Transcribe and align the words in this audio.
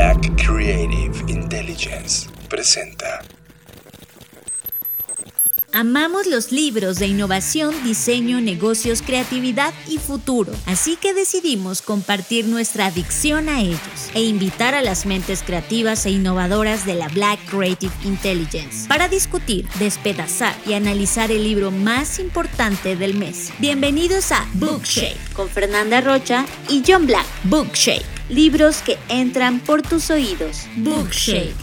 Black 0.00 0.46
Creative 0.46 1.12
Intelligence 1.28 2.26
presenta. 2.48 3.22
Amamos 5.74 6.26
los 6.26 6.52
libros 6.52 6.98
de 6.98 7.06
innovación, 7.06 7.74
diseño, 7.84 8.40
negocios, 8.40 9.02
creatividad 9.02 9.74
y 9.86 9.98
futuro, 9.98 10.54
así 10.64 10.96
que 10.96 11.12
decidimos 11.12 11.82
compartir 11.82 12.46
nuestra 12.46 12.86
adicción 12.86 13.50
a 13.50 13.60
ellos 13.60 14.10
e 14.14 14.22
invitar 14.22 14.74
a 14.74 14.80
las 14.80 15.04
mentes 15.04 15.42
creativas 15.42 16.06
e 16.06 16.12
innovadoras 16.12 16.86
de 16.86 16.94
la 16.94 17.08
Black 17.08 17.38
Creative 17.50 17.92
Intelligence 18.04 18.88
para 18.88 19.06
discutir, 19.06 19.68
despedazar 19.78 20.56
y 20.66 20.72
analizar 20.72 21.30
el 21.30 21.44
libro 21.44 21.70
más 21.70 22.18
importante 22.18 22.96
del 22.96 23.12
mes. 23.18 23.52
Bienvenidos 23.58 24.32
a 24.32 24.48
Bookshape 24.54 25.18
con 25.34 25.50
Fernanda 25.50 26.00
Rocha 26.00 26.46
y 26.70 26.82
John 26.86 27.06
Black. 27.06 27.26
Bookshape, 27.44 28.19
libros 28.30 28.82
que 28.82 28.96
entran 29.08 29.60
por 29.60 29.82
tus 29.82 30.10
oídos. 30.10 30.66
Bookshape. 30.76 31.54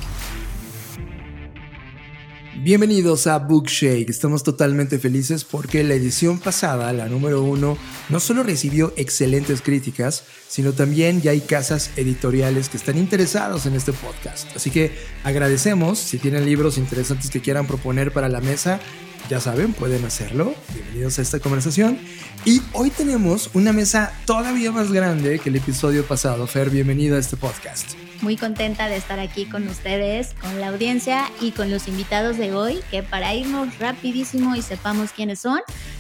Bienvenidos 2.59 3.27
a 3.27 3.37
Bookshake. 3.39 4.09
Estamos 4.09 4.43
totalmente 4.43 4.99
felices 4.99 5.45
porque 5.45 5.83
la 5.83 5.93
edición 5.93 6.39
pasada, 6.39 6.91
la 6.91 7.07
número 7.07 7.41
uno, 7.43 7.77
no 8.09 8.19
solo 8.19 8.43
recibió 8.43 8.93
excelentes 8.97 9.61
críticas, 9.61 10.25
sino 10.49 10.73
también 10.73 11.21
ya 11.21 11.31
hay 11.31 11.39
casas 11.39 11.91
editoriales 11.95 12.67
que 12.67 12.77
están 12.77 12.97
interesados 12.97 13.65
en 13.67 13.75
este 13.75 13.93
podcast. 13.93 14.53
Así 14.55 14.69
que 14.69 14.91
agradecemos 15.23 15.99
si 15.99 16.17
tienen 16.17 16.45
libros 16.45 16.77
interesantes 16.77 17.29
que 17.29 17.41
quieran 17.41 17.67
proponer 17.67 18.11
para 18.11 18.27
la 18.27 18.41
mesa. 18.41 18.81
Ya 19.29 19.39
saben, 19.39 19.73
pueden 19.73 20.05
hacerlo. 20.05 20.55
Bienvenidos 20.73 21.19
a 21.19 21.21
esta 21.21 21.39
conversación. 21.39 21.99
Y 22.45 22.61
hoy 22.73 22.89
tenemos 22.89 23.49
una 23.53 23.73
mesa 23.73 24.13
todavía 24.25 24.71
más 24.71 24.91
grande 24.91 25.39
que 25.39 25.49
el 25.49 25.57
episodio 25.57 26.05
pasado. 26.05 26.47
Fer, 26.47 26.69
bienvenido 26.69 27.15
a 27.17 27.19
este 27.19 27.35
podcast 27.37 27.95
muy 28.21 28.35
contenta 28.35 28.87
de 28.87 28.97
estar 28.97 29.19
aquí 29.19 29.45
con 29.45 29.67
ustedes, 29.67 30.33
con 30.41 30.59
la 30.59 30.69
audiencia 30.69 31.29
y 31.41 31.51
con 31.51 31.69
los 31.69 31.87
invitados 31.87 32.37
de 32.37 32.53
hoy, 32.53 32.79
que 32.91 33.03
para 33.03 33.33
irnos 33.33 33.77
rapidísimo 33.79 34.55
y 34.55 34.61
sepamos 34.61 35.11
quiénes 35.11 35.39
son, 35.39 35.59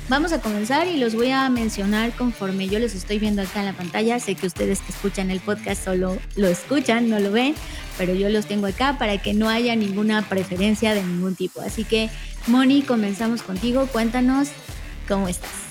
vamos 0.09 0.31
a 0.31 0.41
comenzar 0.41 0.87
y 0.87 0.97
los 0.97 1.15
voy 1.15 1.31
a 1.31 1.49
mencionar 1.49 2.11
conforme 2.13 2.67
yo 2.67 2.79
los 2.79 2.95
estoy 2.95 3.19
viendo 3.19 3.41
acá 3.41 3.59
en 3.59 3.65
la 3.65 3.73
pantalla. 3.73 4.19
Sé 4.19 4.35
que 4.35 4.47
ustedes 4.47 4.79
que 4.81 4.91
escuchan 4.91 5.31
el 5.31 5.39
podcast 5.39 5.83
solo 5.83 6.17
lo 6.35 6.47
escuchan, 6.47 7.09
no 7.09 7.19
lo 7.19 7.31
ven, 7.31 7.55
pero 7.97 8.13
yo 8.13 8.29
los 8.29 8.45
tengo 8.45 8.67
acá 8.67 8.97
para 8.97 9.17
que 9.21 9.33
no 9.33 9.49
haya 9.49 9.75
ninguna 9.75 10.27
preferencia 10.27 10.93
de 10.93 11.03
ningún 11.03 11.35
tipo. 11.35 11.61
Así 11.61 11.83
que, 11.83 12.09
Moni, 12.47 12.81
comenzamos 12.81 13.41
contigo. 13.41 13.87
Cuéntanos 13.87 14.49
cómo 15.07 15.27
estás. 15.27 15.66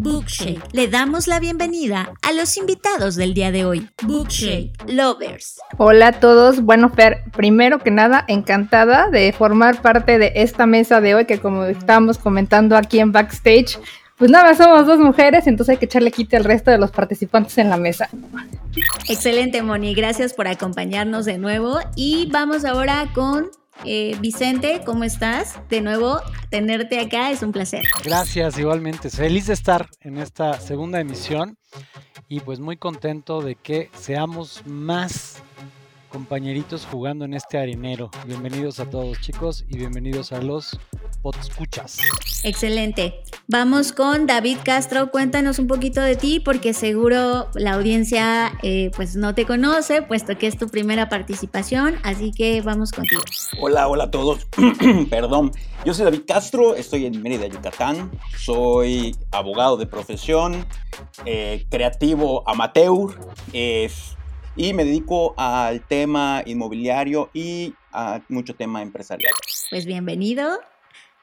Bookshake. 0.00 0.62
Le 0.72 0.88
damos 0.88 1.26
la 1.26 1.38
bienvenida 1.40 2.10
a 2.22 2.32
los 2.32 2.56
invitados 2.56 3.16
del 3.16 3.34
día 3.34 3.52
de 3.52 3.66
hoy. 3.66 3.86
Bookshake 4.02 4.72
Lovers. 4.86 5.60
Hola 5.76 6.08
a 6.08 6.12
todos. 6.12 6.62
Bueno, 6.62 6.88
Fer, 6.88 7.22
primero 7.36 7.80
que 7.80 7.90
nada, 7.90 8.24
encantada 8.26 9.10
de 9.10 9.30
formar 9.34 9.82
parte 9.82 10.18
de 10.18 10.32
esta 10.36 10.64
mesa 10.64 11.02
de 11.02 11.14
hoy 11.14 11.26
que 11.26 11.38
como 11.38 11.64
estábamos 11.64 12.16
comentando 12.16 12.78
aquí 12.78 12.98
en 12.98 13.12
backstage, 13.12 13.78
pues 14.16 14.30
nada, 14.30 14.54
somos 14.54 14.86
dos 14.86 14.98
mujeres, 14.98 15.46
entonces 15.46 15.74
hay 15.74 15.76
que 15.76 15.84
echarle 15.84 16.10
quite 16.10 16.38
al 16.38 16.44
resto 16.44 16.70
de 16.70 16.78
los 16.78 16.90
participantes 16.90 17.58
en 17.58 17.68
la 17.68 17.76
mesa. 17.76 18.08
Excelente, 19.06 19.62
Moni. 19.62 19.94
Gracias 19.94 20.32
por 20.32 20.48
acompañarnos 20.48 21.26
de 21.26 21.36
nuevo. 21.36 21.78
Y 21.94 22.26
vamos 22.30 22.64
ahora 22.64 23.06
con 23.12 23.50
eh, 23.84 24.16
Vicente, 24.20 24.82
¿cómo 24.84 25.04
estás? 25.04 25.58
De 25.68 25.80
nuevo, 25.80 26.20
tenerte 26.50 27.00
acá 27.00 27.30
es 27.30 27.42
un 27.42 27.52
placer. 27.52 27.84
Gracias, 28.04 28.58
igualmente. 28.58 29.10
Feliz 29.10 29.46
de 29.46 29.54
estar 29.54 29.88
en 30.00 30.18
esta 30.18 30.60
segunda 30.60 31.00
emisión 31.00 31.58
y 32.28 32.40
pues 32.40 32.60
muy 32.60 32.76
contento 32.76 33.40
de 33.40 33.54
que 33.56 33.90
seamos 33.94 34.62
más 34.66 35.42
compañeritos 36.10 36.86
jugando 36.90 37.24
en 37.24 37.34
este 37.34 37.56
arenero. 37.56 38.10
Bienvenidos 38.26 38.80
a 38.80 38.90
todos 38.90 39.18
chicos 39.20 39.64
y 39.68 39.78
bienvenidos 39.78 40.32
a 40.32 40.42
los 40.42 40.78
escuchas. 41.40 41.98
Excelente. 42.42 43.22
Vamos 43.46 43.92
con 43.92 44.26
David 44.26 44.58
Castro. 44.64 45.10
Cuéntanos 45.10 45.58
un 45.58 45.66
poquito 45.66 46.00
de 46.00 46.16
ti 46.16 46.40
porque 46.40 46.72
seguro 46.72 47.48
la 47.54 47.74
audiencia 47.74 48.52
eh, 48.62 48.90
pues 48.96 49.16
no 49.16 49.34
te 49.34 49.44
conoce 49.44 50.02
puesto 50.02 50.36
que 50.36 50.46
es 50.46 50.58
tu 50.58 50.68
primera 50.68 51.08
participación. 51.08 51.96
Así 52.02 52.32
que 52.32 52.60
vamos 52.62 52.92
contigo. 52.92 53.22
Hola, 53.60 53.88
hola 53.88 54.04
a 54.04 54.10
todos. 54.10 54.46
Perdón. 55.10 55.52
Yo 55.84 55.94
soy 55.94 56.04
David 56.04 56.22
Castro, 56.26 56.74
estoy 56.74 57.06
en 57.06 57.22
Mérida, 57.22 57.46
Yucatán. 57.46 58.10
Soy 58.36 59.16
abogado 59.30 59.78
de 59.78 59.86
profesión, 59.86 60.66
eh, 61.24 61.66
creativo 61.70 62.46
amateur. 62.46 63.18
Y 64.56 64.72
me 64.74 64.84
dedico 64.84 65.34
al 65.36 65.86
tema 65.86 66.42
inmobiliario 66.44 67.30
y 67.32 67.74
a 67.92 68.20
mucho 68.28 68.54
tema 68.54 68.82
empresarial. 68.82 69.32
Pues 69.70 69.86
bienvenido. 69.86 70.58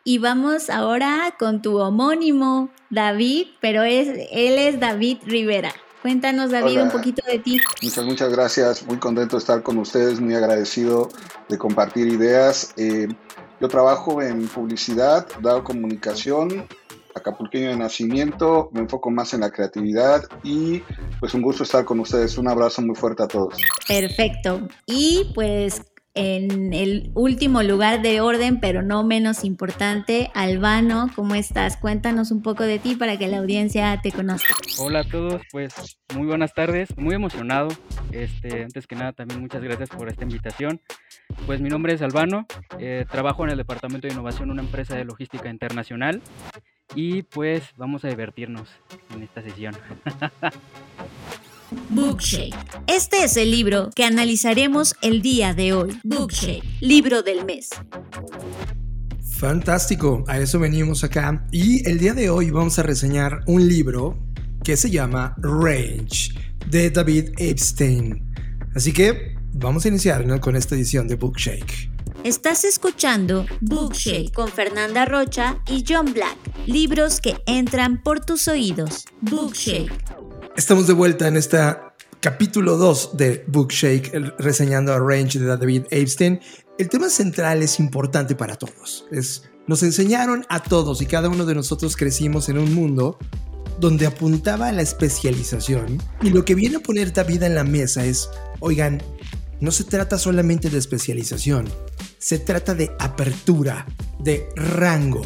Y 0.03 0.19
vamos 0.19 0.69
ahora 0.69 1.35
con 1.37 1.61
tu 1.61 1.79
homónimo, 1.79 2.69
David, 2.89 3.47
pero 3.59 3.83
es, 3.83 4.07
él 4.31 4.57
es 4.57 4.79
David 4.79 5.17
Rivera. 5.25 5.73
Cuéntanos, 6.01 6.51
David, 6.51 6.81
un 6.83 6.91
poquito 6.91 7.21
de 7.29 7.39
ti. 7.39 7.59
Muchas, 7.81 8.05
muchas 8.05 8.31
gracias. 8.31 8.85
Muy 8.87 8.97
contento 8.97 9.35
de 9.35 9.41
estar 9.41 9.63
con 9.63 9.77
ustedes, 9.77 10.21
muy 10.21 10.35
agradecido 10.35 11.09
de 11.49 11.57
compartir 11.57 12.07
ideas. 12.07 12.73
Eh, 12.77 13.09
yo 13.59 13.67
trabajo 13.67 14.21
en 14.21 14.47
publicidad, 14.47 15.27
dado 15.41 15.65
comunicación, 15.65 16.67
acapulqueño 17.17 17.69
de 17.69 17.77
nacimiento, 17.77 18.69
me 18.71 18.81
enfoco 18.81 19.09
más 19.09 19.33
en 19.33 19.41
la 19.41 19.51
creatividad 19.51 20.23
y 20.43 20.81
pues 21.19 21.33
un 21.33 21.41
gusto 21.41 21.63
estar 21.63 21.85
con 21.85 21.99
ustedes. 21.99 22.37
Un 22.37 22.47
abrazo 22.47 22.81
muy 22.81 22.95
fuerte 22.95 23.23
a 23.23 23.27
todos. 23.27 23.55
Perfecto. 23.87 24.67
Y 24.85 25.31
pues 25.35 25.81
en 26.17 26.73
el 26.73 27.11
último 27.13 27.61
lugar 27.61 28.01
de 28.01 28.21
orden, 28.21 28.59
pero 28.59 28.81
no 28.81 29.03
menos 29.03 29.43
importante, 29.43 30.31
Albano, 30.33 31.11
¿cómo 31.15 31.35
estás? 31.35 31.77
Cuéntanos 31.77 32.31
un 32.31 32.41
poco 32.41 32.63
de 32.63 32.79
ti 32.79 32.95
para 32.95 33.17
que 33.17 33.27
la 33.27 33.37
audiencia 33.37 33.99
te 34.01 34.11
conozca. 34.11 34.55
Hola 34.79 35.01
a 35.01 35.03
todos, 35.03 35.43
pues 35.51 35.99
muy 36.15 36.25
buenas 36.25 36.55
tardes, 36.55 36.89
muy 36.97 37.13
emocionado. 37.13 37.67
Este, 38.11 38.63
antes 38.63 38.87
que 38.87 38.95
nada, 38.95 39.13
también 39.13 39.41
muchas 39.41 39.61
gracias 39.61 39.89
por 39.89 40.09
esta 40.09 40.23
invitación. 40.23 40.81
Pues 41.45 41.61
mi 41.61 41.69
nombre 41.69 41.93
es 41.93 42.01
Albano, 42.01 42.47
eh, 42.79 43.05
trabajo 43.11 43.43
en 43.43 43.51
el 43.51 43.57
Departamento 43.57 44.07
de 44.07 44.13
Innovación, 44.13 44.49
una 44.49 44.63
empresa 44.63 44.95
de 44.95 45.05
logística 45.05 45.49
internacional. 45.49 46.23
Y 46.95 47.23
pues 47.23 47.63
vamos 47.77 48.03
a 48.05 48.09
divertirnos 48.09 48.69
en 49.13 49.23
esta 49.23 49.41
sesión. 49.41 49.75
Bookshake. 51.89 52.55
Este 52.87 53.23
es 53.23 53.35
el 53.37 53.51
libro 53.51 53.89
que 53.93 54.05
analizaremos 54.05 54.95
el 55.01 55.21
día 55.21 55.53
de 55.53 55.73
hoy. 55.73 55.99
Bookshake, 56.03 56.63
libro 56.81 57.23
del 57.23 57.45
mes. 57.45 57.69
Fantástico, 59.37 60.23
a 60.27 60.39
eso 60.39 60.59
venimos 60.59 61.03
acá. 61.03 61.45
Y 61.51 61.87
el 61.87 61.99
día 61.99 62.13
de 62.13 62.29
hoy 62.29 62.49
vamos 62.49 62.79
a 62.79 62.83
reseñar 62.83 63.41
un 63.45 63.67
libro 63.67 64.17
que 64.63 64.77
se 64.77 64.89
llama 64.89 65.35
Range 65.37 66.33
de 66.67 66.89
David 66.89 67.29
Epstein. 67.37 68.33
Así 68.75 68.93
que 68.93 69.35
vamos 69.53 69.85
a 69.85 69.89
iniciar 69.89 70.39
con 70.39 70.55
esta 70.55 70.75
edición 70.75 71.07
de 71.07 71.15
Bookshake. 71.15 71.96
Estás 72.23 72.63
escuchando 72.63 73.45
Bookshake 73.61 74.33
con 74.33 74.49
Fernanda 74.49 75.05
Rocha 75.05 75.61
y 75.67 75.83
John 75.87 76.13
Black, 76.13 76.37
libros 76.65 77.21
que 77.21 77.37
entran 77.45 78.01
por 78.01 78.25
tus 78.25 78.47
oídos. 78.47 79.05
Bookshake. 79.21 79.91
Estamos 80.55 80.87
de 80.87 80.93
vuelta 80.93 81.27
en 81.27 81.37
este 81.37 81.57
capítulo 82.19 82.77
2 82.77 83.17
de 83.17 83.45
Bookshake, 83.47 84.33
reseñando 84.39 84.93
a 84.93 84.99
Range 84.99 85.39
de 85.39 85.45
David 85.45 85.83
Epstein. 85.91 86.39
El 86.77 86.89
tema 86.89 87.09
central 87.09 87.61
es 87.61 87.79
importante 87.79 88.35
para 88.35 88.55
todos. 88.55 89.05
Nos 89.67 89.83
enseñaron 89.83 90.45
a 90.49 90.61
todos 90.61 91.01
y 91.01 91.05
cada 91.05 91.29
uno 91.29 91.45
de 91.45 91.55
nosotros 91.55 91.95
crecimos 91.95 92.49
en 92.49 92.57
un 92.57 92.73
mundo 92.73 93.19
donde 93.79 94.07
apuntaba 94.07 94.69
a 94.69 94.71
la 94.71 94.81
especialización. 94.81 96.01
Y 96.21 96.31
lo 96.31 96.43
que 96.43 96.55
viene 96.55 96.77
a 96.77 96.79
poner 96.79 97.13
David 97.13 97.43
en 97.43 97.55
la 97.55 97.63
mesa 97.63 98.03
es, 98.05 98.29
oigan, 98.59 99.03
no 99.59 99.71
se 99.71 99.83
trata 99.83 100.17
solamente 100.17 100.69
de 100.69 100.77
especialización, 100.77 101.67
se 102.17 102.39
trata 102.39 102.73
de 102.73 102.91
apertura, 102.99 103.85
de 104.19 104.47
rango. 104.55 105.21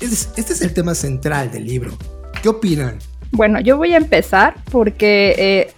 Este 0.00 0.52
es 0.52 0.60
el 0.62 0.72
tema 0.74 0.94
central 0.94 1.50
del 1.50 1.64
libro. 1.64 1.96
¿Qué 2.42 2.48
opinan? 2.48 2.98
Bueno, 3.32 3.60
yo 3.60 3.76
voy 3.76 3.94
a 3.94 3.96
empezar 3.96 4.54
porque 4.70 5.34
eh, 5.36 5.72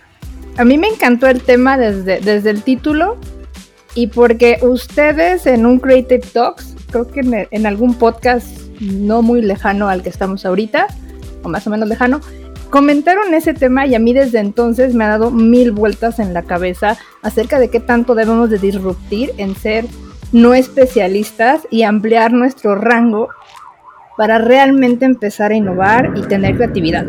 a 0.56 0.64
mí 0.64 0.78
me 0.78 0.88
encantó 0.88 1.26
el 1.26 1.42
tema 1.42 1.78
desde, 1.78 2.20
desde 2.20 2.50
el 2.50 2.62
título 2.62 3.18
y 3.94 4.08
porque 4.08 4.58
ustedes 4.62 5.46
en 5.46 5.66
un 5.66 5.80
Creative 5.80 6.26
Talks, 6.32 6.76
creo 6.90 7.08
que 7.08 7.48
en, 7.50 7.66
algún 7.66 7.94
podcast 7.94 8.46
no 8.80 9.22
muy 9.22 9.42
lejano 9.42 9.88
al 9.88 10.02
que 10.02 10.08
estamos 10.08 10.44
ahorita, 10.46 10.86
o 11.42 11.48
más 11.48 11.66
o 11.66 11.70
menos 11.70 11.88
lejano, 11.88 12.20
comentaron 12.70 13.34
ese 13.34 13.52
tema 13.52 13.86
y 13.86 13.94
a 13.94 13.98
mí 13.98 14.12
desde 14.12 14.38
entonces 14.38 14.94
me 14.94 15.04
ha 15.04 15.08
dado 15.08 15.30
mil 15.30 15.72
vueltas 15.72 16.18
en 16.18 16.32
la 16.32 16.42
cabeza 16.42 16.96
acerca 17.22 17.58
de 17.58 17.68
qué 17.68 17.80
tanto 17.80 18.14
debemos 18.14 18.48
de 18.48 18.58
disruptir 18.58 19.32
en 19.36 19.54
ser 19.54 19.84
no 20.32 20.54
especialistas 20.54 21.66
y 21.70 21.82
ampliar 21.82 22.32
nuestro 22.32 22.76
rango 22.76 23.28
para 24.16 24.38
realmente 24.38 25.04
empezar 25.04 25.50
a 25.50 25.56
innovar 25.56 26.12
y 26.16 26.22
tener 26.22 26.56
creatividad. 26.56 27.06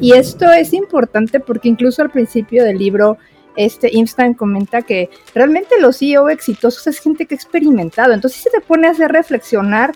Y 0.00 0.12
esto 0.12 0.50
es 0.52 0.72
importante 0.72 1.40
porque 1.40 1.68
incluso 1.68 2.02
al 2.02 2.10
principio 2.10 2.64
del 2.64 2.78
libro 2.78 3.16
este 3.56 3.96
Einstein 3.96 4.34
comenta 4.34 4.82
que 4.82 5.10
realmente 5.34 5.80
los 5.80 5.98
CEO 5.98 6.28
exitosos 6.28 6.86
es 6.86 7.00
gente 7.00 7.26
que 7.26 7.34
ha 7.34 7.36
experimentado. 7.36 8.12
Entonces 8.12 8.42
se 8.42 8.50
te 8.50 8.60
pone 8.60 8.86
a 8.86 8.90
hacer 8.90 9.10
reflexionar 9.10 9.94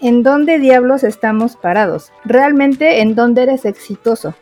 en 0.00 0.22
dónde 0.22 0.58
diablos 0.58 1.04
estamos 1.04 1.56
parados, 1.56 2.12
realmente 2.24 3.00
en 3.00 3.14
dónde 3.14 3.42
eres 3.42 3.64
exitoso. 3.64 4.34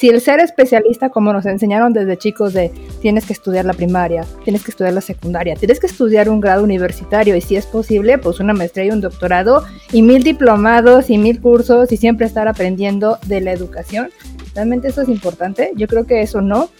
Si 0.00 0.08
el 0.08 0.22
ser 0.22 0.40
especialista, 0.40 1.10
como 1.10 1.30
nos 1.30 1.44
enseñaron 1.44 1.92
desde 1.92 2.16
chicos, 2.16 2.54
de 2.54 2.72
tienes 3.02 3.26
que 3.26 3.34
estudiar 3.34 3.66
la 3.66 3.74
primaria, 3.74 4.24
tienes 4.44 4.64
que 4.64 4.70
estudiar 4.70 4.94
la 4.94 5.02
secundaria, 5.02 5.56
tienes 5.56 5.78
que 5.78 5.88
estudiar 5.88 6.30
un 6.30 6.40
grado 6.40 6.64
universitario 6.64 7.36
y 7.36 7.42
si 7.42 7.56
es 7.56 7.66
posible, 7.66 8.16
pues 8.16 8.40
una 8.40 8.54
maestría 8.54 8.86
y 8.86 8.90
un 8.92 9.02
doctorado 9.02 9.62
y 9.92 10.00
mil 10.00 10.22
diplomados 10.22 11.10
y 11.10 11.18
mil 11.18 11.38
cursos 11.38 11.92
y 11.92 11.98
siempre 11.98 12.24
estar 12.24 12.48
aprendiendo 12.48 13.18
de 13.26 13.42
la 13.42 13.52
educación. 13.52 14.08
¿Realmente 14.54 14.88
eso 14.88 15.02
es 15.02 15.10
importante? 15.10 15.72
Yo 15.76 15.86
creo 15.86 16.06
que 16.06 16.22
eso 16.22 16.40
no. 16.40 16.70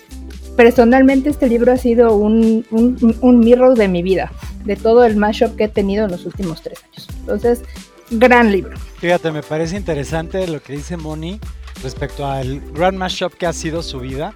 Personalmente 0.56 1.28
este 1.28 1.46
libro 1.46 1.72
ha 1.72 1.76
sido 1.76 2.16
un, 2.16 2.64
un, 2.70 3.40
mirror 3.40 3.76
de 3.76 3.88
mi 3.88 4.02
vida, 4.02 4.32
de 4.64 4.76
todo 4.76 5.04
el 5.04 5.16
mashup 5.16 5.56
que 5.56 5.64
he 5.64 5.68
tenido 5.68 6.06
en 6.06 6.10
los 6.10 6.24
últimos 6.24 6.62
tres 6.62 6.82
años. 6.84 7.06
Entonces, 7.20 7.60
gran 8.12 8.50
libro. 8.50 8.78
Fíjate, 8.96 9.30
me 9.30 9.42
parece 9.42 9.76
interesante 9.76 10.46
lo 10.48 10.62
que 10.62 10.72
dice 10.72 10.96
Moni 10.96 11.38
respecto 11.82 12.26
al 12.26 12.60
Grand 12.72 12.98
Mashup 12.98 13.34
que 13.34 13.46
ha 13.46 13.52
sido 13.52 13.82
su 13.82 14.00
vida. 14.00 14.34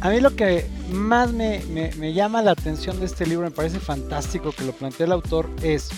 A 0.00 0.10
mí 0.10 0.20
lo 0.20 0.34
que 0.34 0.66
más 0.90 1.32
me, 1.32 2.12
llama 2.12 2.42
la 2.42 2.50
atención 2.50 2.98
de 2.98 3.06
este 3.06 3.26
libro, 3.26 3.44
me 3.44 3.52
parece 3.52 3.78
fantástico 3.78 4.50
que 4.52 4.64
lo 4.64 4.72
plantea 4.72 5.06
el 5.06 5.12
autor, 5.12 5.48
es 5.62 5.90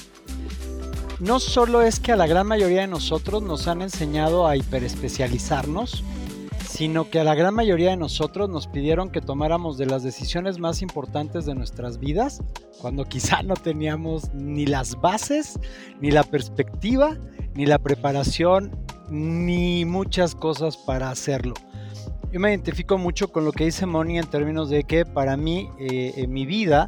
no 1.21 1.41
solo 1.41 1.81
es 1.81 2.01
que 2.01 2.13
a 2.13 2.17
la 2.17 2.27
gran 2.27 2.47
mayoría 2.47 2.83
de 2.83 2.87
nosotros 2.87 3.43
nos 3.43 3.67
han 3.67 3.83
enseñado 3.83 4.47
a 4.47 4.57
hiperespecializarnos, 4.57 6.05
sino 6.69 7.09
que 7.09 7.21
a 7.21 7.25
la 7.25 7.35
gran 7.35 7.55
mayoría 7.55 7.91
de 7.91 7.97
nosotros 7.97 8.51
nos 8.51 8.67
pidieron 8.67 9.11
que 9.11 9.21
tomáramos 9.21 9.79
de 9.79 9.87
las 9.87 10.03
decisiones 10.03 10.59
más 10.59 10.83
importantes 10.83 11.47
de 11.47 11.55
nuestras 11.55 11.99
vidas, 11.99 12.43
cuando 12.81 13.05
quizá 13.05 13.43
no 13.43 13.55
teníamos 13.55 14.35
ni 14.35 14.67
las 14.67 15.01
bases, 15.01 15.59
ni 16.01 16.11
la 16.11 16.25
perspectiva, 16.25 17.17
ni 17.55 17.65
la 17.65 17.79
preparación, 17.79 18.77
ni 19.11 19.85
muchas 19.85 20.35
cosas 20.35 20.77
para 20.77 21.11
hacerlo. 21.11 21.55
Yo 22.33 22.41
me 22.41 22.51
identifico 22.51 22.99
mucho 22.99 23.29
con 23.29 23.45
lo 23.45 23.53
que 23.53 23.65
dice 23.65 23.87
Moni 23.87 24.19
en 24.19 24.27
términos 24.27 24.69
de 24.69 24.85
que 24.85 25.07
para 25.07 25.37
mí, 25.37 25.69
eh, 25.79 26.15
en 26.17 26.33
mi 26.33 26.47
vida, 26.47 26.87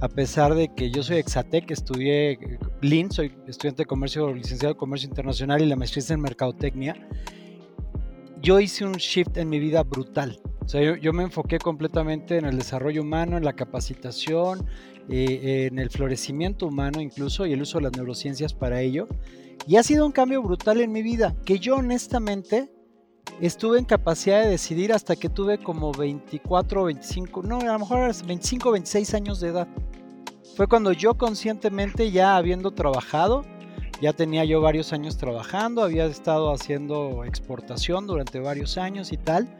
a 0.00 0.08
pesar 0.08 0.54
de 0.54 0.74
que 0.74 0.90
yo 0.90 1.02
soy 1.02 1.18
exatec, 1.18 1.70
estudié 1.70 2.32
eh, 2.32 2.58
Lean, 2.80 3.10
soy 3.10 3.32
estudiante 3.46 3.82
de 3.82 3.86
comercio, 3.86 4.32
licenciado 4.32 4.74
de 4.74 4.78
comercio 4.78 5.08
internacional 5.08 5.62
y 5.62 5.66
la 5.66 5.76
maestría 5.76 6.04
en 6.14 6.20
mercadotecnia, 6.20 6.96
yo 8.40 8.58
hice 8.58 8.84
un 8.84 8.94
shift 8.94 9.36
en 9.36 9.48
mi 9.48 9.60
vida 9.60 9.82
brutal. 9.82 10.40
O 10.64 10.68
sea, 10.68 10.96
yo, 10.96 11.12
me 11.12 11.24
enfoqué 11.24 11.58
completamente 11.58 12.38
en 12.38 12.46
el 12.46 12.56
desarrollo 12.56 13.02
humano, 13.02 13.36
en 13.36 13.44
la 13.44 13.52
capacitación, 13.52 14.66
eh, 15.08 15.68
en 15.70 15.78
el 15.78 15.90
florecimiento 15.90 16.66
humano 16.66 17.00
incluso 17.00 17.46
y 17.46 17.52
el 17.52 17.62
uso 17.62 17.78
de 17.78 17.84
las 17.84 17.92
neurociencias 17.92 18.54
para 18.54 18.80
ello. 18.80 19.06
Y 19.66 19.76
ha 19.76 19.82
sido 19.82 20.04
un 20.04 20.12
cambio 20.12 20.42
brutal 20.42 20.80
en 20.80 20.90
mi 20.90 21.02
vida, 21.02 21.36
que 21.44 21.58
yo 21.58 21.76
honestamente 21.76 22.68
estuve 23.40 23.78
en 23.78 23.84
capacidad 23.84 24.42
de 24.42 24.50
decidir 24.50 24.92
hasta 24.92 25.14
que 25.14 25.28
tuve 25.28 25.58
como 25.58 25.92
24 25.92 26.82
o 26.82 26.84
25, 26.86 27.42
no, 27.44 27.60
a 27.60 27.64
lo 27.64 27.78
mejor 27.78 28.12
25 28.26 28.68
o 28.68 28.72
26 28.72 29.14
años 29.14 29.40
de 29.40 29.48
edad. 29.48 29.68
Fue 30.56 30.66
cuando 30.66 30.92
yo 30.92 31.14
conscientemente 31.14 32.10
ya 32.10 32.36
habiendo 32.36 32.72
trabajado, 32.72 33.44
ya 34.00 34.12
tenía 34.12 34.44
yo 34.44 34.60
varios 34.60 34.92
años 34.92 35.16
trabajando, 35.16 35.84
había 35.84 36.06
estado 36.06 36.52
haciendo 36.52 37.24
exportación 37.24 38.08
durante 38.08 38.40
varios 38.40 38.76
años 38.76 39.12
y 39.12 39.16
tal. 39.16 39.56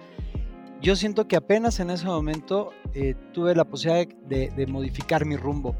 Yo 0.81 0.97
siento 0.97 1.29
que 1.29 1.37
apenas 1.37 1.79
en 1.79 1.91
ese 1.91 2.07
momento 2.07 2.71
eh, 2.93 3.15
tuve 3.33 3.55
la 3.55 3.65
posibilidad 3.65 4.09
de 4.09 4.67
modificar 4.67 5.25
mi 5.25 5.37
rumbo 5.37 5.77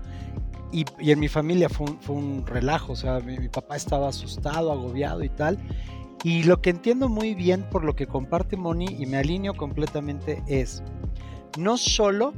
y, 0.73 0.85
en 1.11 1.21
mi 1.21 1.29
familia 1.29 1.69
fue 1.69 1.87
un, 2.09 2.45
relajo, 2.47 2.93
o 2.93 2.97
sea, 2.97 3.21
mi, 3.21 3.49
papá 3.49 3.77
estaba 3.77 4.09
asustado, 4.09 4.73
agobiado 4.73 5.23
y 5.23 5.29
tal. 5.29 5.59
Y 6.25 6.45
lo 6.45 6.61
que 6.61 6.71
entiendo 6.71 7.09
muy 7.09 7.35
bien 7.35 7.65
por 7.71 7.85
lo 7.85 7.95
que 7.95 8.07
comparte 8.07 8.57
Moni 8.57 8.87
y 8.99 9.07
me 9.07 9.19
alineo 9.19 9.55
completamente 9.55 10.43
es, 10.47 10.83
no 11.59 11.77
solo 11.77 12.33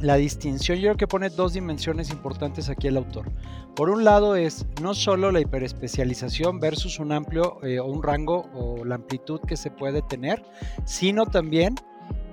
la 0.00 0.16
distinción, 0.16 0.78
yo 0.78 0.88
creo 0.88 0.96
que 0.96 1.06
pone 1.06 1.30
dos 1.30 1.52
dimensiones 1.52 2.10
importantes 2.10 2.68
aquí 2.68 2.88
el 2.88 2.96
autor. 2.96 3.30
Por 3.76 3.88
un 3.88 4.04
lado 4.04 4.34
es 4.34 4.66
no 4.82 4.94
solo 4.94 5.30
la 5.30 5.40
hiperespecialización 5.40 6.58
versus 6.58 6.98
un 6.98 7.12
amplio 7.12 7.62
eh, 7.62 7.78
o 7.78 7.86
un 7.86 8.02
rango 8.02 8.50
o 8.54 8.84
la 8.84 8.96
amplitud 8.96 9.40
que 9.46 9.56
se 9.56 9.70
puede 9.70 10.02
tener, 10.02 10.42
sino 10.84 11.26
también 11.26 11.76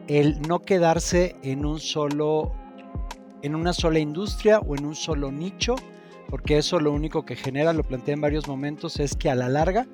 el 0.07 0.41
no 0.41 0.59
quedarse 0.59 1.35
en 1.43 1.65
un 1.65 1.79
solo 1.79 2.53
en 3.41 3.55
una 3.55 3.73
sola 3.73 3.99
industria 3.99 4.59
o 4.59 4.75
en 4.75 4.85
un 4.85 4.95
solo 4.95 5.31
nicho, 5.31 5.75
porque 6.29 6.57
eso 6.57 6.79
lo 6.79 6.91
único 6.91 7.25
que 7.25 7.35
genera, 7.35 7.73
lo 7.73 7.83
planteé 7.83 8.13
en 8.13 8.21
varios 8.21 8.47
momentos, 8.47 8.99
es 8.99 9.15
que 9.15 9.29
a 9.29 9.35
la 9.35 9.49
larga, 9.49 9.87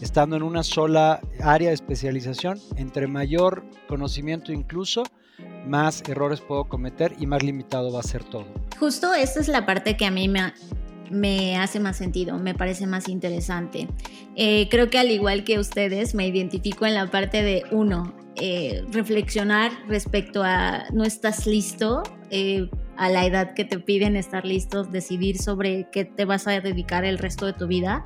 estando 0.00 0.36
en 0.36 0.42
una 0.42 0.62
sola 0.62 1.20
área 1.42 1.68
de 1.68 1.74
especialización, 1.74 2.58
entre 2.76 3.06
mayor 3.06 3.64
conocimiento 3.88 4.52
incluso, 4.52 5.02
más 5.66 6.02
errores 6.08 6.40
puedo 6.40 6.64
cometer 6.64 7.14
y 7.18 7.26
más 7.26 7.42
limitado 7.42 7.92
va 7.92 8.00
a 8.00 8.04
ser 8.04 8.24
todo. 8.24 8.46
Justo 8.78 9.12
esta 9.14 9.40
es 9.40 9.48
la 9.48 9.66
parte 9.66 9.96
que 9.96 10.06
a 10.06 10.10
mí 10.10 10.28
me, 10.28 10.52
me 11.10 11.58
hace 11.58 11.80
más 11.80 11.96
sentido, 11.96 12.38
me 12.38 12.54
parece 12.54 12.86
más 12.86 13.08
interesante. 13.08 13.88
Eh, 14.36 14.68
creo 14.70 14.88
que 14.90 14.98
al 14.98 15.10
igual 15.10 15.44
que 15.44 15.58
ustedes, 15.58 16.14
me 16.14 16.26
identifico 16.26 16.86
en 16.86 16.94
la 16.94 17.10
parte 17.10 17.42
de 17.42 17.64
uno, 17.72 18.14
eh, 18.36 18.84
reflexionar 18.90 19.72
respecto 19.88 20.42
a 20.42 20.84
no 20.94 21.04
estás 21.04 21.46
listo 21.46 22.02
eh, 22.30 22.70
a 23.00 23.08
la 23.08 23.24
edad 23.24 23.54
que 23.54 23.64
te 23.64 23.78
piden 23.78 24.14
estar 24.14 24.44
listos, 24.44 24.92
decidir 24.92 25.38
sobre 25.38 25.88
qué 25.90 26.04
te 26.04 26.26
vas 26.26 26.46
a 26.46 26.60
dedicar 26.60 27.06
el 27.06 27.16
resto 27.16 27.46
de 27.46 27.54
tu 27.54 27.66
vida. 27.66 28.04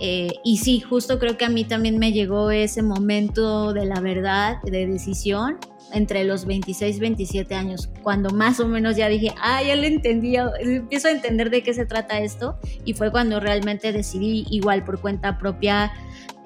Eh, 0.00 0.32
y 0.42 0.56
sí, 0.56 0.80
justo 0.80 1.18
creo 1.18 1.36
que 1.36 1.44
a 1.44 1.50
mí 1.50 1.64
también 1.64 1.98
me 1.98 2.10
llegó 2.10 2.50
ese 2.50 2.82
momento 2.82 3.74
de 3.74 3.84
la 3.84 4.00
verdad, 4.00 4.62
de 4.62 4.86
decisión, 4.86 5.58
entre 5.92 6.24
los 6.24 6.44
26 6.44 6.96
y 6.96 7.00
27 7.00 7.54
años, 7.54 7.88
cuando 8.02 8.30
más 8.30 8.58
o 8.60 8.66
menos 8.66 8.96
ya 8.96 9.08
dije, 9.08 9.32
ah, 9.40 9.62
ya 9.62 9.76
lo 9.76 9.84
entendí, 9.84 10.36
empiezo 10.60 11.08
a 11.08 11.12
entender 11.12 11.50
de 11.50 11.62
qué 11.62 11.72
se 11.74 11.86
trata 11.86 12.18
esto, 12.20 12.58
y 12.84 12.94
fue 12.94 13.10
cuando 13.10 13.40
realmente 13.40 13.92
decidí 13.92 14.46
igual 14.50 14.84
por 14.84 15.00
cuenta 15.00 15.38
propia 15.38 15.92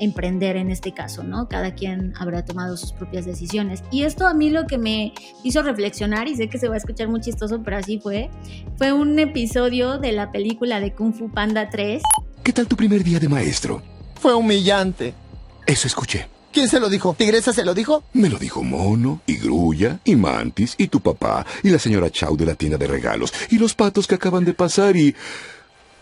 emprender 0.01 0.57
en 0.57 0.71
este 0.71 0.93
caso, 0.93 1.25
¿no? 1.25 1.49
Cada 1.49 1.75
quien 1.75 2.13
habrá 2.19 2.45
tomado 2.45 2.77
sus 2.77 2.93
propias 2.93 3.25
decisiones. 3.25 3.83
Y 3.91 4.05
esto 4.05 4.29
a 4.29 4.35
mí 4.35 4.49
lo 4.49 4.67
que 4.67 4.79
me 4.79 5.13
hizo 5.43 5.63
reflexionar, 5.63 6.29
y 6.29 6.37
sé 6.37 6.49
que 6.49 6.59
se 6.59 6.69
va 6.69 6.75
a 6.75 6.79
escuchar 6.79 7.09
muy 7.09 7.21
chistoso, 7.21 7.63
pero 7.65 7.79
así 7.79 7.99
fue, 7.99 8.31
fue 8.77 8.93
un 8.93 9.19
episodio 9.19 9.99
de 9.99 10.13
la 10.13 10.31
película 10.31 10.81
de 10.81 10.93
Kung 10.95 11.15
Fu 11.15 11.31
Panda 11.31 11.69
3. 11.71 12.03
¿Qué 12.45 12.53
tal 12.53 12.69
tu 12.69 12.77
primer 12.77 13.03
día 13.03 13.19
de 13.19 13.29
maestro? 13.29 13.83
Fue 14.21 14.35
humillante. 14.35 15.15
Eso 15.67 15.87
escuché. 15.87 16.27
¿Quién 16.59 16.69
se 16.69 16.81
lo 16.81 16.89
dijo? 16.89 17.15
¿Tigresa 17.17 17.53
se 17.53 17.65
lo 17.65 17.73
dijo? 17.73 18.03
Me 18.15 18.29
lo 18.29 18.37
dijo 18.37 18.65
Mono, 18.65 19.21
y 19.27 19.37
Grulla, 19.37 20.01
y 20.05 20.17
Mantis, 20.17 20.75
y 20.77 20.89
tu 20.89 20.99
papá, 20.99 21.47
y 21.63 21.71
la 21.71 21.79
señora 21.79 22.11
Chau 22.11 22.37
de 22.37 22.47
la 22.47 22.57
tienda 22.57 22.77
de 22.77 22.89
regalos, 22.89 23.33
y 23.49 23.59
los 23.59 23.77
patos 23.77 24.09
que 24.09 24.17
acaban 24.17 24.45
de 24.45 24.55
pasar, 24.55 24.97
y... 24.97 25.15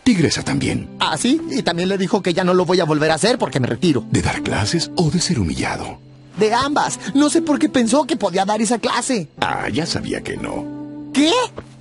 Tigresa 0.03 0.43
también. 0.43 0.89
Ah, 0.99 1.19
sí, 1.19 1.43
y 1.51 1.61
también 1.61 1.91
le 1.91 1.99
dijo 1.99 2.23
que 2.23 2.33
ya 2.33 2.43
no 2.43 2.55
lo 2.55 2.65
voy 2.65 2.81
a 2.81 2.87
volver 2.87 3.11
a 3.11 3.17
hacer 3.17 3.37
porque 3.37 3.61
me 3.61 3.67
retiro. 3.67 4.07
¿De 4.11 4.23
dar 4.23 4.43
clases 4.43 4.91
o 4.97 5.11
de 5.11 5.21
ser 5.21 5.39
humillado? 5.41 5.99
De 6.39 6.55
ambas. 6.55 7.01
No 7.15 7.29
sé 7.29 7.43
por 7.43 7.59
qué 7.59 7.69
pensó 7.69 8.07
que 8.07 8.17
podía 8.17 8.47
dar 8.47 8.63
esa 8.63 8.79
clase. 8.79 9.29
Ah, 9.43 9.69
ya 9.69 9.85
sabía 9.85 10.23
que 10.23 10.39
no. 10.39 10.65
¿Qué? 11.13 11.33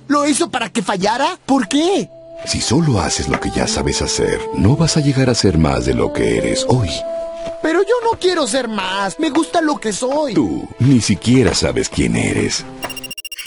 ¿Lo 0.06 0.28
hizo 0.28 0.50
para 0.50 0.68
que 0.68 0.82
fallara? 0.82 1.38
¿Por 1.46 1.66
qué? 1.66 2.10
Si 2.44 2.60
solo 2.60 3.00
haces 3.00 3.30
lo 3.30 3.40
que 3.40 3.48
ya 3.56 3.66
sabes 3.66 4.02
hacer, 4.02 4.38
no 4.54 4.76
vas 4.76 4.98
a 4.98 5.00
llegar 5.00 5.30
a 5.30 5.34
ser 5.34 5.56
más 5.56 5.86
de 5.86 5.94
lo 5.94 6.12
que 6.12 6.36
eres 6.36 6.66
hoy. 6.68 6.90
Pero 7.66 7.82
yo 7.82 7.94
no 8.04 8.16
quiero 8.20 8.46
ser 8.46 8.68
más. 8.68 9.18
Me 9.18 9.28
gusta 9.28 9.60
lo 9.60 9.78
que 9.78 9.92
soy. 9.92 10.34
Tú 10.34 10.68
ni 10.78 11.00
siquiera 11.00 11.52
sabes 11.52 11.88
quién 11.88 12.14
eres. 12.14 12.64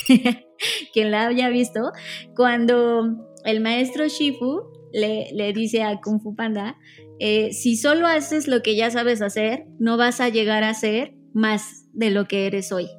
Quien 0.94 1.12
la 1.12 1.28
haya 1.28 1.48
visto, 1.48 1.94
cuando 2.36 3.16
el 3.46 3.62
maestro 3.62 4.10
Shifu 4.10 4.74
le, 4.92 5.30
le 5.32 5.54
dice 5.54 5.84
a 5.84 6.02
Kung 6.02 6.22
Fu 6.22 6.36
Panda, 6.36 6.78
eh, 7.20 7.54
si 7.54 7.78
solo 7.78 8.08
haces 8.08 8.50
lo 8.50 8.62
que 8.62 8.76
ya 8.76 8.92
sabes 8.92 9.22
hacer, 9.22 9.64
no 9.80 9.96
vas 9.96 10.20
a 10.20 10.28
llegar 10.28 10.66
a 10.66 10.74
ser 10.74 11.14
más 11.34 11.86
de 11.94 12.10
lo 12.10 12.28
que 12.28 12.46
eres 12.46 12.74
hoy. 12.74 12.90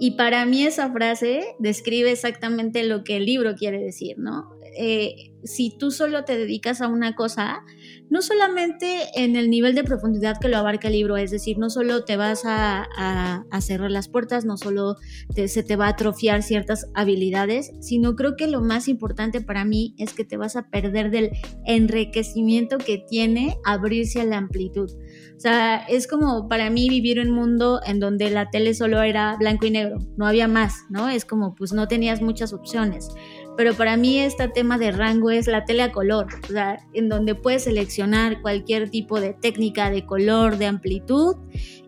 Y 0.00 0.16
para 0.16 0.44
mí 0.44 0.64
esa 0.64 0.90
frase 0.90 1.54
describe 1.60 2.10
exactamente 2.10 2.82
lo 2.82 3.04
que 3.04 3.18
el 3.18 3.26
libro 3.26 3.54
quiere 3.54 3.78
decir, 3.78 4.16
¿no? 4.18 4.50
eh, 4.76 5.30
si 5.44 5.76
tú 5.76 5.90
solo 5.90 6.24
te 6.24 6.36
dedicas 6.36 6.80
a 6.80 6.88
una 6.88 7.14
cosa, 7.14 7.62
no 8.10 8.22
solamente 8.22 9.02
en 9.14 9.36
el 9.36 9.50
nivel 9.50 9.74
de 9.74 9.84
profundidad 9.84 10.38
que 10.40 10.48
lo 10.48 10.56
abarca 10.56 10.88
el 10.88 10.94
libro, 10.94 11.16
es 11.16 11.30
decir, 11.30 11.58
no 11.58 11.70
solo 11.70 12.04
te 12.04 12.16
vas 12.16 12.42
a, 12.44 13.44
cerrar 13.60 13.90
las 13.90 14.08
puertas, 14.08 14.44
no 14.44 14.56
solo 14.56 14.96
se 15.34 15.62
te 15.62 15.76
va 15.76 15.86
a 15.86 15.90
atrofiar 15.90 16.42
ciertas 16.42 16.86
habilidades, 16.94 17.72
sino 17.80 18.14
creo 18.14 18.36
que 18.36 18.46
lo 18.46 18.60
más 18.60 18.88
importante 18.88 19.40
para 19.40 19.64
mí 19.64 19.94
es 19.98 20.12
que 20.12 20.24
te 20.24 20.36
vas 20.36 20.56
a 20.56 20.68
perder 20.68 21.10
del 21.10 21.30
enriquecimiento 21.64 22.78
que 22.78 22.98
tiene 23.08 23.56
abrirse 23.64 24.20
a 24.20 24.24
la 24.24 24.38
amplitud. 24.38 24.90
O 25.36 25.40
sea, 25.40 25.78
es 25.88 26.06
como 26.06 26.48
para 26.48 26.70
mí 26.70 26.88
vivir 26.88 27.20
un 27.20 27.30
mundo 27.30 27.80
en 27.84 28.00
donde 28.00 28.30
la 28.30 28.50
tele 28.50 28.74
solo 28.74 29.02
era 29.02 29.36
blanco 29.36 29.66
y 29.66 29.70
negro, 29.70 29.98
no 30.16 30.26
había 30.26 30.48
más, 30.48 30.84
¿no? 30.90 31.08
Es 31.08 31.24
como 31.24 31.54
pues 31.54 31.72
no 31.72 31.88
tenías 31.88 32.22
muchas 32.22 32.52
opciones 32.52 33.08
pero 33.56 33.74
para 33.74 33.96
mí 33.96 34.18
este 34.18 34.48
tema 34.48 34.78
de 34.78 34.90
rango 34.90 35.30
es 35.30 35.46
la 35.46 35.64
tele 35.64 35.82
a 35.82 35.92
color, 35.92 36.26
o 36.48 36.52
sea, 36.52 36.78
en 36.92 37.08
donde 37.08 37.34
puedes 37.34 37.64
seleccionar 37.64 38.40
cualquier 38.42 38.90
tipo 38.90 39.20
de 39.20 39.34
técnica 39.34 39.90
de 39.90 40.04
color, 40.04 40.58
de 40.58 40.66
amplitud 40.66 41.36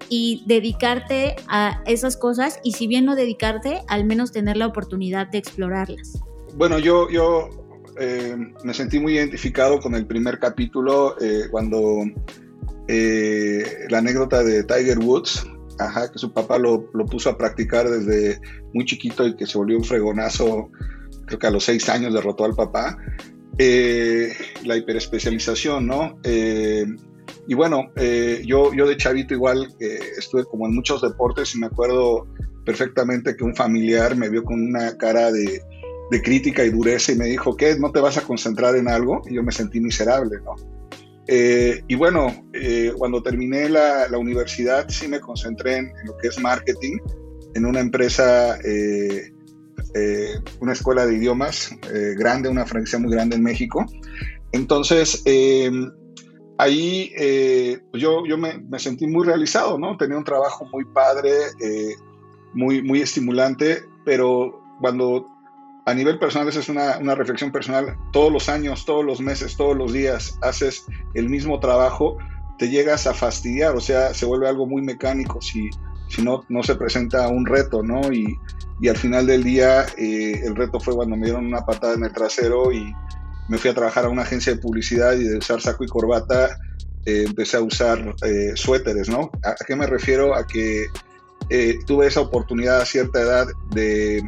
y 0.08 0.44
dedicarte 0.46 1.36
a 1.48 1.82
esas 1.86 2.16
cosas 2.16 2.60
y 2.62 2.72
si 2.72 2.86
bien 2.86 3.04
no 3.04 3.16
dedicarte, 3.16 3.82
al 3.88 4.04
menos 4.04 4.32
tener 4.32 4.56
la 4.56 4.66
oportunidad 4.66 5.28
de 5.28 5.38
explorarlas. 5.38 6.20
Bueno, 6.54 6.78
yo, 6.78 7.10
yo 7.10 7.50
eh, 7.98 8.36
me 8.62 8.74
sentí 8.74 8.98
muy 8.98 9.14
identificado 9.14 9.80
con 9.80 9.94
el 9.94 10.06
primer 10.06 10.38
capítulo 10.38 11.16
eh, 11.20 11.48
cuando 11.50 12.04
eh, 12.88 13.64
la 13.88 13.98
anécdota 13.98 14.42
de 14.42 14.62
Tiger 14.62 14.98
Woods, 14.98 15.46
ajá, 15.78 16.10
que 16.10 16.18
su 16.18 16.32
papá 16.32 16.58
lo, 16.58 16.88
lo 16.94 17.04
puso 17.06 17.30
a 17.30 17.36
practicar 17.36 17.88
desde 17.88 18.40
muy 18.72 18.84
chiquito 18.84 19.26
y 19.26 19.36
que 19.36 19.46
se 19.46 19.58
volvió 19.58 19.76
un 19.76 19.84
fregonazo 19.84 20.70
creo 21.26 21.38
que 21.38 21.46
a 21.46 21.50
los 21.50 21.64
seis 21.64 21.88
años 21.88 22.14
derrotó 22.14 22.44
al 22.44 22.54
papá, 22.54 22.96
eh, 23.58 24.32
la 24.64 24.76
hiperespecialización, 24.76 25.86
¿no? 25.86 26.18
Eh, 26.24 26.86
y 27.48 27.54
bueno, 27.54 27.90
eh, 27.96 28.42
yo, 28.46 28.72
yo 28.74 28.86
de 28.86 28.96
chavito 28.96 29.34
igual 29.34 29.74
estuve 29.78 30.44
como 30.44 30.66
en 30.66 30.74
muchos 30.74 31.02
deportes 31.02 31.54
y 31.54 31.58
me 31.58 31.66
acuerdo 31.66 32.26
perfectamente 32.64 33.36
que 33.36 33.44
un 33.44 33.54
familiar 33.54 34.16
me 34.16 34.28
vio 34.28 34.42
con 34.42 34.60
una 34.60 34.96
cara 34.96 35.30
de, 35.30 35.62
crítica 36.22 36.64
y 36.64 36.70
dureza 36.70 37.12
y 37.12 37.16
me 37.16 37.26
dijo, 37.26 37.56
¿qué? 37.56 37.76
¿No 37.78 37.90
te 37.90 38.00
vas 38.00 38.16
a 38.16 38.22
concentrar 38.22 38.76
en 38.76 38.88
algo? 38.88 39.22
Y 39.28 39.34
yo 39.34 39.42
me 39.42 39.50
sentí 39.52 39.80
miserable, 39.80 40.36
¿no? 40.44 40.54
y 41.28 41.94
bueno, 41.96 42.46
cuando 42.96 43.20
terminé 43.20 43.68
la, 43.68 44.06
la, 44.08 44.16
universidad 44.16 44.88
sí 44.88 45.08
me 45.08 45.18
concentré 45.18 45.78
en, 45.78 45.92
lo 46.04 46.16
que 46.18 46.28
es 46.28 46.40
marketing, 46.40 46.98
en 47.56 47.64
una 47.64 47.80
empresa 47.80 48.58
eh, 48.64 49.32
una 50.60 50.72
escuela 50.72 51.06
de 51.06 51.16
idiomas 51.16 51.70
eh, 51.92 52.14
grande, 52.16 52.48
una 52.48 52.66
franquicia 52.66 52.98
muy 52.98 53.10
grande 53.10 53.36
en 53.36 53.42
México. 53.42 53.84
Entonces, 54.52 55.22
eh, 55.24 55.70
ahí 56.58 57.12
pues 57.90 58.02
yo, 58.02 58.24
yo 58.26 58.38
me, 58.38 58.58
me, 58.58 58.78
sentí 58.78 59.06
muy 59.06 59.26
realizado, 59.26 59.78
¿no? 59.78 59.96
Tenía 59.96 60.16
un 60.16 60.24
trabajo 60.24 60.66
muy 60.72 60.84
padre, 60.84 61.30
muy, 62.54 62.82
muy 62.82 63.02
estimulante, 63.02 63.82
pero 64.04 64.62
cuando 64.80 65.26
a 65.86 65.94
nivel 65.94 66.18
personal, 66.18 66.48
esa 66.48 66.60
es 66.60 66.68
una, 66.68 66.98
una, 66.98 67.14
reflexión 67.14 67.52
personal, 67.52 67.96
todos 68.12 68.32
los 68.32 68.48
años, 68.48 68.84
todos 68.84 69.04
los 69.04 69.20
meses, 69.20 69.56
todos 69.56 69.76
los 69.76 69.92
días 69.92 70.36
haces 70.42 70.84
el 71.14 71.28
mismo 71.28 71.60
trabajo, 71.60 72.18
te 72.58 72.68
llegas 72.68 73.06
a 73.06 73.14
fastidiar, 73.14 73.76
o 73.76 73.80
sea, 73.80 74.12
se 74.12 74.26
vuelve 74.26 74.48
algo 74.48 74.66
muy 74.66 74.82
mecánico 74.82 75.40
si, 75.40 75.70
si 76.08 76.22
no, 76.22 76.44
no 76.48 76.62
se 76.62 76.76
presenta 76.76 77.28
un 77.28 77.46
reto, 77.46 77.82
¿no? 77.82 78.12
Y, 78.12 78.38
y 78.80 78.88
al 78.88 78.96
final 78.96 79.26
del 79.26 79.42
día 79.42 79.86
eh, 79.96 80.40
el 80.44 80.54
reto 80.54 80.78
fue 80.80 80.94
cuando 80.94 81.16
me 81.16 81.26
dieron 81.26 81.46
una 81.46 81.64
patada 81.64 81.94
en 81.94 82.04
el 82.04 82.12
trasero 82.12 82.72
y 82.72 82.94
me 83.48 83.58
fui 83.58 83.70
a 83.70 83.74
trabajar 83.74 84.04
a 84.04 84.08
una 84.08 84.22
agencia 84.22 84.54
de 84.54 84.60
publicidad 84.60 85.14
y 85.14 85.24
de 85.24 85.38
usar 85.38 85.60
saco 85.60 85.84
y 85.84 85.86
corbata 85.86 86.58
eh, 87.06 87.24
empecé 87.26 87.56
a 87.56 87.62
usar 87.62 88.14
eh, 88.22 88.52
suéteres, 88.54 89.08
¿no? 89.08 89.30
¿A, 89.44 89.54
qué 89.64 89.76
me 89.76 89.86
refiero? 89.86 90.34
A 90.34 90.46
que 90.46 90.86
tuve 91.86 92.08
esa 92.08 92.20
oportunidad 92.22 92.80
a 92.80 92.84
cierta 92.84 93.20
edad 93.20 93.46
de 93.70 94.20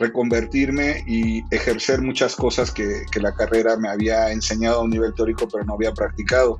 reconvertirme 0.00 1.04
y 1.06 1.44
ejercer 1.54 2.02
muchas 2.02 2.34
cosas 2.34 2.72
que, 2.72 3.02
que, 3.12 3.20
la 3.20 3.32
carrera 3.32 3.76
me 3.76 3.88
había 3.88 4.32
enseñado 4.32 4.80
a 4.80 4.82
un 4.82 4.90
nivel 4.90 5.14
teórico 5.14 5.46
pero 5.50 5.64
no 5.64 5.74
había 5.74 5.94
practicado. 5.94 6.58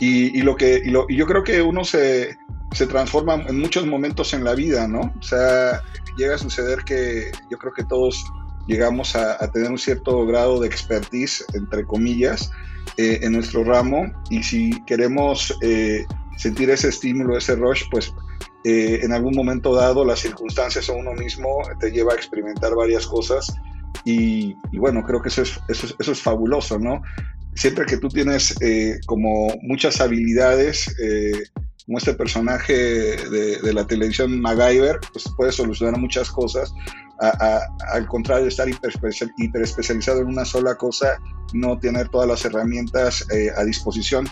Y, 0.00 0.36
y 0.36 0.42
lo 0.42 0.56
que, 0.56 0.82
y, 0.84 0.90
lo, 0.90 1.06
y 1.08 1.16
yo 1.16 1.26
creo 1.26 1.44
que 1.44 1.62
uno 1.62 1.84
se, 1.84 2.36
se 2.72 2.86
transforma 2.86 3.42
en 3.46 3.58
muchos 3.58 3.86
momentos 3.86 4.32
en 4.34 4.44
la 4.44 4.54
vida, 4.54 4.86
¿no? 4.86 5.00
O 5.18 5.22
sea, 5.22 5.82
llega 6.16 6.34
a 6.34 6.38
suceder 6.38 6.84
que 6.84 7.30
yo 7.50 7.58
creo 7.58 7.72
que 7.72 7.84
todos 7.84 8.24
llegamos 8.66 9.16
a, 9.16 9.50
tener 9.50 9.70
un 9.70 9.78
cierto 9.78 10.24
grado 10.26 10.60
de 10.60 10.68
expertise, 10.68 11.44
entre 11.54 11.84
comillas, 11.84 12.50
eh, 12.96 13.20
en 13.22 13.32
nuestro 13.32 13.64
ramo 13.64 14.12
y 14.30 14.42
si 14.42 14.70
queremos 14.84 15.56
eh, 15.62 16.04
sentir 16.36 16.70
ese 16.70 16.88
estímulo, 16.88 17.36
ese 17.36 17.56
rush, 17.56 17.84
pues 17.90 18.12
eh, 18.64 19.00
en 19.02 19.12
algún 19.12 19.34
momento 19.34 19.74
dado 19.74 20.04
las 20.04 20.20
circunstancias 20.20 20.88
o 20.88 20.94
uno 20.94 21.14
mismo 21.14 21.62
te 21.80 21.90
lleva 21.90 22.12
a 22.12 22.16
experimentar 22.16 22.74
varias 22.74 23.06
cosas 23.06 23.52
y, 24.04 24.54
bueno, 24.72 25.02
creo 25.02 25.20
que 25.20 25.28
eso 25.28 25.42
es, 25.42 25.58
eso, 25.68 25.94
eso 25.98 26.12
es 26.12 26.22
fabuloso, 26.22 26.78
¿no? 26.78 27.02
Siempre 27.54 27.84
que 27.84 27.96
tú 27.98 28.08
tienes 28.08 28.54
como 29.06 29.48
muchas 29.62 30.00
habilidades, 30.00 30.94
como 31.88 31.96
este 31.96 32.12
personaje 32.12 32.74
de, 32.74 33.72
la 33.72 33.86
televisión 33.86 34.42
MacGyver, 34.42 35.00
pues 35.10 35.24
puede 35.34 35.50
solucionar 35.52 35.98
muchas 35.98 36.30
cosas. 36.30 36.74
al 37.18 38.06
contrario 38.06 38.44
de 38.44 38.50
estar 38.50 38.68
hiper 38.68 39.62
especializado 39.62 40.20
en 40.20 40.26
una 40.26 40.44
sola 40.44 40.74
cosa, 40.74 41.18
no 41.54 41.78
tener 41.78 42.10
todas 42.10 42.28
las 42.28 42.44
herramientas 42.44 43.26
eh, 43.30 43.48
a 43.56 43.64
disposición, 43.64 44.28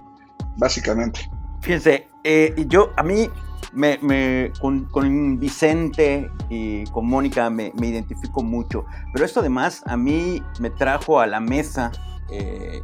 básicamente. 0.58 1.30
Fíjense, 1.62 2.06
eh, 2.24 2.54
yo 2.68 2.92
a 2.94 3.02
mí 3.02 3.30
me, 3.72 4.52
con, 4.60 5.40
Vicente 5.40 6.30
y 6.50 6.84
con 6.88 7.06
Mónica 7.06 7.48
me, 7.48 7.72
identifico 7.74 8.42
mucho, 8.42 8.84
pero 9.14 9.24
esto 9.24 9.40
además 9.40 9.82
a 9.86 9.96
mí 9.96 10.42
me 10.60 10.68
trajo 10.68 11.20
a 11.20 11.26
la 11.26 11.40
mesa 11.40 11.90
eh, 12.30 12.82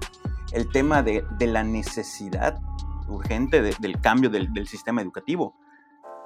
el 0.52 0.66
tema 0.72 1.02
de 1.02 1.46
la 1.46 1.62
necesidad 1.62 2.58
urgente 3.08 3.62
del 3.62 4.00
cambio 4.00 4.30
del, 4.30 4.68
sistema 4.68 5.02
educativo. 5.02 5.54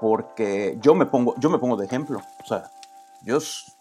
Porque 0.00 0.76
yo 0.80 0.94
me 0.94 1.06
pongo, 1.06 1.34
yo 1.38 1.48
me 1.48 1.58
pongo 1.58 1.76
de 1.76 1.86
ejemplo. 1.86 2.20
O 2.42 2.46
sea, 2.46 2.70
yo, 3.24 3.38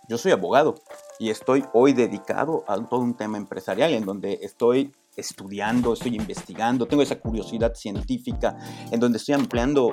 yo 0.08 0.18
soy 0.18 0.32
abogado 0.32 0.76
y 1.20 1.30
estoy 1.30 1.66
hoy 1.74 1.94
dedicado 1.94 2.64
a 2.68 2.78
todo 2.78 3.02
un 3.02 3.16
tema 3.16 3.38
empresarial 3.38 3.94
en 3.94 4.06
donde 4.06 4.40
estoy 4.42 4.94
estudiando, 5.16 5.94
estoy 5.94 6.16
investigando, 6.16 6.86
tengo 6.88 7.04
esa 7.04 7.20
curiosidad 7.20 7.74
científica 7.74 8.58
en 8.92 9.00
donde 9.00 9.18
estoy 9.18 9.36
ampliando 9.36 9.92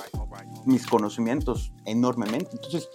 mis 0.65 0.87
conocimientos 0.87 1.73
enormemente. 1.85 2.51
Entonces, 2.53 2.89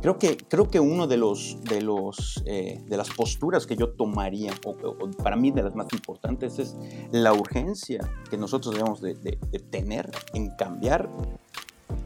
creo 0.00 0.18
que, 0.18 0.36
creo 0.36 0.68
que 0.68 0.80
uno 0.80 1.06
de 1.06 1.16
los, 1.16 1.58
de 1.64 1.80
los, 1.80 2.42
eh, 2.46 2.80
de 2.86 2.96
las 2.96 3.10
posturas 3.10 3.66
que 3.66 3.76
yo 3.76 3.90
tomaría, 3.90 4.52
o, 4.64 4.74
para 5.22 5.36
mí 5.36 5.50
de 5.50 5.62
las 5.62 5.74
más 5.74 5.86
importantes, 5.92 6.58
es 6.58 6.76
la 7.12 7.32
urgencia 7.32 8.00
que 8.30 8.36
nosotros 8.36 8.74
debemos 8.74 9.00
de, 9.00 9.14
tener 9.70 10.10
en 10.34 10.50
cambiar 10.56 11.08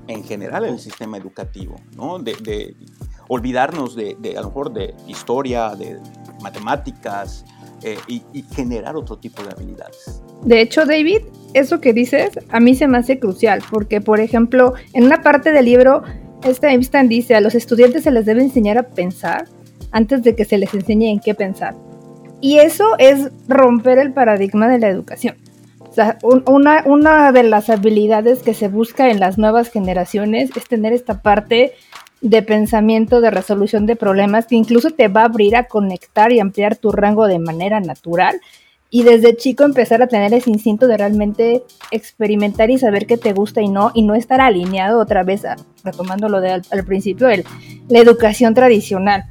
en 0.07 0.25
general 0.25 0.64
el 0.64 0.78
sistema 0.78 1.16
educativo, 1.16 1.76
¿no? 1.97 2.19
De, 2.19 2.76
olvidarnos 3.26 3.97
de, 3.97 4.35
a 4.37 4.43
lo 4.43 4.49
mejor 4.49 4.73
de 4.73 4.95
historia, 5.07 5.75
de 5.75 5.99
matemáticas, 6.43 7.45
eh, 7.85 7.99
y, 8.09 8.43
generar 8.55 8.97
otro 8.97 9.19
tipo 9.19 9.43
de 9.43 9.50
habilidades. 9.50 10.23
De 10.43 10.62
hecho, 10.62 10.87
David, 10.87 11.21
eso 11.53 11.81
que 11.83 11.93
dices 11.93 12.31
a 12.49 12.59
mí 12.59 12.75
se 12.75 12.88
me 12.88 12.97
hace 12.97 13.19
crucial, 13.19 13.62
porque, 13.71 14.00
por 14.00 14.21
ejemplo, 14.21 14.73
en 14.95 15.05
una 15.05 15.21
parte 15.21 15.53
del 15.53 15.67
libro, 15.67 16.03
este 16.45 16.69
Einstein 16.69 17.09
dice, 17.09 17.35
a 17.35 17.43
los 17.43 17.55
estudiantes 17.55 18.05
se 18.05 18.11
les 18.11 18.25
debe 18.25 18.43
enseñar 18.43 18.79
a 18.79 18.85
pensar 18.85 19.49
antes 19.93 20.23
de 20.23 20.35
que 20.35 20.47
se 20.47 20.57
les 20.57 20.73
enseñe 20.73 21.11
en 21.11 21.21
qué 21.21 21.35
pensar. 21.35 21.75
Y 22.41 22.59
eso 22.59 22.87
es 22.99 23.31
romper 23.49 23.99
el 23.99 24.14
paradigma 24.14 24.69
de 24.69 24.79
la 24.79 24.88
educación. 24.88 25.37
O 25.81 25.93
sea, 25.93 26.19
una, 26.47 26.83
una 26.87 27.33
de 27.33 27.43
las 27.43 27.71
habilidades 27.71 28.43
que 28.43 28.55
se 28.55 28.69
busca 28.69 29.11
en 29.11 29.21
las 29.21 29.38
nuevas 29.38 29.71
generaciones 29.71 30.50
es 30.57 30.64
tener 30.64 30.93
esta 30.93 31.21
parte 31.21 31.75
de 32.25 32.40
pensamiento, 32.40 33.21
de 33.21 33.31
resolución 33.31 33.85
de 33.85 33.97
problemas, 33.97 34.47
que 34.47 34.57
incluso 34.57 34.90
te 34.90 35.09
va 35.09 35.23
a 35.23 35.26
abrir 35.26 35.57
a 35.57 35.64
conectar 35.64 36.33
y 36.33 36.40
ampliar 36.40 36.75
tu 36.75 36.90
rango 36.90 37.26
de 37.26 37.38
manera 37.38 37.81
natural. 37.81 38.40
Y 38.88 39.02
desde 39.02 39.37
chico 39.37 39.64
empezar 39.64 40.02
a 40.02 40.07
tener 40.07 40.33
ese 40.33 40.49
instinto 40.50 40.87
de 40.87 40.97
realmente 40.97 41.64
experimentar 41.90 42.71
y 42.71 42.78
saber 42.78 43.07
qué 43.07 43.19
te 43.19 43.35
gusta 43.35 43.61
y 43.61 43.69
no, 43.69 43.90
y 43.93 44.02
no 44.02 44.14
estar 44.14 44.40
alineado 44.40 45.00
otra 45.00 45.23
vez, 45.23 45.43
retomando 45.85 46.31
lo 46.31 46.40
de 46.40 46.62
al, 46.71 46.85
principio, 46.87 47.28
el, 47.28 47.45
la 47.88 47.99
educación 47.99 48.54
tradicional. 48.54 49.25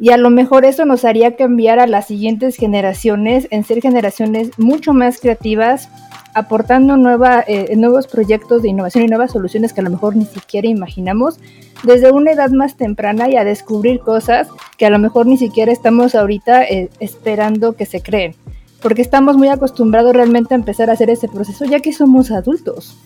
Y 0.00 0.12
a 0.12 0.16
lo 0.16 0.30
mejor 0.30 0.64
eso 0.64 0.86
nos 0.86 1.04
haría 1.04 1.36
cambiar 1.36 1.78
a 1.78 1.86
las 1.86 2.06
siguientes 2.06 2.56
generaciones 2.56 3.48
en 3.50 3.64
ser 3.64 3.82
generaciones 3.82 4.58
mucho 4.58 4.94
más 4.94 5.20
creativas, 5.20 5.90
aportando 6.34 6.96
nueva, 6.96 7.44
eh, 7.46 7.74
nuevos 7.76 8.06
proyectos 8.06 8.62
de 8.62 8.68
innovación 8.68 9.04
y 9.04 9.08
nuevas 9.08 9.32
soluciones 9.32 9.72
que 9.72 9.80
a 9.80 9.84
lo 9.84 9.90
mejor 9.90 10.16
ni 10.16 10.24
siquiera 10.24 10.68
imaginamos 10.68 11.38
desde 11.82 12.12
una 12.12 12.32
edad 12.32 12.50
más 12.50 12.76
temprana 12.76 13.28
y 13.28 13.36
a 13.36 13.44
descubrir 13.44 14.00
cosas 14.00 14.48
que 14.76 14.86
a 14.86 14.90
lo 14.90 14.98
mejor 14.98 15.26
ni 15.26 15.36
siquiera 15.36 15.72
estamos 15.72 16.14
ahorita 16.14 16.64
eh, 16.64 16.90
esperando 17.00 17.74
que 17.74 17.86
se 17.86 18.02
creen, 18.02 18.34
porque 18.82 19.02
estamos 19.02 19.36
muy 19.36 19.48
acostumbrados 19.48 20.14
realmente 20.14 20.54
a 20.54 20.58
empezar 20.58 20.90
a 20.90 20.94
hacer 20.94 21.10
ese 21.10 21.28
proceso 21.28 21.64
ya 21.64 21.80
que 21.80 21.92
somos 21.92 22.30
adultos. 22.30 22.98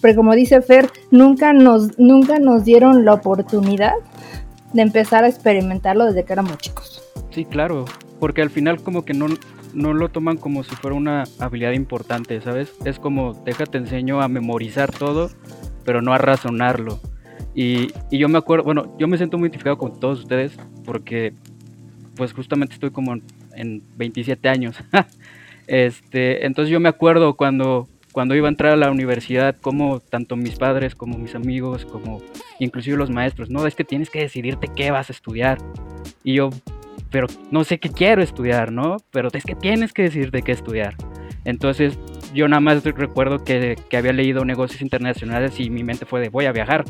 Pero 0.00 0.16
como 0.16 0.34
dice 0.34 0.60
Fer, 0.60 0.90
nunca 1.10 1.52
nos, 1.52 1.98
nunca 1.98 2.38
nos 2.38 2.64
dieron 2.64 3.04
la 3.04 3.14
oportunidad 3.14 3.94
de 4.72 4.82
empezar 4.82 5.24
a 5.24 5.28
experimentarlo 5.28 6.04
desde 6.04 6.24
que 6.24 6.32
éramos 6.32 6.58
chicos. 6.58 7.02
Sí, 7.30 7.44
claro, 7.44 7.86
porque 8.20 8.42
al 8.42 8.50
final 8.50 8.82
como 8.82 9.04
que 9.04 9.14
no, 9.14 9.26
no 9.74 9.92
lo 9.92 10.08
toman 10.08 10.36
como 10.36 10.64
si 10.64 10.74
fuera 10.76 10.96
una 10.96 11.24
habilidad 11.38 11.72
importante, 11.72 12.40
¿sabes? 12.40 12.72
Es 12.84 12.98
como, 12.98 13.34
déjate 13.44 13.78
enseño 13.78 14.20
a 14.20 14.28
memorizar 14.28 14.90
todo, 14.92 15.30
pero 15.84 16.02
no 16.02 16.12
a 16.12 16.18
razonarlo. 16.18 17.00
Y, 17.54 17.92
y, 18.10 18.18
yo 18.18 18.28
me 18.28 18.38
acuerdo, 18.38 18.64
bueno, 18.64 18.96
yo 18.98 19.06
me 19.06 19.16
siento 19.16 19.38
muy 19.38 19.46
identificado 19.46 19.78
con 19.78 20.00
todos 20.00 20.20
ustedes 20.20 20.56
porque 20.84 21.34
pues 22.16 22.32
justamente 22.32 22.74
estoy 22.74 22.90
como 22.90 23.14
en 23.54 23.82
27 23.96 24.48
años. 24.48 24.76
este, 25.66 26.46
entonces 26.46 26.70
yo 26.70 26.80
me 26.80 26.88
acuerdo 26.88 27.36
cuando, 27.36 27.88
cuando 28.12 28.34
iba 28.34 28.48
a 28.48 28.50
entrar 28.50 28.72
a 28.72 28.76
la 28.76 28.90
universidad, 28.90 29.56
como 29.60 30.00
tanto 30.00 30.36
mis 30.36 30.56
padres 30.56 30.94
como 30.94 31.18
mis 31.18 31.34
amigos, 31.34 31.84
como 31.84 32.22
inclusive 32.58 32.96
los 32.96 33.10
maestros, 33.10 33.50
no, 33.50 33.66
es 33.66 33.74
que 33.74 33.84
tienes 33.84 34.10
que 34.10 34.20
decidirte 34.20 34.68
qué 34.74 34.90
vas 34.90 35.10
a 35.10 35.12
estudiar. 35.12 35.58
Y 36.22 36.34
yo, 36.34 36.50
pero 37.14 37.28
no 37.52 37.62
sé 37.62 37.78
qué 37.78 37.90
quiero 37.90 38.24
estudiar, 38.24 38.72
¿no? 38.72 38.96
Pero 39.12 39.28
es 39.32 39.44
que 39.44 39.54
tienes 39.54 39.92
que 39.92 40.02
decidirte 40.02 40.42
qué 40.42 40.50
estudiar. 40.50 40.96
Entonces 41.44 41.96
yo 42.34 42.48
nada 42.48 42.58
más 42.58 42.82
recuerdo 42.82 43.44
que, 43.44 43.76
que, 43.88 43.96
había 43.96 44.12
leído 44.12 44.44
negocios 44.44 44.82
internacionales 44.82 45.60
y 45.60 45.70
mi 45.70 45.84
mente 45.84 46.06
fue 46.06 46.20
de 46.20 46.28
voy 46.28 46.46
a 46.46 46.52
viajar. 46.52 46.84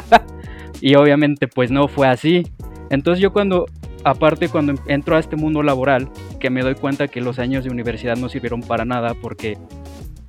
y 0.82 0.96
obviamente 0.96 1.48
pues 1.48 1.70
no 1.70 1.88
fue 1.88 2.08
así. 2.08 2.46
Entonces 2.90 3.22
yo 3.22 3.32
cuando, 3.32 3.64
aparte 4.04 4.50
cuando 4.50 4.74
entro 4.86 5.16
a 5.16 5.18
este 5.18 5.36
mundo 5.36 5.62
laboral, 5.62 6.10
que 6.38 6.50
me 6.50 6.60
doy 6.60 6.74
cuenta 6.74 7.08
que 7.08 7.22
los 7.22 7.38
años 7.38 7.64
de 7.64 7.70
universidad 7.70 8.18
no 8.18 8.28
sirvieron 8.28 8.60
para 8.60 8.84
nada 8.84 9.14
porque 9.14 9.56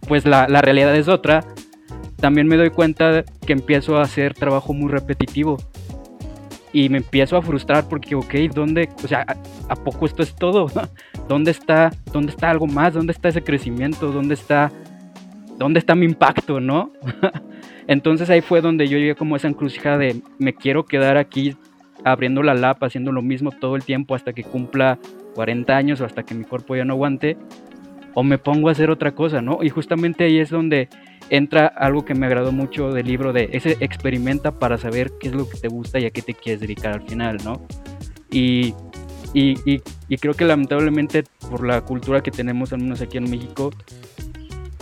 pues 0.07 0.23
la, 0.25 0.47
la 0.47 0.61
realidad 0.61 0.95
es 0.95 1.09
otra, 1.09 1.43
también 2.21 2.47
me 2.47 2.55
doy 2.55 2.69
cuenta 2.69 3.25
que 3.45 3.51
empiezo 3.51 3.97
a 3.97 4.03
hacer 4.03 4.33
trabajo 4.33 4.71
muy 4.71 4.89
repetitivo 4.89 5.57
y 6.71 6.89
me 6.89 6.97
empiezo 6.97 7.37
a 7.37 7.41
frustrar 7.41 7.87
porque, 7.87 8.15
ok, 8.15 8.33
¿dónde, 8.53 8.89
o 9.03 9.07
sea, 9.07 9.25
a, 9.67 9.75
poco 9.75 10.05
esto 10.05 10.21
es 10.21 10.35
todo? 10.35 10.67
¿Dónde 11.27 11.51
está, 11.51 11.91
dónde 12.11 12.31
está 12.31 12.49
algo 12.49 12.67
más? 12.67 12.93
¿Dónde 12.93 13.11
está 13.11 13.29
ese 13.29 13.43
crecimiento? 13.43 14.11
¿Dónde 14.11 14.33
está, 14.35 14.71
dónde 15.57 15.79
está 15.79 15.95
mi 15.95 16.05
impacto, 16.05 16.59
no? 16.59 16.91
Entonces 17.87 18.29
ahí 18.29 18.41
fue 18.41 18.61
donde 18.61 18.87
yo 18.87 18.97
llegué 18.97 19.15
como 19.15 19.35
esa 19.35 19.47
encrucijada 19.47 19.97
de 19.97 20.21
me 20.37 20.53
quiero 20.53 20.85
quedar 20.85 21.17
aquí 21.17 21.55
abriendo 22.03 22.43
la 22.43 22.53
lapa, 22.53 22.85
haciendo 22.85 23.11
lo 23.11 23.21
mismo 23.21 23.51
todo 23.51 23.75
el 23.75 23.83
tiempo 23.83 24.15
hasta 24.15 24.33
que 24.33 24.43
cumpla 24.43 24.99
40 25.35 25.75
años 25.75 26.01
o 26.01 26.05
hasta 26.05 26.23
que 26.23 26.35
mi 26.35 26.43
cuerpo 26.43 26.75
ya 26.75 26.85
no 26.85 26.93
aguante, 26.93 27.35
o 28.13 28.23
me 28.23 28.37
pongo 28.37 28.69
a 28.69 28.71
hacer 28.71 28.89
otra 28.89 29.13
cosa, 29.13 29.41
¿no? 29.41 29.59
Y 29.61 29.69
justamente 29.69 30.23
ahí 30.23 30.39
es 30.39 30.49
donde 30.49 30.89
entra 31.29 31.67
algo 31.67 32.05
que 32.05 32.15
me 32.15 32.25
agradó 32.25 32.51
mucho 32.51 32.91
del 32.91 33.07
libro 33.07 33.33
de 33.33 33.49
ese 33.53 33.77
experimenta 33.79 34.51
para 34.57 34.77
saber 34.77 35.11
qué 35.19 35.29
es 35.29 35.35
lo 35.35 35.47
que 35.47 35.57
te 35.57 35.67
gusta 35.67 35.99
y 35.99 36.05
a 36.05 36.11
qué 36.11 36.21
te 36.21 36.33
quieres 36.33 36.61
dedicar 36.61 36.93
al 36.93 37.01
final, 37.03 37.37
¿no? 37.43 37.61
Y, 38.31 38.73
y, 39.33 39.55
y, 39.65 40.17
creo 40.17 40.33
que 40.33 40.45
lamentablemente 40.45 41.23
por 41.49 41.65
la 41.65 41.81
cultura 41.81 42.21
que 42.21 42.31
tenemos, 42.31 42.73
al 42.73 42.81
menos 42.81 43.01
aquí 43.01 43.17
en 43.17 43.29
México, 43.29 43.71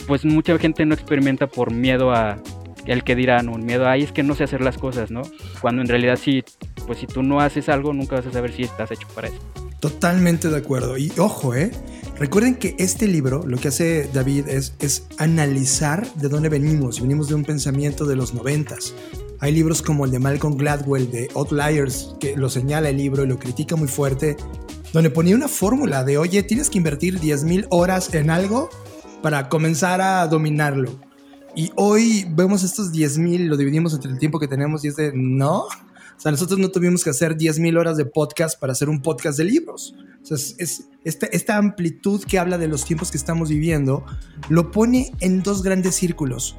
pues 0.05 0.23
mucha 0.25 0.57
gente 0.57 0.85
no 0.85 0.93
experimenta 0.93 1.47
por 1.47 1.71
miedo 1.71 2.11
a 2.11 2.37
el 2.85 3.03
que 3.03 3.15
dirán 3.15 3.49
o 3.49 3.57
miedo 3.57 3.87
a, 3.87 3.91
ay, 3.91 4.03
es 4.03 4.13
que 4.13 4.23
no 4.23 4.33
sé 4.35 4.45
hacer 4.45 4.61
las 4.61 4.77
cosas, 4.77 5.11
¿no? 5.11 5.23
Cuando 5.61 5.81
en 5.81 5.89
realidad 5.89 6.15
sí, 6.15 6.43
pues 6.85 6.99
si 6.99 7.07
tú 7.07 7.23
no 7.23 7.41
haces 7.41 7.67
algo, 7.67 7.93
nunca 7.93 8.15
vas 8.15 8.27
a 8.27 8.31
saber 8.31 8.53
si 8.53 8.63
estás 8.63 8.91
hecho 8.91 9.07
para 9.13 9.27
eso. 9.27 9.66
Totalmente 9.79 10.49
de 10.49 10.57
acuerdo. 10.57 10.97
Y 10.97 11.11
ojo, 11.17 11.53
¿eh? 11.53 11.71
Recuerden 12.17 12.55
que 12.55 12.75
este 12.79 13.07
libro 13.07 13.45
lo 13.45 13.57
que 13.57 13.67
hace 13.67 14.09
David 14.11 14.47
es, 14.47 14.73
es 14.79 15.03
analizar 15.17 16.11
de 16.15 16.29
dónde 16.29 16.49
venimos. 16.49 16.99
Venimos 16.99 17.27
de 17.27 17.35
un 17.35 17.43
pensamiento 17.43 18.05
de 18.05 18.15
los 18.15 18.33
noventas. 18.33 18.93
Hay 19.39 19.53
libros 19.53 19.83
como 19.83 20.05
el 20.05 20.11
de 20.11 20.17
Malcolm 20.17 20.57
Gladwell 20.57 21.11
de 21.11 21.29
Outliers 21.35 22.15
que 22.19 22.35
lo 22.35 22.49
señala 22.49 22.89
el 22.89 22.97
libro 22.97 23.23
y 23.23 23.27
lo 23.27 23.37
critica 23.37 23.75
muy 23.75 23.87
fuerte, 23.87 24.35
donde 24.93 25.11
ponía 25.11 25.35
una 25.35 25.47
fórmula 25.47 26.03
de, 26.03 26.17
oye, 26.17 26.41
tienes 26.41 26.71
que 26.71 26.79
invertir 26.79 27.19
10.000 27.19 27.67
horas 27.69 28.11
en 28.15 28.31
algo 28.31 28.69
para 29.21 29.47
comenzar 29.47 30.01
a 30.01 30.25
dominarlo. 30.27 30.99
Y 31.55 31.71
hoy 31.75 32.25
vemos 32.31 32.63
estos 32.63 32.91
10.000, 32.91 33.45
lo 33.45 33.57
dividimos 33.57 33.93
entre 33.93 34.11
el 34.11 34.17
tiempo 34.17 34.39
que 34.39 34.47
tenemos 34.47 34.83
y 34.85 34.87
es 34.87 34.95
de, 34.95 35.11
no, 35.13 35.65
o 36.17 36.19
sea, 36.19 36.31
nosotros 36.31 36.57
no 36.59 36.71
tuvimos 36.71 37.03
que 37.03 37.11
hacer 37.11 37.37
10.000 37.37 37.77
horas 37.77 37.95
de 37.95 38.05
podcast 38.05 38.59
para 38.59 38.73
hacer 38.73 38.89
un 38.89 39.03
podcast 39.03 39.37
de 39.37 39.43
libros. 39.43 39.93
O 40.23 40.25
sea, 40.25 40.37
es, 40.57 40.89
esta, 41.03 41.27
esta 41.27 41.57
amplitud 41.57 42.23
que 42.23 42.39
habla 42.39 42.57
de 42.57 42.67
los 42.67 42.85
tiempos 42.85 43.11
que 43.11 43.17
estamos 43.17 43.49
viviendo, 43.49 44.03
lo 44.49 44.71
pone 44.71 45.13
en 45.19 45.43
dos 45.43 45.61
grandes 45.61 45.93
círculos. 45.95 46.55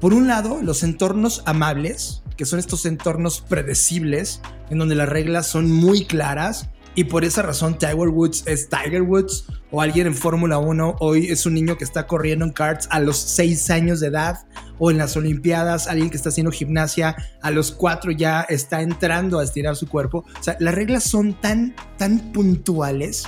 Por 0.00 0.14
un 0.14 0.26
lado, 0.26 0.60
los 0.62 0.82
entornos 0.82 1.42
amables, 1.44 2.22
que 2.38 2.46
son 2.46 2.58
estos 2.58 2.86
entornos 2.86 3.42
predecibles, 3.42 4.40
en 4.70 4.78
donde 4.78 4.94
las 4.94 5.08
reglas 5.08 5.46
son 5.46 5.70
muy 5.70 6.06
claras 6.06 6.70
y 6.96 7.04
por 7.04 7.24
esa 7.24 7.42
razón 7.42 7.78
Tiger 7.78 8.08
Woods 8.08 8.42
es 8.46 8.68
Tiger 8.68 9.02
Woods 9.02 9.44
o 9.70 9.82
alguien 9.82 10.06
en 10.06 10.14
Fórmula 10.14 10.58
1 10.58 10.96
hoy 10.98 11.26
es 11.26 11.44
un 11.44 11.54
niño 11.54 11.76
que 11.76 11.84
está 11.84 12.06
corriendo 12.06 12.44
en 12.44 12.52
karts 12.52 12.88
a 12.90 12.98
los 12.98 13.18
6 13.18 13.70
años 13.70 14.00
de 14.00 14.08
edad 14.08 14.46
o 14.78 14.90
en 14.90 14.96
las 14.96 15.14
Olimpiadas 15.16 15.88
alguien 15.88 16.08
que 16.08 16.16
está 16.16 16.30
haciendo 16.30 16.50
gimnasia 16.50 17.14
a 17.42 17.50
los 17.50 17.70
4 17.70 18.12
ya 18.12 18.40
está 18.48 18.80
entrando 18.80 19.38
a 19.38 19.44
estirar 19.44 19.76
su 19.76 19.88
cuerpo. 19.88 20.24
O 20.40 20.42
sea, 20.42 20.56
las 20.58 20.74
reglas 20.74 21.04
son 21.04 21.38
tan, 21.40 21.74
tan 21.98 22.32
puntuales 22.32 23.24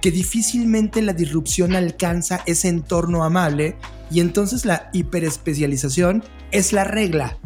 que 0.00 0.10
difícilmente 0.10 1.00
la 1.00 1.12
disrupción 1.12 1.76
alcanza 1.76 2.42
ese 2.46 2.68
entorno 2.68 3.22
amable 3.22 3.76
y 4.10 4.18
entonces 4.18 4.64
la 4.64 4.90
hiperespecialización 4.92 6.24
es 6.50 6.72
la 6.72 6.84
regla. 6.84 7.38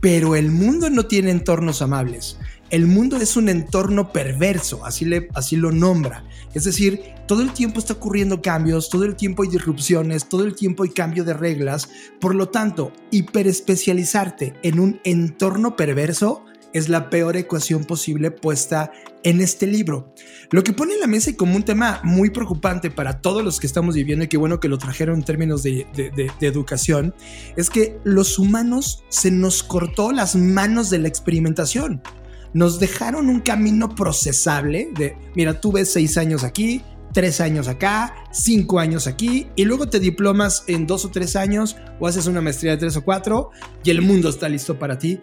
Pero 0.00 0.34
el 0.34 0.50
mundo 0.50 0.90
no 0.90 1.06
tiene 1.06 1.30
entornos 1.30 1.82
amables 1.82 2.36
el 2.70 2.86
mundo 2.86 3.16
es 3.16 3.36
un 3.36 3.48
entorno 3.48 4.12
perverso, 4.12 4.84
así, 4.86 5.04
le, 5.04 5.28
así 5.34 5.56
lo 5.56 5.72
nombra. 5.72 6.24
Es 6.54 6.64
decir, 6.64 7.02
todo 7.26 7.42
el 7.42 7.52
tiempo 7.52 7.80
está 7.80 7.94
ocurriendo 7.94 8.42
cambios, 8.42 8.88
todo 8.88 9.04
el 9.04 9.16
tiempo 9.16 9.42
hay 9.42 9.48
disrupciones, 9.48 10.28
todo 10.28 10.44
el 10.44 10.54
tiempo 10.54 10.84
hay 10.84 10.90
cambio 10.90 11.24
de 11.24 11.34
reglas. 11.34 11.88
Por 12.20 12.34
lo 12.34 12.48
tanto, 12.48 12.92
hiperespecializarte 13.10 14.54
en 14.62 14.78
un 14.78 15.00
entorno 15.04 15.76
perverso 15.76 16.44
es 16.72 16.88
la 16.88 17.10
peor 17.10 17.36
ecuación 17.36 17.84
posible 17.84 18.30
puesta 18.30 18.92
en 19.24 19.40
este 19.40 19.66
libro. 19.66 20.14
Lo 20.52 20.62
que 20.62 20.72
pone 20.72 20.94
en 20.94 21.00
la 21.00 21.08
mesa 21.08 21.30
y 21.30 21.34
como 21.34 21.56
un 21.56 21.64
tema 21.64 22.00
muy 22.04 22.30
preocupante 22.30 22.92
para 22.92 23.20
todos 23.20 23.42
los 23.42 23.58
que 23.58 23.66
estamos 23.66 23.96
viviendo 23.96 24.24
y 24.24 24.28
qué 24.28 24.36
bueno 24.36 24.60
que 24.60 24.68
lo 24.68 24.78
trajeron 24.78 25.16
en 25.16 25.24
términos 25.24 25.64
de, 25.64 25.86
de 25.92 26.46
educación, 26.46 27.12
es 27.56 27.70
que 27.70 27.98
los 28.04 28.38
humanos 28.38 29.02
se 29.08 29.32
nos 29.32 29.64
cortó 29.64 30.12
las 30.12 30.36
manos 30.36 30.90
de 30.90 30.98
la 30.98 31.08
experimentación 31.08 32.00
nos 32.52 32.80
dejaron 32.80 33.28
un 33.28 33.40
camino 33.40 33.94
procesable 33.94 34.90
de, 34.96 35.16
mira, 35.34 35.60
tú 35.60 35.72
ves 35.72 35.92
seis 35.92 36.16
años 36.16 36.44
aquí, 36.44 36.82
tres 37.12 37.40
años 37.40 37.68
acá, 37.68 38.14
cinco 38.32 38.78
años 38.78 39.06
aquí, 39.06 39.48
y 39.56 39.64
luego 39.64 39.88
te 39.88 40.00
diplomas 40.00 40.64
en 40.66 40.86
dos 40.86 41.04
o 41.04 41.10
tres 41.10 41.36
años 41.36 41.76
o 41.98 42.06
haces 42.06 42.26
una 42.26 42.40
maestría 42.40 42.72
de 42.72 42.78
tres 42.78 42.96
o 42.96 43.04
cuatro 43.04 43.50
y 43.84 43.90
el 43.90 44.02
mundo 44.02 44.28
está 44.28 44.48
listo 44.48 44.78
para 44.78 44.98
ti. 44.98 45.20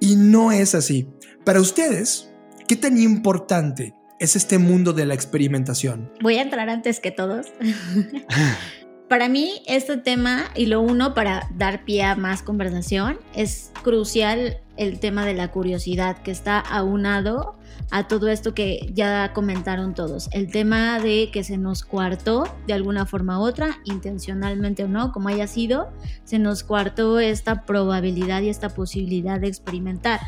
Y 0.00 0.16
no 0.16 0.52
es 0.52 0.74
así. 0.74 1.08
Para 1.44 1.60
ustedes, 1.60 2.30
¿qué 2.66 2.76
tan 2.76 2.98
importante 2.98 3.94
es 4.18 4.36
este 4.36 4.58
mundo 4.58 4.92
de 4.92 5.06
la 5.06 5.14
experimentación? 5.14 6.10
Voy 6.20 6.36
a 6.36 6.42
entrar 6.42 6.68
antes 6.68 7.00
que 7.00 7.10
todos. 7.10 7.46
Para 9.08 9.28
mí 9.28 9.62
este 9.66 9.98
tema, 9.98 10.50
y 10.56 10.66
lo 10.66 10.80
uno 10.80 11.12
para 11.12 11.48
dar 11.54 11.84
pie 11.84 12.02
a 12.04 12.16
más 12.16 12.42
conversación, 12.42 13.18
es 13.34 13.70
crucial 13.82 14.60
el 14.76 14.98
tema 15.00 15.24
de 15.24 15.34
la 15.34 15.50
curiosidad 15.50 16.18
que 16.22 16.30
está 16.30 16.58
aunado 16.58 17.56
a 17.90 18.08
todo 18.08 18.28
esto 18.28 18.54
que 18.54 18.90
ya 18.92 19.32
comentaron 19.32 19.94
todos. 19.94 20.28
El 20.32 20.50
tema 20.50 20.98
de 21.00 21.30
que 21.32 21.44
se 21.44 21.58
nos 21.58 21.84
cuartó 21.84 22.44
de 22.66 22.72
alguna 22.72 23.06
forma 23.06 23.38
u 23.40 23.42
otra, 23.42 23.78
intencionalmente 23.84 24.84
o 24.84 24.88
no, 24.88 25.12
como 25.12 25.28
haya 25.28 25.46
sido, 25.46 25.92
se 26.24 26.38
nos 26.38 26.64
cuartó 26.64 27.18
esta 27.18 27.64
probabilidad 27.66 28.42
y 28.42 28.48
esta 28.48 28.70
posibilidad 28.70 29.40
de 29.40 29.48
experimentar 29.48 30.20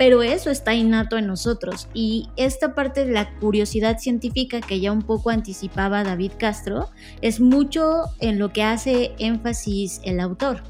pero 0.00 0.22
eso 0.22 0.48
está 0.48 0.72
innato 0.72 1.18
en 1.18 1.26
nosotros 1.26 1.86
y 1.92 2.30
esta 2.36 2.74
parte 2.74 3.04
de 3.04 3.12
la 3.12 3.36
curiosidad 3.38 3.98
científica 3.98 4.62
que 4.62 4.80
ya 4.80 4.92
un 4.92 5.02
poco 5.02 5.28
anticipaba 5.28 6.02
David 6.04 6.32
Castro 6.38 6.88
es 7.20 7.38
mucho 7.38 8.04
en 8.18 8.38
lo 8.38 8.50
que 8.50 8.62
hace 8.62 9.12
énfasis 9.18 10.00
el 10.02 10.20
autor. 10.20 10.62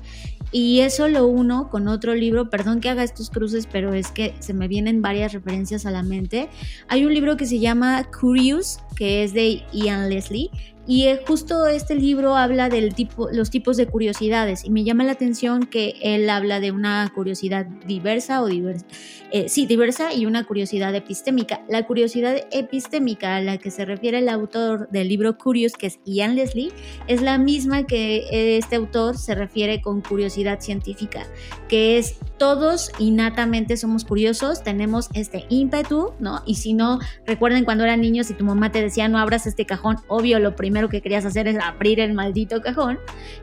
Y 0.52 0.80
eso 0.80 1.08
lo 1.08 1.26
uno 1.26 1.70
con 1.70 1.86
otro 1.86 2.14
libro, 2.14 2.50
perdón 2.50 2.80
que 2.80 2.88
haga 2.88 3.04
estos 3.04 3.30
cruces, 3.30 3.68
pero 3.70 3.94
es 3.94 4.10
que 4.10 4.34
se 4.40 4.52
me 4.52 4.66
vienen 4.66 5.00
varias 5.00 5.32
referencias 5.32 5.86
a 5.86 5.90
la 5.90 6.02
mente. 6.02 6.48
Hay 6.88 7.04
un 7.04 7.14
libro 7.14 7.36
que 7.36 7.46
se 7.46 7.60
llama 7.60 8.04
Curious, 8.10 8.80
que 8.96 9.22
es 9.22 9.32
de 9.32 9.62
Ian 9.72 10.08
Leslie, 10.08 10.50
Y 10.90 11.07
eh, 11.07 11.20
justo 11.24 11.68
este 11.68 11.94
libro 11.94 12.35
habla 12.35 12.68
de 12.68 12.81
los 12.81 13.50
tipos 13.50 13.76
de 13.76 13.87
curiosidades 13.87 14.64
y 14.64 14.70
me 14.70 14.83
llama 14.83 15.05
la 15.05 15.12
atención 15.12 15.66
que 15.66 15.94
él 16.03 16.29
habla 16.29 16.59
de 16.59 16.72
una 16.72 17.12
curiosidad 17.14 17.64
diversa 17.87 18.42
o 18.42 18.46
diversa, 18.46 18.85
eh, 19.31 19.48
sí, 19.48 19.66
diversa 19.66 20.12
y 20.12 20.26
una 20.26 20.42
curiosidad 20.42 20.92
epistémica. 20.96 21.64
La 21.68 21.87
curiosidad 21.87 22.44
epistémica 22.50 23.37
a 23.37 23.40
la 23.40 23.59
que 23.59 23.70
se 23.70 23.85
refiere 23.85 24.18
el 24.18 24.29
autor 24.29 24.88
del 24.90 25.07
libro 25.07 25.38
Curious, 25.38 25.74
que 25.74 25.87
es 25.87 26.00
Ian 26.07 26.35
Leslie, 26.35 26.72
es 27.07 27.22
la 27.22 27.38
misma 27.38 27.87
que 27.87 28.59
este 28.59 28.74
autor 28.74 29.16
se 29.16 29.37
refiere 29.37 29.81
con 29.81 30.00
curiosidad 30.00 30.59
científica, 30.59 31.24
que 31.68 31.98
es 31.98 32.16
todos 32.40 32.90
innatamente 32.98 33.76
somos 33.76 34.07
curiosos, 34.07 34.62
tenemos 34.62 35.11
este 35.12 35.44
ímpetu, 35.50 36.14
¿no? 36.20 36.40
Y 36.46 36.55
si 36.55 36.72
no, 36.72 36.98
recuerden 37.26 37.66
cuando 37.66 37.85
eran 37.85 38.00
niños 38.00 38.31
y 38.31 38.35
tu 38.35 38.44
mamá 38.44 38.72
te 38.72 38.81
decía 38.81 39.09
no 39.09 39.18
abras 39.18 39.46
este 39.46 39.66
cajón, 39.66 39.98
obvio 40.09 40.38
lo 40.38 40.57
primero 40.57 40.88
que 40.88 41.03
querías 41.03 41.26
hacer 41.26 41.48
es 41.48 41.59
abrir 41.62 42.00
el 42.00 42.14
maldito 42.14 42.62
cajón, 42.62 42.98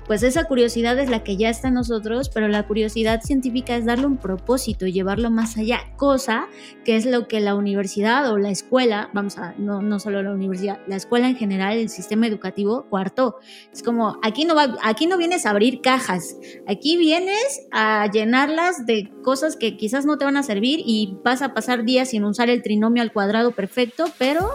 pues 0.08 0.24
esa 0.24 0.46
curiosidad 0.46 0.98
es 0.98 1.12
la 1.12 1.24
que 1.24 1.38
ya 1.38 1.52
está 1.52 1.68
en 1.68 1.76
nosotros, 1.76 2.30
pero 2.30 2.48
la 2.48 2.66
curiosidad 2.66 3.22
científica 3.22 3.76
es 3.76 3.86
darle 3.86 4.08
un 4.08 4.18
propósito 4.18 4.88
y 4.88 4.94
llevarlo 4.94 5.30
más 5.30 5.58
allá, 5.58 5.82
cosa 5.96 6.48
que 6.84 6.96
es 6.96 7.06
lo 7.06 7.28
que 7.28 7.40
la 7.40 7.54
universidad 7.54 8.32
o 8.32 8.40
la 8.40 8.50
escuela, 8.50 9.12
vamos 9.14 9.38
a, 9.38 9.54
no, 9.60 9.84
no 9.84 10.00
solo 10.00 10.24
la 10.24 10.32
universidad, 10.32 10.80
la 10.88 10.96
escuela 10.96 11.30
en 11.30 11.36
general, 11.36 11.78
el 11.78 11.90
sistema 11.90 12.26
educativo 12.26 12.88
cuarto. 12.90 13.36
Es 13.72 13.84
como, 13.84 14.18
aquí 14.24 14.46
no, 14.46 14.56
va, 14.56 14.76
aquí 14.82 15.06
no 15.06 15.20
vienes 15.20 15.46
a 15.46 15.52
abrir 15.52 15.82
cajas, 15.82 16.36
aquí 16.68 16.98
vienes 16.98 17.68
a 17.72 18.10
llenarlas 18.12 18.87
de 18.88 19.12
cosas 19.22 19.56
que 19.58 19.78
quizás 19.78 20.06
no 20.06 20.18
te 20.18 20.26
van 20.26 20.38
a 20.38 20.44
servir 20.44 20.80
y 20.84 21.18
vas 21.24 21.44
a 21.44 21.54
pasar 21.54 21.86
días 21.86 22.10
sin 22.10 22.24
usar 22.24 22.50
el 22.50 22.64
trinomio 22.64 23.04
al 23.04 23.12
cuadrado 23.12 23.52
perfecto, 23.52 24.06
pero 24.18 24.50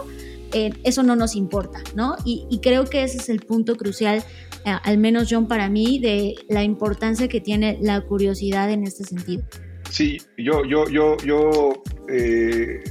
eh, 0.51 0.71
eso 0.83 1.03
no 1.03 1.15
nos 1.15 1.35
importa, 1.35 1.81
¿no? 1.95 2.15
Y, 2.25 2.59
creo 2.61 2.85
que 2.85 3.03
ese 3.03 3.17
es 3.17 3.29
el 3.29 3.39
punto 3.39 3.75
crucial, 3.75 4.23
eh, 4.65 4.75
al 4.83 4.97
menos 4.97 5.27
John 5.29 5.47
para 5.47 5.69
mí, 5.69 5.99
de 5.99 6.35
la 6.49 6.63
importancia 6.63 7.27
que 7.27 7.41
tiene 7.41 7.77
la 7.81 8.01
curiosidad 8.01 8.69
en 8.71 8.83
este 8.83 9.03
sentido. 9.03 9.43
Sí, 9.89 10.17
yo, 10.37 10.65
yo, 10.65 10.87
yo, 10.89 11.17
yo 11.17 11.83
eh, 12.09 12.83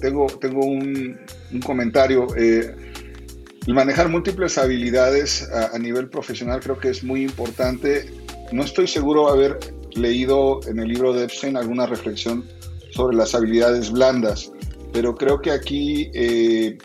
tengo, 0.00 0.26
tengo 0.40 0.64
un, 0.64 1.18
comentario. 1.64 2.26
el 2.36 3.74
manejar 3.74 4.10
múltiples 4.10 4.58
habilidades 4.58 5.50
a, 5.50 5.74
a 5.74 5.78
nivel 5.78 6.08
profesional 6.10 6.60
creo 6.60 6.78
que 6.78 6.90
es 6.90 7.02
muy 7.02 7.22
importante. 7.22 8.04
No 8.52 8.62
estoy 8.62 8.86
seguro 8.86 9.28
haber 9.28 9.58
leído 9.96 10.60
en 10.66 10.78
el 10.78 10.88
libro 10.88 11.12
de 11.12 11.24
Epstein 11.24 11.56
alguna 11.56 11.86
reflexión 11.86 12.44
sobre 12.90 13.16
las 13.16 13.34
habilidades 13.34 13.90
blandas, 13.90 14.52
pero 14.92 15.14
creo 15.14 15.40
que 15.40 15.50
aquí 15.50 16.10
eh, 16.14 16.78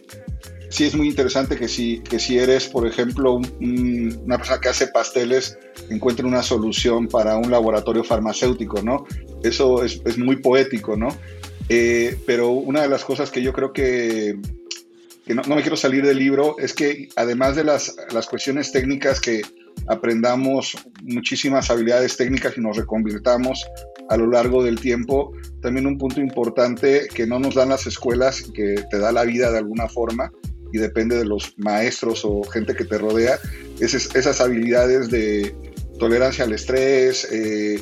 sí 0.70 0.86
es 0.86 0.96
muy 0.96 1.08
interesante 1.08 1.58
que 1.58 1.68
si, 1.68 2.00
que 2.00 2.20
si 2.20 2.38
eres, 2.38 2.68
por 2.68 2.88
ejemplo, 2.88 3.36
una 3.60 4.38
persona 4.38 4.60
que 4.60 4.70
hace 4.70 4.88
pasteles, 4.88 5.58
encuentre 5.90 6.26
una 6.26 6.42
solución 6.42 7.08
para 7.08 7.38
un 7.38 7.52
laboratorio 7.52 8.04
farmacéutico, 8.04 8.82
¿no? 8.82 9.06
Eso 9.44 9.84
es, 9.84 10.02
es 10.06 10.18
muy 10.18 10.38
poético, 10.38 10.96
¿no? 10.96 11.10
Eh, 11.70 12.18
pero 12.26 12.50
una 12.50 12.82
de 12.82 12.90
las 12.90 13.04
cosas 13.04 13.32
que 13.32 13.42
yo 13.42 13.54
creo 13.54 13.74
que, 13.74 14.38
que 15.26 15.36
no, 15.36 15.42
no, 15.44 15.56
me 15.56 15.62
quiero 15.62 15.78
salir 15.78 16.06
del 16.06 16.18
libro 16.18 16.58
es 16.60 16.74
que 16.74 17.10
además 17.16 17.56
de 17.56 17.64
las, 17.64 17.96
las 18.14 18.28
cuestiones 18.28 18.72
técnicas 18.72 19.20
que 19.20 19.42
aprendamos 19.88 20.76
muchísimas 21.04 21.70
habilidades 21.70 22.18
técnicas 22.18 22.58
y 22.58 22.62
nos 22.62 22.78
reconvirtamos 22.78 23.66
a 24.10 24.18
lo 24.18 24.28
largo 24.28 24.64
del 24.64 24.80
tiempo. 24.80 25.34
También 25.62 25.86
un 25.86 25.98
punto 25.98 26.20
importante 26.20 27.08
que 27.14 27.26
no 27.26 27.40
nos 27.40 27.56
dan 27.56 27.70
las 27.70 27.88
escuelas, 27.88 28.44
que 28.54 28.84
te 28.90 29.00
da 29.00 29.12
la 29.12 29.24
vida 29.24 29.52
de 29.52 29.60
alguna 29.60 29.88
forma 29.88 30.32
y 30.74 30.78
depende 30.78 31.18
de 31.18 31.26
los 31.26 31.54
maestros 31.58 32.24
o 32.24 32.44
gente 32.44 32.76
que 32.76 32.86
te 32.86 32.98
rodea, 32.98 33.38
es 33.80 33.94
esas 33.94 34.40
habilidades 34.40 35.10
de 35.10 35.54
tolerancia 36.00 36.46
al 36.46 36.54
estrés, 36.54 37.28
eh, 37.32 37.82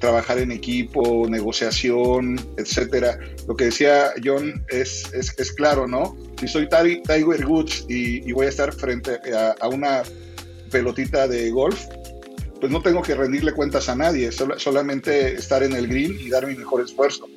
trabajar 0.00 0.38
en 0.38 0.50
equipo, 0.50 1.28
negociación, 1.28 2.40
etcétera. 2.56 3.18
Lo 3.46 3.54
que 3.54 3.66
decía 3.66 4.12
John 4.24 4.64
es, 4.68 5.12
es, 5.12 5.52
claro, 5.52 5.86
¿no? 5.86 6.16
Si 6.40 6.48
soy 6.48 6.68
Tiger 6.68 7.46
Woods 7.46 7.84
y, 7.88 8.28
y 8.28 8.32
voy 8.32 8.46
a 8.46 8.48
estar 8.48 8.72
frente 8.72 9.20
a 9.60 9.68
una 9.68 10.02
pelotita 10.72 11.28
de 11.28 11.50
golf, 11.50 11.86
pues 12.58 12.72
no 12.72 12.82
tengo 12.82 13.02
que 13.02 13.14
rendirle 13.14 13.52
cuentas 13.52 13.88
a 13.88 13.94
nadie, 13.94 14.30
solamente 14.32 15.34
estar 15.34 15.62
en 15.62 15.74
el 15.74 15.86
green 15.86 16.18
y 16.18 16.30
dar 16.30 16.46
mi 16.46 16.56
mejor 16.56 16.80
esfuerzo. 16.80 17.28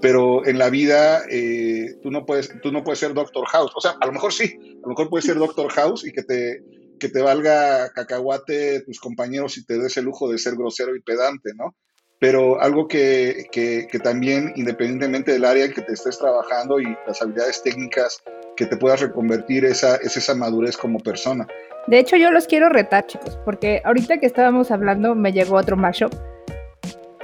Pero 0.00 0.44
en 0.46 0.58
la 0.58 0.68
vida 0.68 1.22
eh, 1.30 1.96
tú, 2.02 2.10
no 2.10 2.26
puedes, 2.26 2.52
tú 2.60 2.70
no 2.70 2.84
puedes 2.84 2.98
ser 2.98 3.14
Doctor 3.14 3.46
House. 3.46 3.72
O 3.74 3.80
sea, 3.80 3.92
a 4.00 4.06
lo 4.06 4.12
mejor 4.12 4.32
sí, 4.32 4.58
a 4.78 4.82
lo 4.82 4.88
mejor 4.88 5.08
puedes 5.08 5.24
ser 5.24 5.36
Doctor 5.36 5.70
House 5.72 6.04
y 6.04 6.12
que 6.12 6.22
te, 6.22 6.62
que 6.98 7.08
te 7.08 7.22
valga 7.22 7.90
cacahuate 7.92 8.80
tus 8.80 9.00
compañeros 9.00 9.56
y 9.56 9.64
te 9.64 9.78
des 9.78 9.96
el 9.96 10.04
lujo 10.04 10.30
de 10.30 10.38
ser 10.38 10.56
grosero 10.56 10.94
y 10.94 11.00
pedante, 11.00 11.52
¿no? 11.54 11.74
Pero 12.18 12.60
algo 12.60 12.86
que, 12.86 13.46
que 13.52 13.98
también, 14.02 14.52
independientemente 14.56 15.32
del 15.32 15.44
área 15.44 15.66
en 15.66 15.72
que 15.72 15.82
te 15.82 15.92
estés 15.92 16.18
trabajando 16.18 16.80
y 16.80 16.96
las 17.06 17.20
habilidades 17.22 17.62
técnicas 17.62 18.22
que 18.56 18.66
te 18.66 18.76
puedas 18.76 19.00
reconvertir, 19.00 19.64
esa, 19.64 19.96
es 19.96 20.16
esa 20.16 20.34
madurez 20.34 20.76
como 20.76 20.98
persona. 20.98 21.46
De 21.86 21.98
hecho, 21.98 22.16
yo 22.16 22.30
los 22.30 22.46
quiero 22.46 22.68
retar, 22.68 23.06
chicos, 23.06 23.38
porque 23.44 23.82
ahorita 23.84 24.18
que 24.18 24.26
estábamos 24.26 24.70
hablando 24.70 25.14
me 25.14 25.32
llegó 25.32 25.56
otro 25.56 25.76
mashup. 25.76 26.12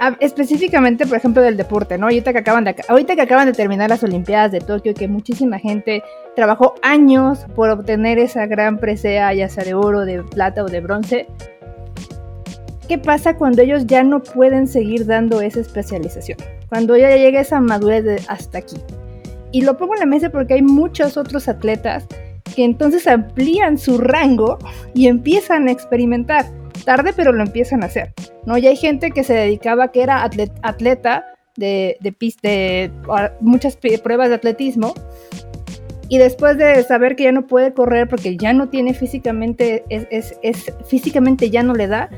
Ah, 0.03 0.17
específicamente, 0.19 1.05
por 1.05 1.17
ejemplo, 1.17 1.43
del 1.43 1.57
deporte, 1.57 1.97
¿no? 1.97 2.07
Ahorita 2.07 2.33
que, 2.33 2.39
acaban 2.39 2.63
de, 2.63 2.75
ahorita 2.87 3.15
que 3.15 3.21
acaban 3.21 3.45
de 3.45 3.53
terminar 3.53 3.89
las 3.89 4.03
Olimpiadas 4.03 4.51
de 4.51 4.59
Tokio, 4.59 4.95
que 4.95 5.07
muchísima 5.07 5.59
gente 5.59 6.03
trabajó 6.35 6.73
años 6.81 7.45
por 7.55 7.69
obtener 7.69 8.17
esa 8.17 8.47
gran 8.47 8.79
presea, 8.79 9.31
ya 9.33 9.47
sea 9.47 9.63
de 9.63 9.75
oro, 9.75 10.05
de 10.05 10.23
plata 10.23 10.63
o 10.63 10.67
de 10.67 10.81
bronce. 10.81 11.27
¿Qué 12.87 12.97
pasa 12.97 13.35
cuando 13.35 13.61
ellos 13.61 13.85
ya 13.85 14.03
no 14.03 14.23
pueden 14.23 14.67
seguir 14.67 15.05
dando 15.05 15.39
esa 15.39 15.59
especialización? 15.59 16.39
Cuando 16.67 16.97
ya 16.97 17.15
llega 17.15 17.39
esa 17.39 17.61
madurez 17.61 18.03
de 18.03 18.21
hasta 18.27 18.57
aquí. 18.57 18.77
Y 19.51 19.61
lo 19.61 19.77
pongo 19.77 19.93
en 19.95 19.99
la 20.01 20.05
mesa 20.05 20.29
porque 20.29 20.55
hay 20.55 20.61
muchos 20.61 21.17
otros 21.17 21.47
atletas 21.47 22.07
que 22.55 22.63
entonces 22.63 23.07
amplían 23.07 23.77
su 23.77 23.97
rango 23.97 24.57
y 24.93 25.07
empiezan 25.07 25.67
a 25.67 25.71
experimentar. 25.71 26.45
Tarde, 26.85 27.13
pero 27.15 27.31
lo 27.31 27.43
empiezan 27.43 27.83
a 27.83 27.87
hacer. 27.87 28.13
¿no? 28.45 28.57
Y 28.57 28.67
hay 28.67 28.75
gente 28.75 29.11
que 29.11 29.23
se 29.23 29.33
dedicaba, 29.33 29.91
que 29.91 30.01
era 30.01 30.23
atleta 30.23 31.25
de, 31.55 31.97
de, 31.99 32.15
de 32.41 32.91
muchas 33.39 33.77
pruebas 33.77 34.29
de 34.29 34.35
atletismo, 34.35 34.93
y 36.11 36.17
después 36.17 36.57
de 36.57 36.83
saber 36.83 37.15
que 37.15 37.23
ya 37.23 37.31
no 37.31 37.47
puede 37.47 37.73
correr 37.73 38.09
porque 38.09 38.35
ya 38.35 38.51
no 38.51 38.67
tiene 38.67 38.93
físicamente, 38.93 39.85
es, 39.87 40.35
es, 40.41 40.73
físicamente 40.85 41.49
ya 41.49 41.63
no 41.63 41.73
le 41.73 41.87
da, 41.87 42.09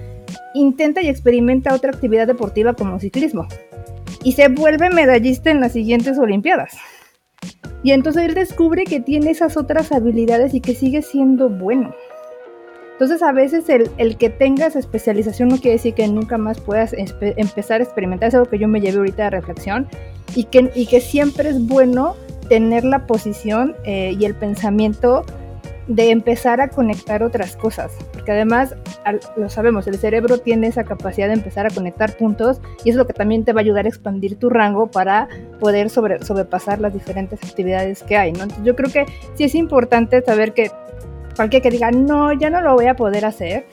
intenta 0.55 1.03
y 1.03 1.09
experimenta 1.09 1.75
otra 1.75 1.91
actividad 1.91 2.25
deportiva 2.25 2.73
como 2.73 2.99
ciclismo. 2.99 3.47
Y 4.23 4.31
se 4.31 4.47
vuelve 4.47 4.89
medallista 4.89 5.51
en 5.51 5.59
las 5.59 5.73
siguientes 5.73 6.17
Olimpiadas. 6.17 6.75
Y 7.83 7.91
entonces 7.91 8.23
él 8.23 8.33
descubre 8.33 8.85
que 8.85 8.99
tiene 8.99 9.31
esas 9.31 9.57
otras 9.57 9.91
habilidades 9.91 10.53
y 10.53 10.61
que 10.61 10.73
sigue 10.73 11.01
siendo 11.01 11.49
bueno. 11.49 11.93
Entonces 12.93 13.21
a 13.21 13.31
veces 13.33 13.65
el, 13.69 14.17
que 14.17 14.29
tengas 14.29 14.75
especialización 14.75 15.49
no 15.49 15.57
quiere 15.57 15.71
decir 15.71 15.93
que 15.93 16.07
nunca 16.07 16.37
más 16.37 16.61
puedas 16.61 16.93
empezar 16.93 17.81
a 17.81 17.83
experimentar. 17.83 18.29
Es 18.29 18.35
algo 18.35 18.49
que 18.49 18.59
yo 18.59 18.67
me 18.67 18.79
llevé 18.79 18.99
ahorita 18.99 19.23
de 19.23 19.29
reflexión. 19.31 19.87
Y 20.35 20.45
que, 20.45 20.71
y 20.73 20.85
que 20.85 21.01
siempre 21.01 21.49
es 21.49 21.67
bueno 21.67 22.15
tener 22.49 22.85
la 22.85 23.05
posición 23.05 23.75
eh, 23.83 24.15
y 24.17 24.25
el 24.25 24.35
pensamiento 24.35 25.25
de 25.87 26.11
empezar 26.11 26.61
a 26.61 26.69
conectar 26.69 27.23
otras 27.23 27.57
cosas, 27.57 27.91
porque 28.13 28.31
además 28.31 28.75
lo 29.35 29.49
sabemos, 29.49 29.85
el 29.87 29.97
cerebro 29.97 30.37
tiene 30.37 30.67
esa 30.67 30.85
capacidad 30.85 31.27
de 31.27 31.33
empezar 31.33 31.65
a 31.65 31.69
conectar 31.69 32.15
puntos 32.15 32.61
y 32.85 32.89
es 32.89 32.95
lo 32.95 33.05
que 33.05 33.13
también 33.13 33.43
te 33.43 33.51
va 33.51 33.59
a 33.59 33.63
ayudar 33.63 33.85
a 33.85 33.89
expandir 33.89 34.37
tu 34.37 34.49
rango 34.49 34.87
para 34.87 35.27
poder 35.59 35.89
sobre, 35.89 36.23
sobrepasar 36.23 36.79
las 36.79 36.93
diferentes 36.93 37.43
actividades 37.43 38.01
que 38.03 38.15
hay, 38.15 38.31
¿no? 38.31 38.43
Entonces 38.43 38.65
yo 38.65 38.75
creo 38.75 38.91
que 38.91 39.05
sí 39.35 39.43
es 39.43 39.55
importante 39.55 40.21
saber 40.21 40.53
que 40.53 40.71
cualquier 41.35 41.61
que 41.61 41.69
diga, 41.69 41.91
no, 41.91 42.31
ya 42.31 42.49
no 42.49 42.61
lo 42.61 42.75
voy 42.75 42.87
a 42.87 42.95
poder 42.95 43.25
hacer, 43.25 43.65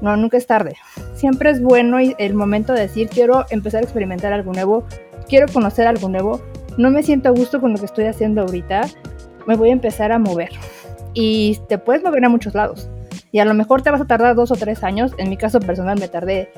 no, 0.00 0.16
nunca 0.16 0.38
es 0.38 0.46
tarde. 0.46 0.76
Siempre 1.14 1.50
es 1.50 1.62
bueno 1.62 1.98
el 2.00 2.34
momento 2.34 2.72
de 2.72 2.80
decir, 2.80 3.08
quiero 3.08 3.44
empezar 3.50 3.80
a 3.80 3.84
experimentar 3.84 4.32
algo 4.32 4.52
nuevo, 4.52 4.84
quiero 5.28 5.46
conocer 5.52 5.86
algo 5.86 6.08
nuevo, 6.08 6.40
no 6.78 6.90
me 6.90 7.02
siento 7.02 7.28
a 7.28 7.32
gusto 7.32 7.60
con 7.60 7.72
lo 7.72 7.78
que 7.78 7.84
estoy 7.84 8.06
haciendo 8.06 8.40
ahorita, 8.40 8.88
me 9.46 9.56
voy 9.56 9.68
a 9.68 9.72
empezar 9.72 10.12
a 10.12 10.18
mover 10.18 10.50
y 11.14 11.58
te 11.68 11.78
puedes 11.78 12.02
mover 12.02 12.24
a 12.24 12.28
muchos 12.28 12.54
lados. 12.54 12.88
Y 13.30 13.38
a 13.38 13.44
lo 13.44 13.54
mejor 13.54 13.82
te 13.82 13.90
vas 13.90 14.00
a 14.00 14.06
tardar 14.06 14.34
dos 14.34 14.50
o 14.50 14.56
tres 14.56 14.84
años. 14.84 15.12
En 15.18 15.30
mi 15.30 15.36
caso 15.36 15.60
personal 15.60 15.98
me 15.98 16.08
tardé 16.08 16.50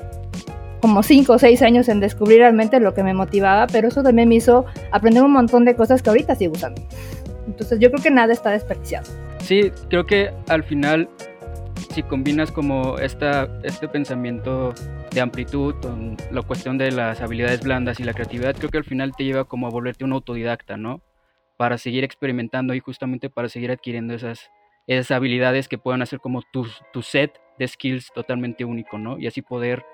como 0.81 1.03
cinco 1.03 1.33
o 1.33 1.39
seis 1.39 1.61
años 1.61 1.89
en 1.89 1.99
descubrir 1.99 2.39
realmente 2.39 2.79
lo 2.79 2.93
que 2.93 3.03
me 3.03 3.13
motivaba, 3.13 3.67
pero 3.67 3.87
eso 3.87 4.03
también 4.03 4.29
me 4.29 4.35
hizo 4.35 4.65
aprender 4.91 5.23
un 5.23 5.31
montón 5.31 5.65
de 5.65 5.75
cosas 5.75 6.01
que 6.01 6.09
ahorita 6.09 6.35
sigo 6.35 6.53
usando. 6.53 6.81
Entonces 7.47 7.79
yo 7.79 7.89
creo 7.89 8.03
que 8.03 8.11
nada 8.11 8.33
está 8.33 8.51
desperdiciado. 8.51 9.07
Sí, 9.39 9.71
creo 9.89 10.05
que 10.05 10.31
al 10.47 10.63
final 10.63 11.09
si 11.95 12.03
combinas 12.03 12.51
como 12.51 12.97
esta, 12.97 13.47
este 13.63 13.87
pensamiento 13.87 14.73
de 15.11 15.21
amplitud 15.21 15.75
con 15.81 16.17
la 16.29 16.41
cuestión 16.41 16.77
de 16.77 16.91
las 16.91 17.21
habilidades 17.21 17.61
blandas 17.61 18.01
y 18.01 18.03
la 18.03 18.13
creatividad, 18.13 18.53
creo 18.53 18.69
que 18.69 18.77
al 18.77 18.83
final 18.83 19.13
te 19.15 19.23
lleva 19.23 19.45
como 19.45 19.65
a 19.67 19.69
volverte 19.69 20.03
un 20.03 20.11
autodidacta, 20.11 20.75
¿no? 20.75 21.01
Para 21.57 21.77
seguir 21.77 22.03
experimentando 22.03 22.73
y 22.73 22.79
justamente 22.79 23.29
para 23.29 23.49
seguir 23.49 23.71
adquiriendo 23.71 24.13
esas, 24.13 24.51
esas 24.87 25.11
habilidades 25.11 25.67
que 25.67 25.77
puedan 25.77 26.01
hacer 26.01 26.19
como 26.19 26.41
tu, 26.51 26.67
tu 26.91 27.01
set 27.01 27.39
de 27.57 27.67
skills 27.67 28.11
totalmente 28.13 28.65
único, 28.65 28.97
¿no? 28.97 29.17
Y 29.17 29.27
así 29.27 29.41
poder 29.41 29.85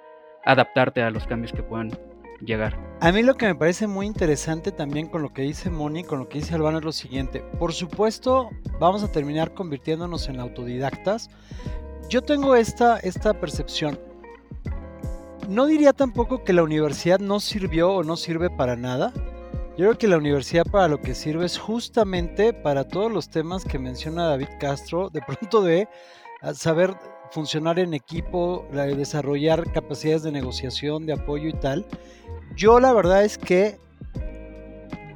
adaptarte 0.45 1.01
a 1.01 1.11
los 1.11 1.27
cambios 1.27 1.53
que 1.53 1.63
puedan 1.63 1.91
llegar. 2.45 2.77
A 3.01 3.11
mí 3.11 3.23
lo 3.23 3.35
que 3.35 3.45
me 3.45 3.55
parece 3.55 3.87
muy 3.87 4.05
interesante 4.05 4.71
también 4.71 5.07
con 5.07 5.21
lo 5.21 5.33
que 5.33 5.43
dice 5.43 5.69
Moni, 5.69 6.03
con 6.03 6.19
lo 6.19 6.29
que 6.29 6.39
dice 6.39 6.55
Albano 6.55 6.79
es 6.79 6.83
lo 6.83 6.91
siguiente. 6.91 7.41
Por 7.59 7.73
supuesto, 7.73 8.49
vamos 8.79 9.03
a 9.03 9.11
terminar 9.11 9.53
convirtiéndonos 9.53 10.27
en 10.27 10.39
autodidactas. 10.39 11.29
Yo 12.09 12.21
tengo 12.21 12.55
esta, 12.55 12.97
esta 12.99 13.39
percepción. 13.39 13.99
No 15.47 15.65
diría 15.65 15.93
tampoco 15.93 16.43
que 16.43 16.53
la 16.53 16.63
universidad 16.63 17.19
no 17.19 17.39
sirvió 17.39 17.91
o 17.93 18.03
no 18.03 18.15
sirve 18.15 18.49
para 18.49 18.75
nada. 18.75 19.13
Yo 19.77 19.85
creo 19.85 19.97
que 19.97 20.07
la 20.07 20.17
universidad 20.17 20.65
para 20.65 20.89
lo 20.89 20.99
que 20.99 21.15
sirve 21.15 21.45
es 21.45 21.57
justamente 21.57 22.51
para 22.51 22.87
todos 22.87 23.09
los 23.09 23.29
temas 23.29 23.63
que 23.63 23.79
menciona 23.79 24.27
David 24.27 24.49
Castro, 24.59 25.09
de 25.09 25.21
pronto 25.21 25.61
de 25.61 25.87
ah, 26.41 26.53
saber 26.53 26.93
funcionar 27.31 27.79
en 27.79 27.93
equipo, 27.93 28.67
desarrollar 28.71 29.71
capacidades 29.71 30.23
de 30.23 30.33
negociación, 30.33 31.05
de 31.05 31.13
apoyo 31.13 31.47
y 31.47 31.53
tal. 31.53 31.85
Yo 32.57 32.81
la 32.81 32.91
verdad 32.91 33.23
es 33.23 33.37
que 33.37 33.79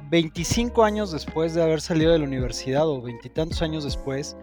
25 0.08 0.84
años 0.84 1.12
después 1.12 1.52
de 1.52 1.62
haber 1.62 1.82
salido 1.82 2.12
de 2.12 2.18
la 2.18 2.24
universidad 2.24 2.88
o 2.88 3.02
veintitantos 3.02 3.60
años 3.60 3.84
después, 3.84 4.38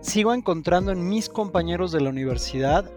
sigo 0.00 0.32
encontrando 0.32 0.92
en 0.92 1.08
mis 1.08 1.28
compañeros 1.28 1.90
de 1.90 2.02
la 2.02 2.10
universidad 2.10 2.88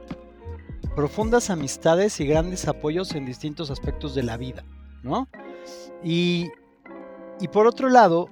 profundas 0.95 1.49
amistades 1.49 2.19
y 2.19 2.27
grandes 2.27 2.67
apoyos 2.67 3.15
en 3.15 3.25
distintos 3.25 3.71
aspectos 3.71 4.13
de 4.13 4.21
la 4.21 4.37
vida, 4.37 4.63
¿no? 5.01 5.27
Y, 6.03 6.49
y 7.39 7.47
por 7.47 7.67
otro 7.67 7.89
lado, 7.89 8.29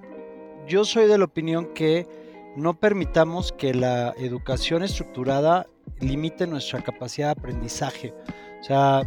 yo 0.68 0.86
soy 0.86 1.08
de 1.08 1.18
la 1.18 1.26
opinión 1.26 1.74
que 1.74 2.08
no 2.56 2.80
permitamos 2.80 3.52
que 3.52 3.74
la 3.74 4.14
educación 4.18 4.84
estructurada 4.84 5.68
limite 6.00 6.48
nuestra 6.48 6.82
capacidad 6.82 7.28
de 7.28 7.40
aprendizaje. 7.40 8.14
O 8.60 8.64
sea, 8.64 9.02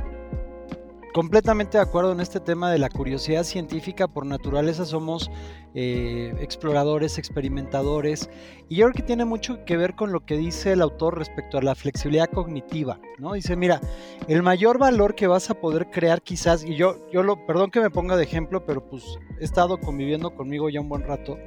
completamente 1.12 1.78
de 1.78 1.82
acuerdo 1.82 2.12
en 2.12 2.20
este 2.20 2.40
tema 2.40 2.70
de 2.70 2.78
la 2.78 2.88
curiosidad 2.88 3.44
científica. 3.44 4.08
Por 4.08 4.26
naturaleza 4.26 4.84
somos 4.84 5.30
eh, 5.74 6.34
exploradores, 6.40 7.18
experimentadores. 7.18 8.30
Y 8.68 8.76
yo 8.76 8.86
creo 8.86 8.94
que 8.94 9.02
tiene 9.02 9.24
mucho 9.24 9.64
que 9.64 9.76
ver 9.76 9.94
con 9.94 10.12
lo 10.12 10.24
que 10.24 10.36
dice 10.36 10.72
el 10.72 10.82
autor 10.82 11.18
respecto 11.18 11.58
a 11.58 11.62
la 11.62 11.74
flexibilidad 11.74 12.30
cognitiva. 12.30 13.00
¿no? 13.18 13.32
Dice, 13.32 13.56
mira, 13.56 13.80
el 14.28 14.42
mayor 14.42 14.78
valor 14.78 15.14
que 15.14 15.26
vas 15.26 15.50
a 15.50 15.54
poder 15.54 15.90
crear 15.90 16.22
quizás, 16.22 16.64
y 16.64 16.76
yo, 16.76 16.96
yo 17.12 17.22
lo, 17.22 17.46
perdón 17.46 17.70
que 17.70 17.80
me 17.80 17.90
ponga 17.90 18.16
de 18.16 18.24
ejemplo, 18.24 18.64
pero 18.64 18.88
pues 18.88 19.04
he 19.40 19.44
estado 19.44 19.78
conviviendo 19.78 20.34
conmigo 20.34 20.68
ya 20.68 20.80
un 20.80 20.88
buen 20.88 21.02
rato. 21.02 21.38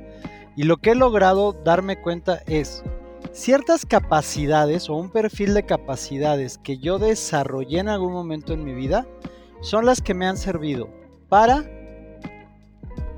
Y 0.55 0.63
lo 0.63 0.77
que 0.77 0.91
he 0.91 0.95
logrado 0.95 1.53
darme 1.53 1.99
cuenta 1.99 2.43
es 2.45 2.83
ciertas 3.31 3.85
capacidades 3.85 4.89
o 4.89 4.95
un 4.95 5.09
perfil 5.09 5.53
de 5.55 5.65
capacidades 5.65 6.59
que 6.59 6.77
yo 6.77 6.99
desarrollé 6.99 7.79
en 7.79 7.89
algún 7.89 8.13
momento 8.13 8.53
en 8.53 8.63
mi 8.63 8.73
vida 8.73 9.07
son 9.63 9.85
las 9.85 10.01
que 10.01 10.13
me 10.13 10.27
han 10.27 10.37
servido 10.37 10.89
para 11.29 11.63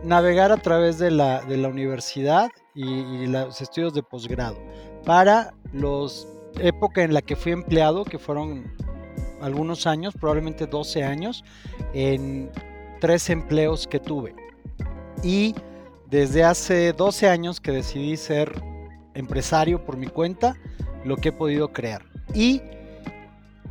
navegar 0.04 0.52
a 0.52 0.58
través 0.58 1.00
de 1.00 1.10
la, 1.10 1.42
de 1.42 1.58
la 1.58 1.68
universidad 1.68 2.50
y, 2.76 3.26
los 3.26 3.60
estudios 3.62 3.94
de 3.94 4.04
posgrado, 4.04 4.58
para 5.04 5.54
los 5.74 6.28
época 6.60 7.04
en 7.04 7.14
la 7.14 7.22
que 7.22 7.36
fui 7.36 7.52
empleado, 7.52 8.06
que 8.06 8.20
fueron 8.20 8.72
algunos 9.42 9.88
años, 9.88 10.14
probablemente 10.14 10.68
12 10.68 11.04
años, 11.04 11.44
en 11.94 12.52
tres 13.02 13.30
empleos 13.30 13.88
que 13.88 14.00
tuve. 14.00 14.36
Y 15.24 15.56
desde 16.10 16.44
hace 16.44 16.94
12 16.94 17.28
años 17.28 17.60
que 17.60 17.72
decidí 17.72 18.18
ser 18.18 18.54
empresario 19.16 19.84
por 19.84 19.98
mi 19.98 20.08
cuenta, 20.08 20.56
lo 21.04 21.18
que 21.18 21.30
he 21.30 21.32
podido 21.32 21.74
crear. 21.74 22.04
Y 22.34 22.62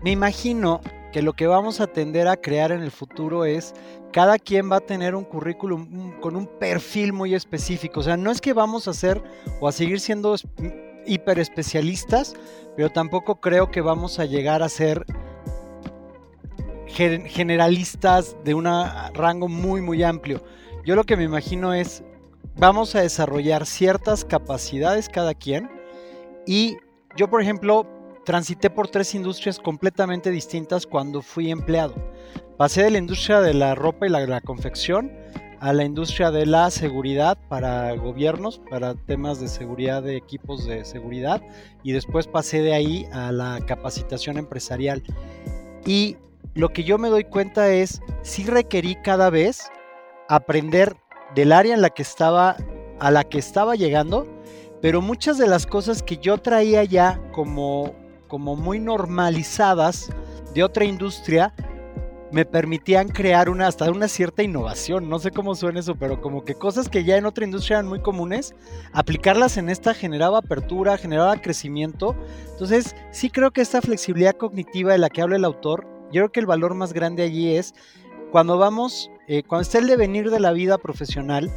me 0.02 0.10
imagino 0.10 0.80
que 1.14 1.22
lo 1.22 1.34
que 1.34 1.46
vamos 1.46 1.80
a 1.80 1.86
tender 1.86 2.26
a 2.26 2.36
crear 2.36 2.72
en 2.72 2.82
el 2.82 2.90
futuro 2.90 3.44
es 3.44 3.72
cada 4.12 4.36
quien 4.36 4.68
va 4.68 4.78
a 4.78 4.80
tener 4.80 5.14
un 5.14 5.22
currículum 5.22 6.18
con 6.18 6.34
un 6.34 6.48
perfil 6.58 7.12
muy 7.12 7.36
específico. 7.36 8.00
O 8.00 8.02
sea, 8.02 8.16
no 8.16 8.32
es 8.32 8.40
que 8.40 8.52
vamos 8.52 8.88
a 8.88 8.94
ser 8.94 9.22
o 9.60 9.68
a 9.68 9.70
seguir 9.70 10.00
siendo 10.00 10.34
hiper 11.06 11.38
especialistas, 11.38 12.34
pero 12.76 12.90
tampoco 12.90 13.36
creo 13.36 13.70
que 13.70 13.80
vamos 13.80 14.18
a 14.18 14.24
llegar 14.24 14.64
a 14.64 14.68
ser 14.68 15.06
generalistas 16.88 18.36
de 18.42 18.54
un 18.54 18.64
rango 19.14 19.46
muy 19.46 19.80
muy 19.82 20.02
amplio. 20.02 20.42
Yo 20.84 20.96
lo 20.96 21.04
que 21.04 21.16
me 21.16 21.22
imagino 21.22 21.74
es 21.74 22.02
vamos 22.56 22.96
a 22.96 23.02
desarrollar 23.02 23.66
ciertas 23.66 24.24
capacidades 24.24 25.08
cada 25.08 25.34
quien 25.34 25.70
y 26.44 26.76
yo 27.16 27.30
por 27.30 27.40
ejemplo 27.40 27.93
transité 28.24 28.70
por 28.70 28.88
tres 28.88 29.14
industrias 29.14 29.58
completamente 29.58 30.30
distintas 30.30 30.86
cuando 30.86 31.22
fui 31.22 31.50
empleado. 31.50 31.94
Pasé 32.56 32.82
de 32.82 32.90
la 32.90 32.98
industria 32.98 33.40
de 33.40 33.54
la 33.54 33.74
ropa 33.74 34.06
y 34.06 34.10
la, 34.10 34.40
confección 34.40 35.12
a 35.60 35.72
la 35.72 35.84
industria 35.84 36.30
de 36.30 36.46
la 36.46 36.70
seguridad 36.70 37.38
para 37.48 37.94
gobiernos, 37.96 38.60
para 38.70 38.94
temas 38.94 39.40
de 39.40 39.48
seguridad 39.48 40.02
de 40.02 40.16
equipos 40.16 40.66
de 40.66 40.84
seguridad 40.84 41.42
y 41.82 41.92
después 41.92 42.26
pasé 42.26 42.60
de 42.60 42.74
ahí 42.74 43.06
a 43.12 43.32
la 43.32 43.60
capacitación 43.66 44.38
empresarial. 44.38 45.02
Y 45.86 46.16
lo 46.54 46.68
que 46.68 46.84
yo 46.84 46.98
me 46.98 47.08
doy 47.08 47.24
cuenta 47.24 47.72
es, 47.72 48.00
si 48.22 48.44
requerí 48.44 48.96
cada 48.96 49.30
vez 49.30 49.70
aprender 50.28 50.96
del 51.34 51.52
área 51.52 51.74
en 51.74 51.82
la 51.82 51.90
que 51.90 52.02
estaba, 52.02 52.56
a 53.00 53.10
la 53.10 53.24
que 53.24 53.38
estaba 53.38 53.74
llegando, 53.74 54.26
pero 54.80 55.00
muchas 55.00 55.38
de 55.38 55.48
las 55.48 55.66
cosas 55.66 56.02
que 56.02 56.18
yo 56.18 56.38
traía 56.38 56.84
ya 56.84 57.20
como, 57.32 57.94
como 58.34 58.56
muy 58.56 58.80
normalizadas 58.80 60.10
de 60.54 60.64
otra 60.64 60.84
industria, 60.84 61.54
me 62.32 62.44
permitían 62.44 63.06
crear 63.06 63.48
una, 63.48 63.68
hasta 63.68 63.88
una 63.88 64.08
cierta 64.08 64.42
innovación. 64.42 65.08
No 65.08 65.20
sé 65.20 65.30
cómo 65.30 65.54
suena 65.54 65.78
eso, 65.78 65.94
pero 65.94 66.20
como 66.20 66.42
que 66.42 66.56
cosas 66.56 66.88
que 66.88 67.04
ya 67.04 67.16
en 67.16 67.26
otra 67.26 67.44
industria 67.44 67.76
eran 67.76 67.88
muy 67.88 68.02
comunes, 68.02 68.52
aplicarlas 68.92 69.56
en 69.56 69.68
esta 69.68 69.94
generaba 69.94 70.38
apertura, 70.38 70.98
generaba 70.98 71.40
crecimiento. 71.40 72.16
Entonces, 72.50 72.96
sí 73.12 73.30
creo 73.30 73.52
que 73.52 73.60
esta 73.60 73.80
flexibilidad 73.80 74.34
cognitiva 74.34 74.90
de 74.90 74.98
la 74.98 75.10
que 75.10 75.22
habla 75.22 75.36
el 75.36 75.44
autor, 75.44 75.86
yo 76.06 76.22
creo 76.22 76.32
que 76.32 76.40
el 76.40 76.46
valor 76.46 76.74
más 76.74 76.92
grande 76.92 77.22
allí 77.22 77.54
es 77.54 77.72
cuando 78.32 78.58
vamos, 78.58 79.12
eh, 79.28 79.44
cuando 79.44 79.62
está 79.62 79.78
el 79.78 79.86
devenir 79.86 80.32
de 80.32 80.40
la 80.40 80.50
vida 80.50 80.76
profesional, 80.76 81.52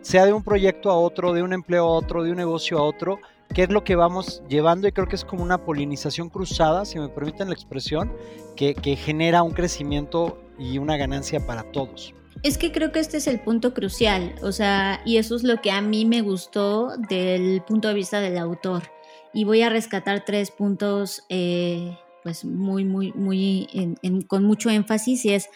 sea 0.00 0.26
de 0.26 0.32
un 0.32 0.42
proyecto 0.42 0.90
a 0.90 0.98
otro, 0.98 1.32
de 1.32 1.44
un 1.44 1.52
empleo 1.52 1.84
a 1.84 1.92
otro, 1.92 2.24
de 2.24 2.32
un 2.32 2.36
negocio 2.36 2.78
a 2.78 2.82
otro, 2.82 3.20
qué 3.54 3.62
es 3.64 3.70
lo 3.70 3.84
que 3.84 3.96
vamos 3.96 4.42
llevando 4.48 4.88
y 4.88 4.92
creo 4.92 5.06
que 5.06 5.16
es 5.16 5.24
como 5.24 5.42
una 5.42 5.64
polinización 5.64 6.28
cruzada, 6.28 6.84
si 6.84 6.98
me 6.98 7.08
permiten 7.08 7.48
la 7.48 7.54
expresión, 7.54 8.12
que, 8.56 8.74
genera 8.96 9.42
un 9.42 9.52
crecimiento 9.52 10.38
y 10.58 10.78
una 10.78 10.96
ganancia 10.96 11.44
para 11.46 11.70
todos. 11.72 12.14
Es 12.42 12.58
que 12.58 12.70
creo 12.70 12.92
que 12.92 13.00
este 13.00 13.16
es 13.16 13.26
el 13.26 13.40
punto 13.40 13.72
crucial, 13.72 14.34
o 14.42 14.52
sea, 14.52 15.00
y 15.04 15.16
eso 15.16 15.36
es 15.36 15.42
lo 15.42 15.60
que 15.60 15.70
a 15.70 15.80
mí 15.80 16.04
me 16.04 16.22
gustó 16.22 16.96
del 17.08 17.62
punto 17.66 17.88
de 17.88 17.94
vista 17.94 18.20
del 18.20 18.38
autor. 18.38 18.82
Y 19.32 19.44
voy 19.44 19.62
a 19.62 19.68
rescatar 19.68 20.24
tres 20.24 20.50
puntos, 20.50 21.24
eh, 21.28 21.98
pues 22.22 22.44
muy, 22.44 22.84
muy, 22.84 23.12
muy, 23.12 23.68
con 24.28 24.44
mucho 24.44 24.70
énfasis, 24.70 25.24
y 25.24 25.34
es 25.34 25.48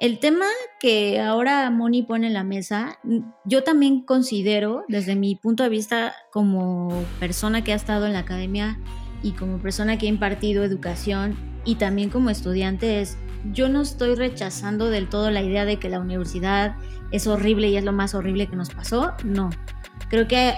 el 0.00 0.20
tema 0.20 0.46
que 0.78 1.20
ahora 1.20 1.68
Moni 1.70 2.02
pone 2.02 2.28
en 2.28 2.34
la 2.34 2.44
mesa, 2.44 2.98
yo 3.44 3.64
también 3.64 4.02
considero, 4.02 4.84
desde 4.88 5.16
mi 5.16 5.34
punto 5.34 5.64
de 5.64 5.68
vista 5.68 6.14
como 6.30 7.04
persona 7.18 7.64
que 7.64 7.72
ha 7.72 7.76
estado 7.76 8.06
en 8.06 8.12
la 8.12 8.20
academia 8.20 8.78
y 9.22 9.32
como 9.32 9.58
persona 9.58 9.98
que 9.98 10.06
ha 10.06 10.08
impartido 10.08 10.62
educación 10.62 11.36
y 11.64 11.76
también 11.76 12.10
como 12.10 12.30
estudiante, 12.30 13.00
es 13.00 13.18
yo 13.52 13.68
no 13.68 13.82
estoy 13.82 14.14
rechazando 14.14 14.90
del 14.90 15.08
todo 15.08 15.30
la 15.30 15.42
idea 15.42 15.64
de 15.64 15.78
que 15.78 15.88
la 15.88 16.00
universidad 16.00 16.76
es 17.10 17.26
horrible 17.26 17.68
y 17.68 17.76
es 17.76 17.84
lo 17.84 17.92
más 17.92 18.14
horrible 18.14 18.46
que 18.46 18.56
nos 18.56 18.70
pasó. 18.70 19.12
No. 19.24 19.50
Creo 20.10 20.28
que 20.28 20.54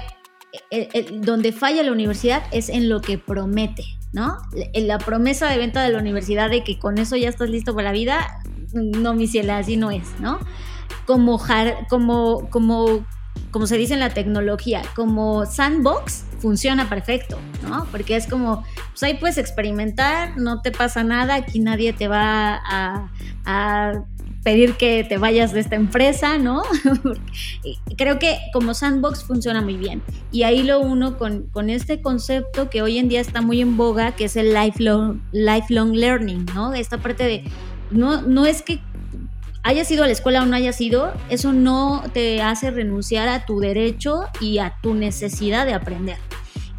eh, 0.70 0.88
eh, 0.92 1.06
donde 1.12 1.52
falla 1.52 1.82
la 1.82 1.92
universidad 1.92 2.42
es 2.52 2.68
en 2.68 2.88
lo 2.88 3.00
que 3.00 3.18
promete, 3.18 3.84
¿no? 4.12 4.38
La 4.74 4.98
promesa 4.98 5.48
de 5.48 5.58
venta 5.58 5.82
de 5.82 5.90
la 5.90 5.98
universidad 5.98 6.50
de 6.50 6.64
que 6.64 6.78
con 6.78 6.98
eso 6.98 7.16
ya 7.16 7.28
estás 7.28 7.50
listo 7.50 7.74
para 7.74 7.88
la 7.88 7.92
vida, 7.92 8.42
no, 8.74 9.14
mi 9.14 9.26
ciela, 9.26 9.58
así 9.58 9.76
no 9.76 9.90
es, 9.90 10.08
¿no? 10.20 10.38
Como, 11.06 11.40
como, 11.88 12.48
como, 12.50 13.06
como 13.50 13.66
se 13.66 13.76
dice 13.76 13.94
en 13.94 14.00
la 14.00 14.10
tecnología, 14.10 14.82
como 14.94 15.46
sandbox 15.46 16.24
funciona 16.38 16.88
perfecto, 16.88 17.38
¿no? 17.62 17.86
Porque 17.90 18.16
es 18.16 18.26
como, 18.26 18.64
pues 18.90 19.02
ahí 19.02 19.14
puedes 19.14 19.38
experimentar, 19.38 20.36
no 20.36 20.62
te 20.62 20.72
pasa 20.72 21.04
nada, 21.04 21.34
aquí 21.34 21.58
nadie 21.58 21.92
te 21.92 22.08
va 22.08 22.60
a, 22.64 23.10
a 23.44 24.04
pedir 24.42 24.74
que 24.74 25.04
te 25.04 25.18
vayas 25.18 25.52
de 25.52 25.60
esta 25.60 25.76
empresa, 25.76 26.38
¿no? 26.38 26.62
Creo 27.96 28.18
que 28.18 28.38
como 28.52 28.74
sandbox 28.74 29.24
funciona 29.24 29.60
muy 29.60 29.76
bien. 29.76 30.02
Y 30.32 30.44
ahí 30.44 30.62
lo 30.62 30.80
uno 30.80 31.18
con, 31.18 31.42
con, 31.50 31.70
este 31.70 32.00
concepto 32.00 32.70
que 32.70 32.82
hoy 32.82 32.98
en 32.98 33.08
día 33.08 33.20
está 33.20 33.42
muy 33.42 33.60
en 33.60 33.76
boga, 33.76 34.12
que 34.12 34.24
es 34.24 34.36
el 34.36 34.54
lifelong, 34.54 35.20
lifelong 35.32 35.92
learning, 35.92 36.46
¿no? 36.54 36.72
Esta 36.72 36.98
parte 36.98 37.24
de 37.24 37.44
no, 37.90 38.22
no 38.22 38.46
es 38.46 38.62
que 38.62 38.80
hayas 39.62 39.90
ido 39.90 40.04
a 40.04 40.06
la 40.06 40.12
escuela 40.12 40.42
o 40.42 40.46
no 40.46 40.56
hayas 40.56 40.80
ido, 40.80 41.12
eso 41.28 41.52
no 41.52 42.02
te 42.12 42.42
hace 42.42 42.70
renunciar 42.70 43.28
a 43.28 43.44
tu 43.44 43.60
derecho 43.60 44.24
y 44.40 44.58
a 44.58 44.74
tu 44.82 44.94
necesidad 44.94 45.66
de 45.66 45.74
aprender. 45.74 46.16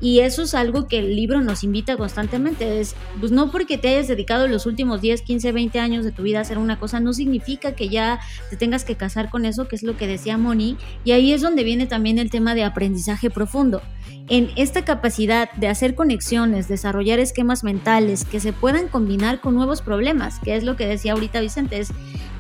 Y 0.02 0.20
eso 0.20 0.42
es 0.42 0.56
algo 0.56 0.88
que 0.88 0.98
el 0.98 1.16
libro 1.16 1.42
nos 1.42 1.64
invita 1.64 1.96
constantemente. 1.96 2.82
Es, 2.82 2.96
pues 3.20 3.32
no 3.32 3.52
porque 3.52 3.78
te 3.78 3.90
hayas 3.90 4.08
dedicado 4.08 4.48
los 4.48 4.66
últimos 4.66 5.00
10, 5.00 5.22
15, 5.22 5.52
20 5.52 5.80
años 5.80 6.04
de 6.04 6.12
tu 6.12 6.24
vida 6.24 6.40
a 6.40 6.42
hacer 6.42 6.58
una 6.58 6.80
cosa, 6.80 7.00
no 7.00 7.14
significa 7.14 7.74
que 7.76 7.88
ya 7.88 8.20
te 8.50 8.58
tengas 8.58 8.84
que 8.84 8.96
casar 8.96 9.30
con 9.30 9.46
eso, 9.46 9.68
que 9.68 9.76
es 9.76 9.84
lo 9.84 9.96
que 9.98 10.08
decía 10.08 10.38
Moni. 10.38 10.76
Y 11.04 11.12
ahí 11.12 11.32
es 11.32 11.42
donde 11.42 11.64
viene 11.64 11.86
también 11.86 12.18
el 12.18 12.32
tema 12.32 12.56
de 12.56 12.64
aprendizaje 12.64 13.30
profundo. 13.30 13.82
En 14.28 14.50
esta 14.56 14.86
capacidad 14.86 15.52
de 15.54 15.68
hacer 15.68 15.94
conexiones, 15.94 16.68
desarrollar 16.68 17.20
esquemas 17.20 17.64
mentales 17.64 18.26
que 18.26 18.40
se 18.40 18.54
puedan 18.54 18.88
combinar 18.88 19.40
con 19.40 19.54
nuevos 19.54 19.82
problemas, 19.82 20.40
que 20.40 20.56
es 20.56 20.64
lo 20.64 20.76
que 20.78 20.88
decía 20.88 21.14
ahorita 21.14 21.42
Vicente, 21.42 21.80
es 21.80 21.90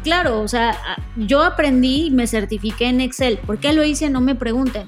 claro, 0.04 0.42
o 0.42 0.48
sea, 0.48 0.78
yo 1.18 1.44
aprendí 1.44 2.08
y 2.08 2.12
me 2.12 2.28
certifiqué 2.28 2.88
en 2.88 3.02
Excel. 3.02 3.38
¿Por 3.40 3.60
qué 3.60 3.74
lo 3.74 3.84
hice? 3.84 4.10
No 4.10 4.22
me 4.22 4.36
pregunten 4.36 4.88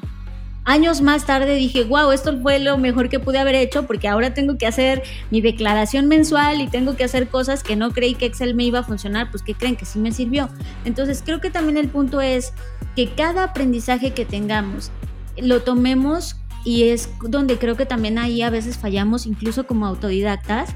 años 0.65 1.01
más 1.01 1.25
tarde 1.25 1.55
dije, 1.55 1.83
wow, 1.83 2.11
esto 2.11 2.39
fue 2.41 2.59
lo 2.59 2.77
mejor 2.77 3.09
que 3.09 3.19
pude 3.19 3.39
haber 3.39 3.55
hecho 3.55 3.85
porque 3.85 4.07
ahora 4.07 4.33
tengo 4.33 4.57
que 4.57 4.65
hacer 4.65 5.03
mi 5.31 5.41
declaración 5.41 6.07
mensual 6.07 6.61
y 6.61 6.67
tengo 6.67 6.95
que 6.95 7.03
hacer 7.03 7.27
cosas 7.27 7.63
que 7.63 7.75
no 7.75 7.91
creí 7.91 8.15
que 8.15 8.25
Excel 8.25 8.55
me 8.55 8.63
iba 8.63 8.79
a 8.79 8.83
funcionar, 8.83 9.29
pues 9.31 9.43
que 9.43 9.53
creen 9.53 9.75
que 9.75 9.85
sí 9.85 9.99
me 9.99 10.11
sirvió. 10.11 10.49
Entonces 10.85 11.21
creo 11.23 11.41
que 11.41 11.49
también 11.49 11.77
el 11.77 11.89
punto 11.89 12.21
es 12.21 12.53
que 12.95 13.09
cada 13.13 13.43
aprendizaje 13.45 14.11
que 14.11 14.25
tengamos 14.25 14.91
lo 15.37 15.61
tomemos 15.61 16.37
y 16.63 16.83
es 16.83 17.09
donde 17.21 17.57
creo 17.57 17.75
que 17.75 17.85
también 17.85 18.17
ahí 18.17 18.41
a 18.41 18.49
veces 18.49 18.77
fallamos, 18.77 19.25
incluso 19.25 19.67
como 19.67 19.85
autodidactas, 19.85 20.69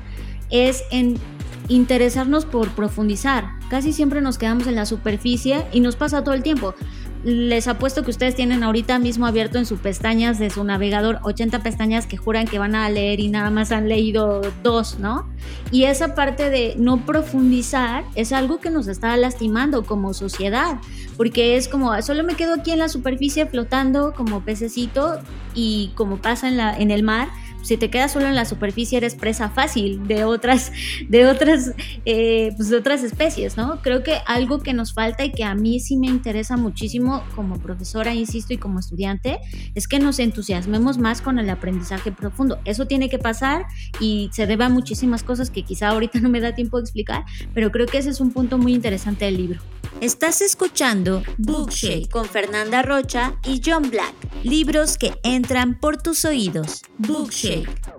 es 0.50 0.84
en 0.92 1.18
interesarnos 1.70 2.46
por 2.46 2.70
profundizar. 2.70 3.46
Casi 3.70 3.94
siempre 3.94 4.22
nos 4.22 4.38
quedamos 4.38 4.68
en 4.68 4.76
la 4.76 4.86
superficie 4.86 5.66
y 5.72 5.80
nos 5.80 5.96
pasa 5.96 6.24
todo 6.24 6.34
el 6.34 6.44
tiempo 6.44 6.74
les 7.28 7.68
apuesto 7.68 8.04
que 8.04 8.12
ustedes 8.12 8.36
tienen 8.36 8.64
ahorita 8.64 9.00
mismo 9.00 9.28
abierto 9.28 9.58
en 9.58 9.66
sus 9.66 9.82
pestañas 9.82 10.40
de 10.40 10.50
su 10.50 10.64
navegador 10.64 11.20
80 11.24 11.60
pestañas 11.60 12.08
que 12.08 12.16
juran 12.16 12.48
que 12.48 12.58
van 12.58 12.74
a 12.74 12.90
leer 12.90 13.20
y 13.20 13.28
nada 13.28 13.50
más 13.50 13.74
han 13.74 13.90
leído 13.90 14.40
dos, 14.64 14.98
¿no? 14.98 15.28
Y 15.70 15.84
esa 15.84 16.16
parte 16.16 16.50
de 16.50 16.76
no 16.78 17.06
profundizar 17.06 18.06
es 18.16 18.32
algo 18.32 18.62
que 18.62 18.70
nos 18.70 18.88
está 18.88 19.18
lastimando 19.18 19.84
como 19.84 20.14
sociedad, 20.14 20.78
porque 21.18 21.58
es 21.58 21.68
como, 21.68 22.02
solo 22.02 22.24
me 22.24 22.36
quedo 22.36 22.54
aquí 22.54 22.72
en 22.72 22.80
la 22.80 22.88
superficie 22.88 23.46
flotando 23.46 24.14
como 24.14 24.46
pececito 24.46 25.20
y 25.54 25.92
como 25.96 26.22
pasa 26.22 26.48
en, 26.48 26.56
la, 26.56 26.78
en 26.78 26.92
el 26.92 27.04
mar 27.04 27.28
si 27.62 27.78
te 27.78 27.90
quedas 27.90 28.14
solo 28.14 28.28
en 28.28 28.36
la 28.36 28.46
superficie 28.46 28.98
eres 28.98 29.16
presa 29.16 29.50
fácil 29.50 30.08
de 30.08 30.24
otras, 30.24 30.72
de 31.10 31.28
otras, 31.28 31.74
eh, 32.06 32.54
pues 32.56 32.70
de 32.70 32.78
otras 32.78 33.04
especies, 33.04 33.58
¿no? 33.58 33.82
Creo 33.82 34.04
que 34.04 34.18
algo 34.26 34.60
que 34.60 34.74
nos 34.74 34.94
falta 34.94 35.26
y 35.26 35.32
que 35.32 35.44
a 35.44 35.56
mí 35.56 35.80
sí 35.80 35.98
me 35.98 36.08
interesa 36.08 36.58
muchísimo 36.58 37.24
como 37.36 37.60
profesora, 37.60 38.14
insisto, 38.14 38.54
y 38.54 38.58
como 38.58 38.80
estudiante, 38.80 39.40
es 39.76 39.88
que 39.88 40.00
nos 40.00 40.20
entusiasmemos 40.20 40.98
más 40.98 41.22
con 41.22 41.40
el 41.40 41.50
aprendizaje 41.50 42.12
profundo. 42.12 42.60
Eso 42.66 42.88
tiene 42.88 43.10
que 43.10 43.20
pasar 43.20 43.66
y 44.00 44.30
se 44.32 44.48
debe 44.48 44.66
a 44.66 44.70
muchísimas 44.70 45.24
cosas 45.24 45.50
que 45.50 45.64
quizá 45.64 45.90
ahorita 45.90 46.20
no 46.22 46.30
me 46.30 46.40
da 46.40 46.56
tiempo 46.56 46.78
de 46.78 46.84
explicar, 46.84 47.26
pero 47.54 47.72
creo 47.72 47.86
que 47.86 47.98
ese 47.98 48.10
es 48.10 48.22
un 48.22 48.32
punto 48.32 48.58
muy 48.58 48.74
interesante 48.74 49.26
del 49.26 49.38
libro. 49.38 49.60
Estás 50.02 50.42
escuchando 50.42 51.24
Bookshake 51.38 52.10
con 52.10 52.26
Fernanda 52.26 52.84
Rocha 52.84 53.36
y 53.44 53.62
John 53.66 53.90
Black, 53.90 54.14
libros 54.44 54.98
que 54.98 55.14
entran 55.24 55.80
por 55.80 55.98
tus 55.98 56.24
oídos. 56.24 56.84
Bookshake. 57.00 57.47
Cheio. 57.48 57.97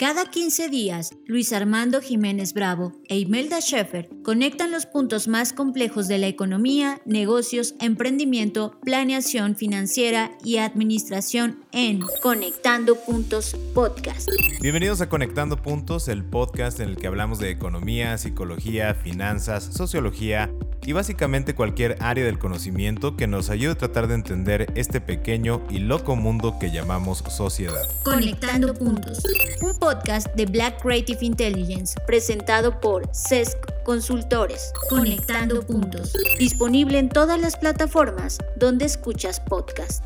Cada 0.00 0.24
15 0.24 0.70
días, 0.70 1.10
Luis 1.26 1.52
Armando 1.52 2.00
Jiménez 2.00 2.54
Bravo 2.54 2.94
e 3.10 3.18
Imelda 3.18 3.60
Schaeffer 3.60 4.08
conectan 4.24 4.70
los 4.70 4.86
puntos 4.86 5.28
más 5.28 5.52
complejos 5.52 6.08
de 6.08 6.16
la 6.16 6.26
economía, 6.26 7.02
negocios, 7.04 7.74
emprendimiento, 7.80 8.80
planeación 8.82 9.56
financiera 9.56 10.30
y 10.42 10.56
administración 10.56 11.66
en 11.72 12.00
Conectando 12.22 12.94
Puntos 12.96 13.54
Podcast. 13.74 14.30
Bienvenidos 14.62 15.02
a 15.02 15.10
Conectando 15.10 15.60
Puntos, 15.60 16.08
el 16.08 16.24
podcast 16.24 16.80
en 16.80 16.88
el 16.88 16.96
que 16.96 17.06
hablamos 17.06 17.38
de 17.38 17.50
economía, 17.50 18.16
psicología, 18.16 18.94
finanzas, 18.94 19.64
sociología 19.64 20.50
y 20.86 20.92
básicamente 20.92 21.54
cualquier 21.54 21.98
área 22.00 22.24
del 22.24 22.38
conocimiento 22.38 23.18
que 23.18 23.26
nos 23.26 23.50
ayude 23.50 23.72
a 23.72 23.78
tratar 23.78 24.08
de 24.08 24.14
entender 24.14 24.72
este 24.76 25.02
pequeño 25.02 25.60
y 25.68 25.80
loco 25.80 26.16
mundo 26.16 26.56
que 26.58 26.70
llamamos 26.70 27.22
sociedad. 27.28 27.86
Conectando 28.02 28.72
Puntos, 28.72 29.22
un 29.60 29.78
podcast 29.78 29.89
de 29.90 30.46
Black 30.46 30.80
Creative 30.80 31.18
Intelligence 31.20 31.98
presentado 32.06 32.80
por 32.80 33.08
CESC 33.12 33.58
Consultores. 33.84 34.72
Conectando 34.88 35.66
Puntos, 35.66 36.12
disponible 36.38 36.98
en 36.98 37.08
todas 37.08 37.40
las 37.40 37.56
plataformas 37.56 38.38
donde 38.56 38.84
escuchas 38.84 39.40
podcast. 39.40 40.04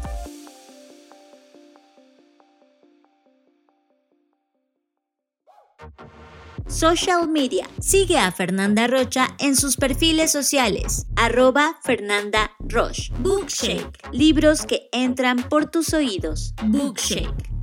Social 6.67 7.29
Media. 7.29 7.69
Sigue 7.79 8.17
a 8.19 8.33
Fernanda 8.33 8.87
Rocha 8.87 9.37
en 9.39 9.55
sus 9.55 9.77
perfiles 9.77 10.33
sociales. 10.33 11.07
Arroba 11.15 11.79
Fernanda 11.83 12.53
Roche. 12.59 13.13
Bookshake. 13.19 13.99
Libros 14.13 14.65
que 14.65 14.89
entran 14.93 15.47
por 15.51 15.71
tus 15.71 15.93
oídos. 15.93 16.55
Bookshake. 16.65 17.54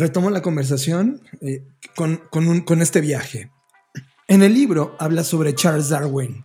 Retomo 0.00 0.30
la 0.30 0.42
conversación 0.42 1.20
eh, 1.40 1.66
con, 1.94 2.22
con 2.30 2.82
este 2.82 3.00
viaje. 3.00 3.50
En 4.28 4.42
el 4.42 4.54
libro 4.54 4.96
habla 4.98 5.24
sobre 5.24 5.54
Charles 5.54 5.90
Darwin, 5.90 6.44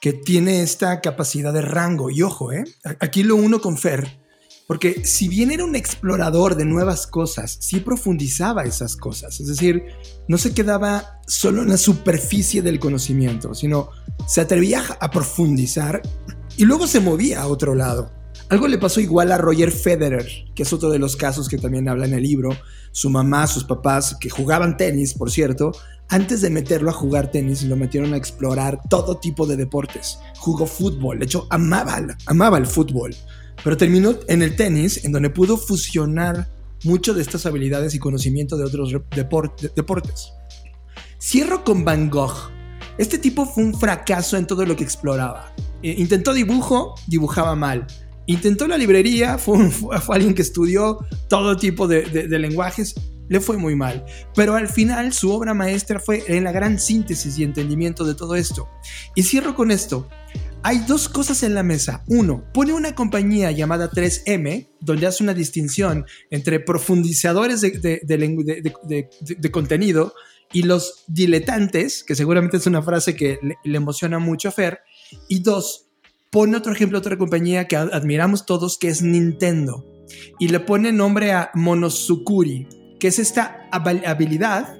que 0.00 0.12
tiene 0.12 0.62
esta 0.62 1.00
capacidad 1.00 1.52
de 1.52 1.62
rango. 1.62 2.10
Y 2.10 2.22
ojo, 2.22 2.52
¿eh? 2.52 2.64
aquí 3.00 3.22
lo 3.22 3.36
uno 3.36 3.60
con 3.60 3.76
Fer 3.76 4.24
porque 4.66 5.04
si 5.04 5.28
bien 5.28 5.50
era 5.50 5.64
un 5.64 5.76
explorador 5.76 6.56
de 6.56 6.64
nuevas 6.64 7.06
cosas, 7.06 7.58
sí 7.60 7.80
profundizaba 7.80 8.64
esas 8.64 8.96
cosas. 8.96 9.38
Es 9.40 9.46
decir, 9.46 9.82
no 10.26 10.38
se 10.38 10.54
quedaba 10.54 11.20
solo 11.26 11.62
en 11.62 11.68
la 11.68 11.76
superficie 11.76 12.62
del 12.62 12.78
conocimiento, 12.78 13.54
sino 13.54 13.90
se 14.26 14.40
atrevía 14.40 14.82
a 15.00 15.10
profundizar 15.10 16.00
y 16.56 16.64
luego 16.64 16.86
se 16.86 17.00
movía 17.00 17.42
a 17.42 17.46
otro 17.46 17.74
lado. 17.74 18.10
Algo 18.48 18.68
le 18.68 18.78
pasó 18.78 19.00
igual 19.00 19.32
a 19.32 19.38
Roger 19.38 19.70
Federer, 19.70 20.26
que 20.54 20.62
es 20.62 20.72
otro 20.72 20.90
de 20.90 20.98
los 20.98 21.16
casos 21.16 21.48
que 21.48 21.58
también 21.58 21.88
habla 21.88 22.06
en 22.06 22.14
el 22.14 22.22
libro. 22.22 22.50
Su 22.94 23.10
mamá, 23.10 23.48
sus 23.48 23.64
papás, 23.64 24.16
que 24.20 24.30
jugaban 24.30 24.76
tenis, 24.76 25.14
por 25.14 25.28
cierto, 25.28 25.72
antes 26.08 26.42
de 26.42 26.48
meterlo 26.48 26.90
a 26.90 26.92
jugar 26.92 27.32
tenis, 27.32 27.64
lo 27.64 27.74
metieron 27.74 28.14
a 28.14 28.16
explorar 28.16 28.78
todo 28.88 29.16
tipo 29.16 29.46
de 29.48 29.56
deportes. 29.56 30.20
Jugó 30.38 30.64
fútbol, 30.64 31.18
de 31.18 31.24
hecho, 31.24 31.48
amaba, 31.50 32.00
amaba 32.26 32.56
el 32.56 32.66
fútbol. 32.66 33.12
Pero 33.64 33.76
terminó 33.76 34.14
en 34.28 34.42
el 34.42 34.54
tenis, 34.54 35.04
en 35.04 35.10
donde 35.10 35.30
pudo 35.30 35.56
fusionar 35.56 36.48
mucho 36.84 37.14
de 37.14 37.22
estas 37.22 37.46
habilidades 37.46 37.96
y 37.96 37.98
conocimiento 37.98 38.56
de 38.56 38.64
otros 38.64 38.94
deportes. 39.74 40.32
Cierro 41.18 41.64
con 41.64 41.84
Van 41.84 42.08
Gogh. 42.08 42.52
Este 42.96 43.18
tipo 43.18 43.44
fue 43.44 43.64
un 43.64 43.74
fracaso 43.74 44.36
en 44.36 44.46
todo 44.46 44.64
lo 44.64 44.76
que 44.76 44.84
exploraba. 44.84 45.52
Intentó 45.82 46.32
dibujo, 46.32 46.94
dibujaba 47.08 47.56
mal. 47.56 47.88
Intentó 48.26 48.66
la 48.66 48.78
librería, 48.78 49.38
fue, 49.38 49.58
alguien 50.08 50.34
que 50.34 50.42
estudió 50.42 50.98
todo 51.28 51.56
tipo 51.56 51.86
de, 51.86 52.26
lenguajes, 52.38 52.94
le 53.28 53.40
fue 53.40 53.56
muy 53.56 53.74
mal. 53.74 54.04
Pero 54.34 54.54
al 54.54 54.68
final 54.68 55.12
su 55.12 55.30
obra 55.30 55.54
maestra 55.54 55.98
fue 55.98 56.24
en 56.26 56.44
la 56.44 56.52
gran 56.52 56.78
síntesis 56.78 57.38
y 57.38 57.44
entendimiento 57.44 58.04
de 58.04 58.14
todo 58.14 58.34
esto. 58.34 58.68
Y 59.14 59.22
cierro 59.22 59.54
con 59.54 59.70
esto. 59.70 60.08
Hay 60.62 60.78
dos 60.88 61.10
cosas 61.10 61.42
en 61.42 61.54
la 61.54 61.62
mesa. 61.62 62.04
Uno, 62.06 62.44
pone 62.54 62.72
una 62.72 62.94
compañía 62.94 63.50
llamada 63.50 63.90
3M, 63.90 64.68
donde 64.80 65.06
hace 65.06 65.22
una 65.22 65.34
distinción 65.34 66.06
entre 66.30 66.58
profundizadores 66.58 67.60
de, 67.60 69.50
contenido 69.52 70.14
y 70.54 70.62
los 70.62 71.04
diletantes, 71.06 72.02
que 72.02 72.14
seguramente 72.14 72.56
es 72.56 72.66
una 72.66 72.80
frase 72.80 73.14
que 73.14 73.38
le, 73.42 73.76
emociona 73.76 74.18
mucho 74.18 74.48
a 74.48 74.52
Fer. 74.52 74.80
Y 75.28 75.40
dos, 75.40 75.88
pone 76.34 76.56
otro 76.56 76.72
ejemplo, 76.72 76.98
otra 76.98 77.16
compañía 77.16 77.68
que 77.68 77.76
admiramos 77.76 78.44
todos, 78.44 78.76
que 78.76 78.88
es 78.88 79.02
Nintendo. 79.02 79.86
Y 80.40 80.48
le 80.48 80.58
pone 80.58 80.90
nombre 80.90 81.30
a 81.30 81.52
Monosukuri, 81.54 82.66
que 82.98 83.06
es 83.06 83.20
esta 83.20 83.68
habilidad 83.70 84.76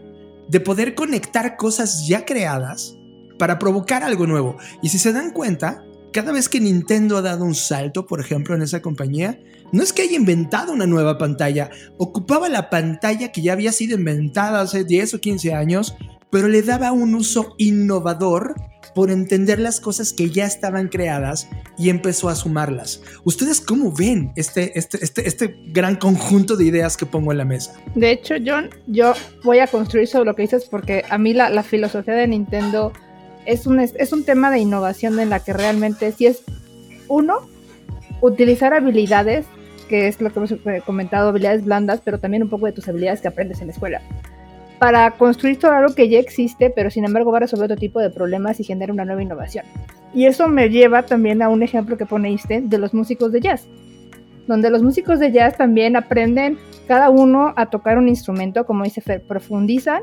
de 0.48 0.58
poder 0.58 0.96
conectar 0.96 1.56
cosas 1.56 2.08
ya 2.08 2.24
creadas 2.24 2.96
para 3.38 3.60
provocar 3.60 4.02
algo 4.02 4.26
nuevo. 4.26 4.56
Y 4.82 4.88
si 4.88 4.98
se 4.98 5.12
dan 5.12 5.30
cuenta, 5.30 5.84
cada 6.12 6.32
vez 6.32 6.48
que 6.48 6.58
Nintendo 6.58 7.18
ha 7.18 7.22
dado 7.22 7.44
un 7.44 7.54
salto, 7.54 8.04
por 8.04 8.18
ejemplo, 8.18 8.56
en 8.56 8.62
esa 8.62 8.82
compañía, 8.82 9.38
no 9.70 9.84
es 9.84 9.92
que 9.92 10.02
haya 10.02 10.16
inventado 10.16 10.72
una 10.72 10.86
nueva 10.86 11.18
pantalla, 11.18 11.70
ocupaba 11.98 12.48
la 12.48 12.68
pantalla 12.68 13.30
que 13.30 13.42
ya 13.42 13.52
había 13.52 13.70
sido 13.70 13.96
inventada 13.96 14.60
hace 14.60 14.82
10 14.82 15.14
o 15.14 15.20
15 15.20 15.54
años, 15.54 15.94
pero 16.34 16.48
le 16.48 16.62
daba 16.62 16.90
un 16.90 17.14
uso 17.14 17.54
innovador 17.58 18.56
por 18.92 19.12
entender 19.12 19.60
las 19.60 19.78
cosas 19.78 20.12
que 20.12 20.30
ya 20.30 20.46
estaban 20.46 20.88
creadas 20.88 21.48
y 21.78 21.90
empezó 21.90 22.28
a 22.28 22.34
sumarlas. 22.34 23.00
¿Ustedes 23.22 23.60
cómo 23.60 23.92
ven 23.92 24.32
este, 24.34 24.76
este, 24.76 24.98
este, 25.04 25.28
este 25.28 25.56
gran 25.66 25.94
conjunto 25.94 26.56
de 26.56 26.64
ideas 26.64 26.96
que 26.96 27.06
pongo 27.06 27.30
en 27.30 27.38
la 27.38 27.44
mesa? 27.44 27.74
De 27.94 28.10
hecho, 28.10 28.34
John, 28.44 28.68
yo 28.88 29.14
voy 29.44 29.60
a 29.60 29.68
construir 29.68 30.08
sobre 30.08 30.24
lo 30.24 30.34
que 30.34 30.42
dices 30.42 30.64
porque 30.64 31.04
a 31.08 31.18
mí 31.18 31.34
la, 31.34 31.62
filosofía 31.62 32.14
de 32.14 32.26
Nintendo 32.26 32.92
es 33.46 33.68
un, 33.68 33.78
es 33.78 34.12
un 34.12 34.24
tema 34.24 34.50
de 34.50 34.58
innovación 34.58 35.20
en 35.20 35.30
la 35.30 35.38
que 35.38 35.52
realmente 35.52 36.10
si 36.10 36.26
es 36.26 36.42
uno, 37.06 37.48
utilizar 38.22 38.74
habilidades 38.74 39.46
que 39.88 40.08
es 40.08 40.20
lo 40.20 40.32
que 40.32 40.40
hemos 40.40 40.52
comentado, 40.84 41.28
habilidades 41.28 41.64
blandas, 41.64 42.00
pero 42.04 42.18
también 42.18 42.42
un 42.42 42.48
poco 42.48 42.66
de 42.66 42.72
tus 42.72 42.88
habilidades 42.88 43.20
que 43.20 43.28
aprendes 43.28 43.60
en 43.60 43.68
la 43.68 43.72
escuela. 43.72 44.02
Para 44.84 45.12
construir 45.12 45.58
todo 45.58 45.72
algo 45.72 45.94
que 45.94 46.10
ya 46.10 46.18
existe, 46.18 46.68
pero 46.68 46.90
sin 46.90 47.06
embargo 47.06 47.32
va 47.32 47.38
a 47.38 47.40
resolver 47.40 47.64
otro 47.64 47.78
tipo 47.78 48.00
de 48.00 48.10
problemas 48.10 48.60
y 48.60 48.64
genera 48.64 48.92
una 48.92 49.06
nueva 49.06 49.22
innovación. 49.22 49.64
Y 50.12 50.26
eso 50.26 50.46
me 50.46 50.68
lleva 50.68 51.04
también 51.04 51.40
a 51.40 51.48
un 51.48 51.62
ejemplo 51.62 51.96
que 51.96 52.04
ponéiste 52.04 52.60
de 52.60 52.76
los 52.76 52.92
músicos 52.92 53.32
de 53.32 53.40
jazz, 53.40 53.66
donde 54.46 54.68
los 54.68 54.82
músicos 54.82 55.20
de 55.20 55.32
jazz 55.32 55.56
también 55.56 55.96
aprenden 55.96 56.58
cada 56.86 57.08
uno 57.08 57.54
a 57.56 57.70
tocar 57.70 57.96
un 57.96 58.08
instrumento, 58.08 58.66
como 58.66 58.84
dice 58.84 59.00
Fer, 59.00 59.22
profundizan, 59.22 60.02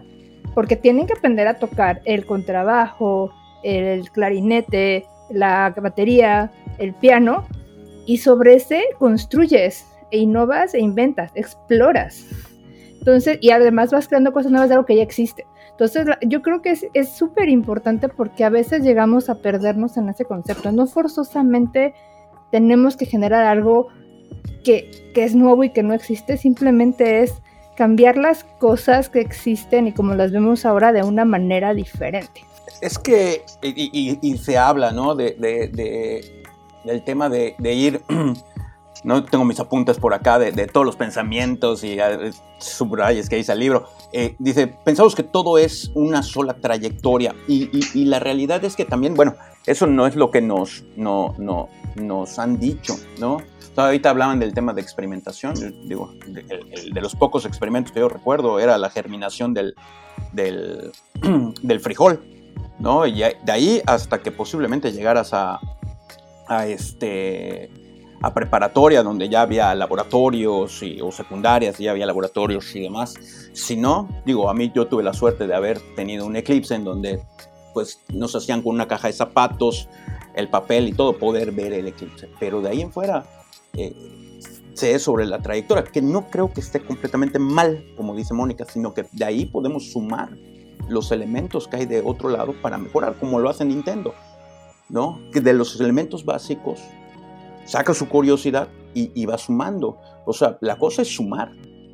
porque 0.55 0.75
tienen 0.75 1.05
que 1.05 1.13
aprender 1.13 1.47
a 1.47 1.59
tocar 1.59 2.01
el 2.05 2.25
contrabajo, 2.25 3.31
el 3.61 4.09
clarinete, 4.09 5.05
la 5.29 5.75
batería, 5.79 6.51
el 6.79 6.95
piano, 6.95 7.45
y 8.07 8.17
sobre 8.17 8.55
ese 8.55 8.81
construyes 8.97 9.85
e 10.09 10.17
innovas 10.17 10.73
e 10.73 10.79
inventas, 10.79 11.31
exploras. 11.35 12.25
Entonces, 13.01 13.39
y 13.41 13.49
además 13.49 13.91
vas 13.91 14.07
creando 14.07 14.31
cosas 14.31 14.51
nuevas 14.51 14.69
de 14.69 14.75
algo 14.75 14.85
que 14.85 14.95
ya 14.95 15.03
existe. 15.03 15.45
Entonces, 15.71 16.05
yo 16.21 16.41
creo 16.41 16.61
que 16.61 16.77
es 16.93 17.09
súper 17.09 17.49
importante 17.49 18.07
porque 18.07 18.43
a 18.43 18.49
veces 18.49 18.83
llegamos 18.83 19.29
a 19.29 19.35
perdernos 19.35 19.97
en 19.97 20.07
ese 20.09 20.25
concepto. 20.25 20.71
No 20.71 20.85
forzosamente 20.85 21.95
tenemos 22.51 22.95
que 22.95 23.05
generar 23.05 23.45
algo 23.45 23.87
que, 24.63 25.11
que 25.13 25.23
es 25.23 25.35
nuevo 25.35 25.63
y 25.63 25.71
que 25.71 25.83
no 25.83 25.93
existe, 25.93 26.37
simplemente 26.37 27.23
es 27.23 27.33
cambiar 27.75 28.17
las 28.17 28.43
cosas 28.43 29.09
que 29.09 29.21
existen 29.21 29.87
y 29.87 29.91
como 29.93 30.13
las 30.13 30.31
vemos 30.31 30.65
ahora 30.65 30.93
de 30.93 31.03
una 31.03 31.25
manera 31.25 31.73
diferente. 31.73 32.45
Es 32.81 32.97
que, 32.99 33.43
y, 33.63 34.37
se 34.37 34.57
habla, 34.57 34.91
¿no? 34.91 35.15
De, 35.15 35.35
del 36.83 37.03
tema 37.03 37.29
de, 37.29 37.55
ir, 37.73 38.01
no 39.03 39.23
tengo 39.23 39.45
mis 39.45 39.59
apuntes 39.59 39.97
por 39.97 40.13
acá 40.13 40.37
de, 40.39 40.51
todos 40.67 40.85
los 40.85 40.95
pensamientos 40.95 41.83
y 41.83 41.99
uh, 41.99 42.31
subrayes 42.59 43.29
que 43.29 43.35
dice 43.35 43.53
el 43.53 43.59
libro. 43.59 43.87
Eh, 44.13 44.35
dice, 44.39 44.67
pensamos 44.67 45.15
que 45.15 45.23
todo 45.23 45.57
es 45.57 45.91
una 45.95 46.21
sola 46.23 46.53
trayectoria 46.55 47.33
y, 47.47 48.05
la 48.05 48.19
realidad 48.19 48.63
es 48.63 48.75
que 48.75 48.85
también, 48.85 49.15
bueno, 49.15 49.35
eso 49.65 49.87
no 49.87 50.05
es 50.05 50.15
lo 50.15 50.31
que 50.31 50.41
nos, 50.41 50.83
no, 50.95 51.33
no, 51.37 51.69
nos 51.95 52.39
han 52.39 52.59
dicho, 52.59 52.95
¿no? 53.19 53.37
ahorita 53.75 54.09
hablaban 54.09 54.39
del 54.39 54.53
tema 54.53 54.73
de 54.73 54.81
experimentación, 54.81 55.55
digo, 55.87 56.13
de, 56.27 57.01
los 57.01 57.15
pocos 57.15 57.45
experimentos 57.45 57.93
que 57.93 57.99
yo 58.01 58.09
recuerdo 58.09 58.59
era 58.59 58.77
la 58.77 58.89
germinación 58.89 59.53
del, 59.53 59.75
del, 60.33 60.91
del 61.61 61.79
frijol, 61.79 62.21
¿no? 62.79 63.07
Y 63.07 63.19
de 63.21 63.51
ahí 63.51 63.81
hasta 63.87 64.21
que 64.21 64.31
posiblemente 64.31 64.91
llegaras 64.91 65.33
a, 65.33 65.59
a 66.47 66.67
este 66.67 67.71
a 68.21 68.33
preparatoria 68.33 69.03
donde 69.03 69.29
ya 69.29 69.41
había 69.41 69.73
laboratorios 69.73 70.83
y, 70.83 71.01
o 71.01 71.11
secundarias 71.11 71.77
ya 71.77 71.91
había 71.91 72.05
laboratorios 72.05 72.75
y 72.75 72.81
demás. 72.81 73.15
Si 73.53 73.75
no, 73.75 74.07
digo, 74.25 74.49
a 74.49 74.53
mí 74.53 74.71
yo 74.73 74.87
tuve 74.87 75.03
la 75.03 75.13
suerte 75.13 75.47
de 75.47 75.55
haber 75.55 75.79
tenido 75.95 76.25
un 76.25 76.35
eclipse 76.35 76.75
en 76.75 76.83
donde 76.83 77.21
pues 77.73 77.99
nos 78.09 78.35
hacían 78.35 78.61
con 78.61 78.75
una 78.75 78.87
caja 78.87 79.07
de 79.07 79.13
zapatos, 79.13 79.87
el 80.35 80.49
papel 80.49 80.89
y 80.89 80.93
todo, 80.93 81.17
poder 81.17 81.51
ver 81.51 81.73
el 81.73 81.87
eclipse. 81.87 82.29
Pero 82.39 82.61
de 82.61 82.69
ahí 82.69 82.81
en 82.81 82.91
fuera 82.91 83.25
eh, 83.73 83.93
sé 84.73 84.99
sobre 84.99 85.25
la 85.25 85.39
trayectoria, 85.39 85.83
que 85.83 86.01
no 86.01 86.27
creo 86.29 86.51
que 86.51 86.61
esté 86.61 86.79
completamente 86.81 87.39
mal, 87.39 87.83
como 87.97 88.15
dice 88.15 88.33
Mónica, 88.33 88.65
sino 88.65 88.93
que 88.93 89.05
de 89.11 89.25
ahí 89.25 89.45
podemos 89.45 89.91
sumar 89.91 90.37
los 90.87 91.11
elementos 91.11 91.67
que 91.67 91.77
hay 91.77 91.85
de 91.85 92.01
otro 92.01 92.29
lado 92.29 92.53
para 92.61 92.77
mejorar, 92.77 93.15
como 93.19 93.39
lo 93.39 93.49
hace 93.49 93.65
Nintendo, 93.65 94.13
¿no? 94.89 95.21
Que 95.31 95.39
de 95.39 95.53
los 95.53 95.79
elementos 95.79 96.25
básicos 96.25 96.81
saca 97.65 97.93
su 97.93 98.07
curiosidad 98.07 98.67
y, 98.93 99.25
va 99.25 99.37
sumando. 99.37 99.97
O 100.25 100.33
sea, 100.33 100.57
la 100.61 100.77
cosa 100.77 101.01
es 101.01 101.07
sumar, 101.07 101.51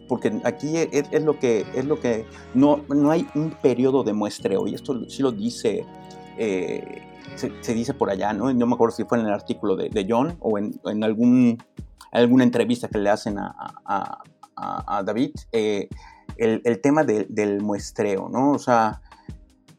porque 0.08 0.40
aquí 0.44 0.74
es, 0.76 1.24
lo 1.24 1.38
que, 1.38 1.66
es 1.76 1.86
lo 1.86 2.00
que 2.00 2.26
no, 2.54 2.84
no 2.90 3.12
hay 3.12 3.28
un 3.36 3.52
periodo 3.52 4.04
de 4.04 4.14
muestreo, 4.14 4.68
y 4.68 4.76
esto 4.76 5.08
sí 5.10 5.22
lo 5.22 5.32
dice, 5.32 5.86
eh, 6.38 7.04
se, 7.36 7.74
dice 7.74 7.94
por 7.94 8.10
allá, 8.10 8.34
¿no? 8.34 8.52
No 8.54 8.66
me 8.66 8.74
acuerdo 8.74 8.96
si 8.96 9.04
fue 9.04 9.20
en 9.20 9.26
el 9.26 9.34
artículo 9.34 9.76
de, 9.76 10.06
John 10.10 10.38
o 10.40 10.58
en, 10.58 10.80
en, 10.86 11.04
algún, 11.04 11.58
alguna 12.12 12.44
entrevista 12.44 12.88
que 12.88 12.98
le 12.98 13.10
hacen 13.10 13.38
a, 13.38 14.24
a, 14.56 15.04
David. 15.04 15.32
Eh, 15.52 15.88
el, 16.38 16.82
tema 16.82 17.04
del 17.04 17.62
muestreo, 17.62 18.30
¿no? 18.30 18.52
O 18.52 18.60
sea, 18.60 19.02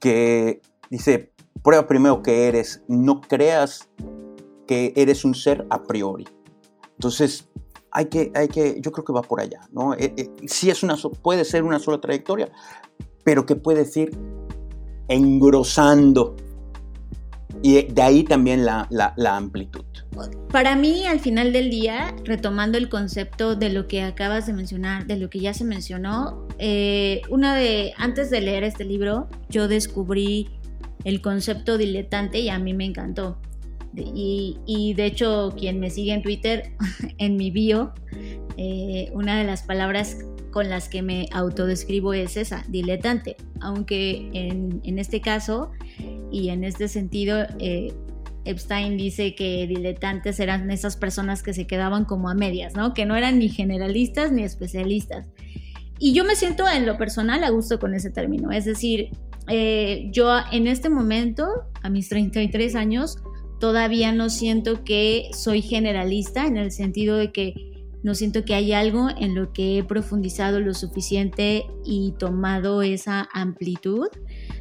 que 0.01 0.61
dice, 0.91 1.33
prueba 1.63 1.87
primero 1.87 2.23
que 2.23 2.49
eres, 2.49 2.83
no 2.89 3.21
creas 3.21 3.89
que 4.69 4.93
eres 4.95 5.25
un 5.25 5.35
ser 5.35 5.67
a 5.71 5.83
priori. 5.83 6.29
Entonces, 6.93 7.49
hay 7.91 8.07
que, 8.07 8.31
hay 8.35 8.47
que, 8.47 8.81
yo 8.81 8.93
creo 8.93 9.05
que 9.05 9.13
va 9.13 9.23
por 9.23 9.41
allá, 9.41 9.63
¿no? 9.73 9.95
Eh, 9.95 10.15
eh, 10.17 10.31
sí 10.47 10.71
es 10.71 10.85
una, 10.85 10.97
puede 10.97 11.45
ser 11.45 11.65
una 11.65 11.81
sola 11.81 12.01
trayectoria, 12.01 12.53
pero 13.25 13.45
que 13.45 13.57
puede 13.57 13.85
ir 14.01 14.17
engrosando. 15.09 16.37
Y 17.61 17.83
de 17.83 18.03
ahí 18.03 18.23
también 18.23 18.65
la, 18.65 18.87
la 18.91 19.37
amplitud. 19.37 19.85
Para 20.51 20.77
mí, 20.77 21.07
al 21.07 21.21
final 21.21 21.53
del 21.53 21.71
día, 21.71 22.15
retomando 22.25 22.79
el 22.79 22.89
concepto 22.89 23.55
de 23.55 23.69
lo 23.69 23.87
que 23.87 24.03
acabas 24.03 24.47
de 24.47 24.53
mencionar, 24.53 25.07
de 25.07 25.17
lo 25.17 25.29
que 25.31 25.41
ya 25.41 25.55
se 25.55 25.65
mencionó, 25.65 26.47
eh, 26.59 27.23
una 27.29 27.55
de, 27.55 27.93
antes 27.97 28.31
de 28.31 28.41
leer 28.41 28.65
este 28.65 28.85
libro, 28.85 29.29
yo 29.49 29.69
descubrí 29.69 30.49
el 31.05 31.21
concepto 31.21 31.79
diletante 31.79 32.41
y 32.41 32.49
a 32.49 32.59
mí 32.59 32.75
me 32.75 32.85
encantó. 32.85 33.39
Y, 33.95 34.95
de 34.97 35.07
hecho, 35.07 35.55
quien 35.57 35.81
me 35.81 35.91
sigue 35.91 36.13
en 36.13 36.23
Twitter, 36.23 36.73
en 37.19 37.37
mi 37.37 37.51
bio, 37.51 37.93
eh, 38.57 39.11
una 39.13 39.39
de 39.39 39.45
las 39.45 39.63
palabras 39.63 40.19
con 40.51 40.71
las 40.71 40.89
que 40.89 41.03
me 41.03 41.27
autodescribo 41.33 42.15
es 42.15 42.37
esa, 42.37 42.65
diletante. 42.69 43.37
Aunque 43.61 44.31
en, 44.33 44.81
en 44.85 44.99
este 44.99 45.21
caso 45.21 45.71
y 46.31 46.49
en 46.49 46.65
este 46.65 46.89
sentido, 46.89 47.47
eh, 47.59 47.93
Epstein 48.45 48.97
dice 48.97 49.35
que 49.35 49.67
diletantes 49.67 50.41
eran 50.41 50.71
esas 50.71 50.97
personas 50.97 51.43
que 51.43 51.53
se 51.53 51.67
quedaban 51.67 52.05
como 52.05 52.31
a 52.31 52.35
medias, 52.35 52.75
¿no? 52.75 52.95
Que 52.95 53.05
no 53.05 53.15
eran 53.15 53.39
ni 53.39 53.49
generalistas 53.49 54.33
ni 54.33 54.43
especialistas. 54.43 55.27
Y 55.99 56.13
yo 56.13 56.25
me 56.25 56.37
siento 56.37 56.65
en 56.69 56.87
lo 56.87 56.97
personal 56.97 57.45
a 57.45 57.51
gusto 57.51 57.79
con 57.79 57.95
ese 57.95 58.11
término. 58.11 58.51
Es 58.53 58.65
decir, 58.65 59.11
eh, 59.49 60.09
yo 60.13 60.31
en 60.53 60.67
este 60.67 60.89
momento, 60.89 61.47
a 61.83 61.91
mis 61.91 62.09
33 62.09 62.75
años, 62.75 63.19
todavía 63.59 64.13
no 64.13 64.31
siento 64.31 64.85
que 64.85 65.31
soy 65.33 65.63
generalista 65.63 66.47
en 66.47 66.57
el 66.57 66.71
sentido 66.71 67.17
de 67.17 67.33
que 67.33 67.69
no 68.03 68.15
siento 68.15 68.45
que 68.45 68.55
hay 68.55 68.73
algo 68.73 69.09
en 69.19 69.35
lo 69.35 69.53
que 69.53 69.79
he 69.79 69.85
profundizado 69.85 70.61
lo 70.61 70.73
suficiente 70.73 71.67
y 71.85 72.15
tomado 72.19 72.83
esa 72.83 73.29
amplitud. 73.33 74.07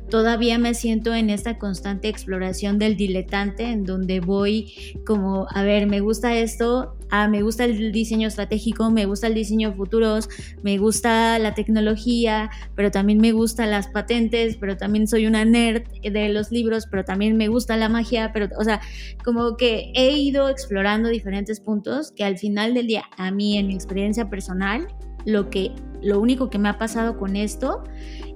Todavía 0.10 0.58
me 0.58 0.74
siento 0.74 1.14
en 1.14 1.30
esta 1.30 1.60
constante 1.60 2.08
exploración 2.08 2.80
del 2.80 2.98
diletante 2.98 3.66
en 3.66 3.84
donde 3.84 4.22
voy 4.22 4.74
como, 5.06 5.48
a 5.52 5.64
ver, 5.64 5.86
me 5.88 6.00
gusta 6.00 6.36
esto, 6.36 6.98
ah, 7.12 7.28
me 7.28 7.42
gusta 7.42 7.66
el 7.66 7.92
diseño 7.92 8.28
estratégico, 8.28 8.90
me 8.90 9.06
gusta 9.06 9.28
el 9.28 9.34
diseño 9.34 9.74
futuros, 9.74 10.30
me 10.64 10.78
gusta 10.78 11.40
la 11.40 11.54
tecnología, 11.54 12.50
pero 12.76 12.92
también 12.92 13.20
me 13.20 13.32
gustan 13.32 13.72
las 13.72 13.88
patentes, 13.88 14.58
pero 14.58 14.78
también 14.78 15.08
soy 15.08 15.28
una 15.28 15.46
nerd 15.46 15.84
de 16.02 16.30
los 16.30 16.52
libros, 16.52 16.88
pero 16.90 17.04
también 17.04 17.38
me 17.38 17.48
gusta 17.48 17.78
la 17.78 17.90
magia, 17.90 18.32
pero, 18.34 18.50
o 18.58 18.64
sea, 18.64 18.82
como 19.24 19.58
que 19.58 19.92
he 19.96 20.12
ido 20.18 20.50
explorando 20.50 21.10
diferentes 21.10 21.60
puntos 21.60 22.12
que 22.12 22.24
al 22.24 22.38
final 22.38 22.74
del 22.74 22.88
día, 22.88 23.04
a 23.18 23.32
mí 23.32 23.58
en 23.58 23.68
mi 23.68 23.76
experiencia 23.76 24.30
personal, 24.30 24.88
lo 25.26 25.50
que, 25.50 25.72
lo 26.02 26.20
único 26.20 26.50
que 26.50 26.58
me 26.58 26.70
ha 26.70 26.78
pasado 26.78 27.18
con 27.18 27.36
esto 27.36 27.84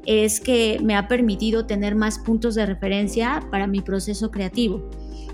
es 0.06 0.40
que 0.40 0.80
me 0.84 0.96
ha 0.96 1.08
permitido 1.08 1.66
tener 1.66 1.96
más 1.96 2.20
puntos 2.20 2.56
de 2.56 2.66
referencia 2.66 3.42
para 3.52 3.68
mi 3.68 3.82
proceso 3.82 4.32
creativo. 4.32 4.90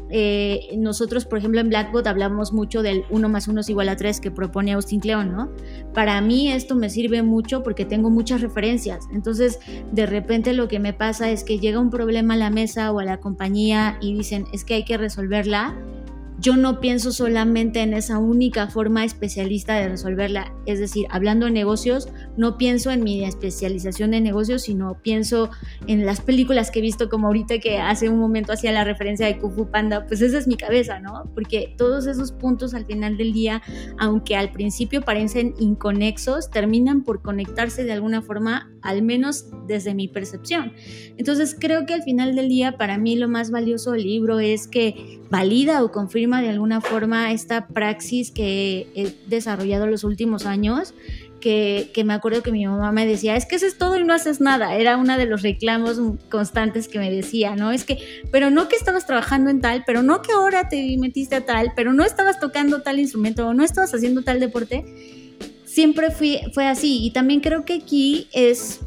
Eh, 0.10 0.76
nosotros, 0.78 1.26
por 1.26 1.39
ejemplo, 1.39 1.60
en 1.60 1.70
Blackbot 1.70 2.08
hablamos 2.08 2.53
mucho 2.53 2.82
del 2.82 3.03
1 3.10 3.30
más 3.30 3.47
1 3.47 3.62
es 3.62 3.70
igual 3.70 3.89
a 3.89 3.95
3 3.95 4.22
que 4.22 4.32
propone 4.32 4.74
Austin 4.74 4.99
Kleon, 4.99 5.32
¿no? 5.32 5.51
Para 5.93 6.20
mí 6.22 6.51
esto 6.51 6.76
me 6.76 6.89
sirve 6.89 7.24
mucho 7.24 7.64
porque 7.64 7.86
tengo 7.86 8.10
muchas 8.10 8.41
referencias. 8.41 9.05
Entonces, 9.14 9.60
de 9.91 10.05
repente 10.05 10.53
lo 10.53 10.68
que 10.68 10.80
me 10.80 10.93
pasa 10.93 11.30
es 11.30 11.43
que 11.43 11.60
llega 11.60 11.80
un 11.80 11.89
problema 11.89 12.36
a 12.36 12.38
la 12.38 12.49
mesa 12.49 12.91
o 12.91 12.99
a 12.99 13.05
la 13.05 13.20
compañía 13.20 13.97
y 14.01 14.14
dicen, 14.14 14.45
es 14.53 14.64
que 14.64 14.76
hay 14.76 14.86
que 14.86 14.97
resolverla 14.97 15.76
yo 16.39 16.55
no 16.55 16.79
pienso 16.79 17.11
solamente 17.11 17.81
en 17.81 17.93
esa 17.93 18.19
única 18.19 18.67
forma 18.67 19.03
especialista 19.03 19.75
de 19.75 19.89
resolverla. 19.89 20.53
Es 20.65 20.79
decir, 20.79 21.07
hablando 21.09 21.47
de 21.47 21.51
negocios, 21.51 22.09
no 22.38 22.57
pienso 22.57 22.91
en 22.91 23.03
mi 23.03 23.23
especialización 23.23 24.11
de 24.11 24.21
negocios, 24.21 24.63
sino 24.63 25.01
pienso 25.01 25.49
en 25.88 26.05
las 26.05 26.21
películas 26.21 26.69
que 26.69 26.79
he 26.79 26.81
visto, 26.81 27.09
como 27.09 27.27
ahorita 27.27 27.57
que 27.57 27.79
hace 27.79 28.09
un 28.09 28.19
momento 28.19 28.53
hacía 28.53 28.71
la 28.71 28.83
referencia 28.83 29.25
de 29.25 29.39
Kung 29.39 29.55
Fu 29.55 29.71
Panda, 29.71 30.05
pues 30.05 30.21
esa 30.21 30.38
es 30.38 30.47
mi 30.47 30.57
cabeza, 30.57 30.99
¿no? 30.99 31.23
Porque 31.33 31.73
todos 31.77 32.05
esos 32.05 32.31
puntos 32.31 32.75
al 32.75 32.85
final 32.85 33.17
del 33.17 33.33
día, 33.33 33.63
aunque 33.97 34.35
al 34.35 34.51
principio 34.51 35.01
parecen 35.01 35.55
inconexos, 35.59 36.51
terminan 36.51 37.03
por 37.03 37.21
conectarse 37.23 37.83
de 37.83 37.93
alguna 37.93 38.21
forma 38.21 38.71
al 38.83 39.01
menos 39.01 39.45
desde 39.67 39.95
mi 39.95 40.07
percepción. 40.07 40.73
Entonces 41.17 41.55
creo 41.59 41.85
que 41.85 41.93
al 41.93 42.03
final 42.03 42.35
del 42.35 42.47
día 42.47 42.77
para 42.77 42.97
mí 42.97 43.15
lo 43.15 43.27
más 43.27 43.49
valioso 43.49 43.91
del 43.93 44.03
libro 44.03 44.39
es 44.39 44.67
que 44.67 45.19
valida 45.29 45.83
o 45.83 45.91
confirma 45.91 46.26
de 46.41 46.49
alguna 46.49 46.82
forma 46.82 47.32
esta 47.32 47.67
praxis 47.67 48.32
que 48.32 48.88
he 48.95 49.15
desarrollado 49.28 49.88
los 49.88 50.03
últimos 50.03 50.45
años 50.45 50.93
que, 51.39 52.03
me 52.05 52.13
acuerdo 52.13 52.43
que 52.43 52.51
mi 52.51 52.65
mamá 52.65 52.91
me 52.91 53.05
decía, 53.05 53.36
es 53.36 53.45
que 53.45 53.55
haces 53.55 53.78
todo 53.78 53.97
y 53.97 54.03
no 54.03 54.13
haces 54.13 54.41
nada. 54.41 54.75
Era 54.75 54.97
uno 54.97 55.17
de 55.17 55.25
los 55.25 55.41
reclamos 55.41 55.99
constantes 56.30 56.88
que 56.88 56.99
me 56.99 57.11
decía, 57.11 57.55
¿no? 57.55 57.71
Es 57.71 57.84
que, 57.84 57.99
pero 58.32 58.49
no 58.49 58.67
que 58.67 58.75
estabas 58.75 59.05
trabajando 59.05 59.49
en 59.49 59.61
tal, 59.61 59.84
pero 59.86 60.03
no 60.03 60.21
que 60.21 60.32
ahora 60.32 60.69
te 60.69 60.97
metiste 60.97 61.36
a 61.36 61.45
tal, 61.45 61.71
pero 61.75 61.93
no 61.93 62.03
estabas 62.03 62.39
tocando 62.39 62.82
tal 62.82 62.99
instrumento 62.99 63.47
o 63.47 63.53
no 63.53 63.63
estabas 63.63 63.93
haciendo 63.93 64.23
tal 64.23 64.39
deporte. 64.39 64.86
Siempre 65.65 66.11
fui, 66.11 66.39
fue 66.53 66.65
así. 66.65 67.05
Y 67.05 67.11
también 67.11 67.39
creo 67.39 67.65
que 67.65 67.75
aquí 67.75 68.28
es 68.34 68.82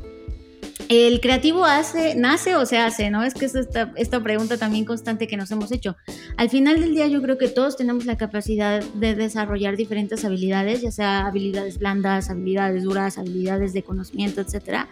el 0.91 1.20
creativo 1.20 1.64
hace, 1.64 2.16
nace 2.16 2.57
o 2.57 2.66
se 2.66 2.76
hace, 2.76 3.11
¿no? 3.11 3.22
Es 3.22 3.34
que 3.34 3.45
es 3.45 3.55
esta, 3.55 3.93
esta, 3.95 4.20
pregunta 4.20 4.59
también 4.59 4.84
constante 4.84 5.28
que 5.28 5.36
nos 5.36 5.49
hemos 5.53 5.70
hecho. 5.70 5.97
Al 6.36 6.51
final 6.51 6.80
del 6.80 6.95
día 6.95 7.07
yo 7.07 7.22
creo 7.22 7.38
que 7.38 7.47
todos 7.47 7.76
tenemos 7.76 8.07
la 8.07 8.16
capacidad 8.16 8.82
de 8.82 9.14
desarrollar 9.14 9.76
diferentes 9.76 10.24
habilidades, 10.24 10.82
ya 10.82 10.91
sea 10.91 11.26
habilidades 11.26 11.78
blandas, 11.78 12.28
habilidades 12.28 12.82
duras, 12.82 13.18
habilidades 13.18 13.72
de 13.72 13.84
conocimiento, 13.84 14.41
etcétera. 14.41 14.88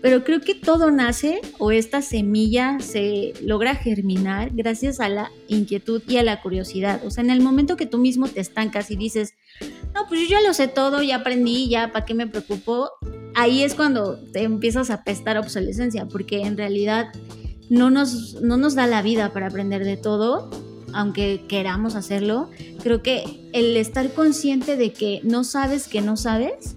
Pero 0.00 0.22
creo 0.22 0.40
que 0.40 0.54
todo 0.54 0.92
nace 0.92 1.40
o 1.58 1.72
esta 1.72 2.00
semilla 2.00 2.78
se 2.78 3.32
logra 3.42 3.74
germinar 3.74 4.50
gracias 4.52 5.00
a 5.00 5.08
la 5.08 5.32
inquietud 5.48 6.00
y 6.06 6.18
a 6.18 6.22
la 6.22 6.42
curiosidad. 6.42 7.04
O 7.04 7.10
sea, 7.10 7.24
en 7.24 7.30
el 7.30 7.40
momento 7.40 7.76
que 7.76 7.86
tú 7.86 7.98
mismo 7.98 8.28
te 8.28 8.40
estancas 8.40 8.92
y 8.92 8.96
dices, 8.96 9.34
no, 9.94 10.06
pues 10.06 10.20
yo 10.20 10.28
ya 10.28 10.46
lo 10.46 10.54
sé 10.54 10.68
todo, 10.68 11.02
ya 11.02 11.16
aprendí, 11.16 11.68
ya, 11.68 11.90
¿para 11.90 12.04
qué 12.04 12.14
me 12.14 12.28
preocupo? 12.28 12.90
Ahí 13.34 13.62
es 13.62 13.74
cuando 13.74 14.16
te 14.32 14.42
empiezas 14.42 14.90
a 14.90 15.04
pestar 15.04 15.38
obsolescencia, 15.38 16.06
porque 16.06 16.42
en 16.42 16.56
realidad 16.56 17.06
no 17.68 17.90
nos, 17.90 18.40
no 18.42 18.56
nos 18.56 18.74
da 18.74 18.86
la 18.86 19.02
vida 19.02 19.32
para 19.32 19.48
aprender 19.48 19.84
de 19.84 19.96
todo, 19.96 20.50
aunque 20.92 21.44
queramos 21.48 21.94
hacerlo. 21.94 22.50
Creo 22.82 23.02
que 23.02 23.24
el 23.52 23.76
estar 23.76 24.12
consciente 24.12 24.76
de 24.76 24.92
que 24.92 25.20
no 25.24 25.44
sabes 25.44 25.88
que 25.88 26.00
no 26.00 26.16
sabes, 26.16 26.76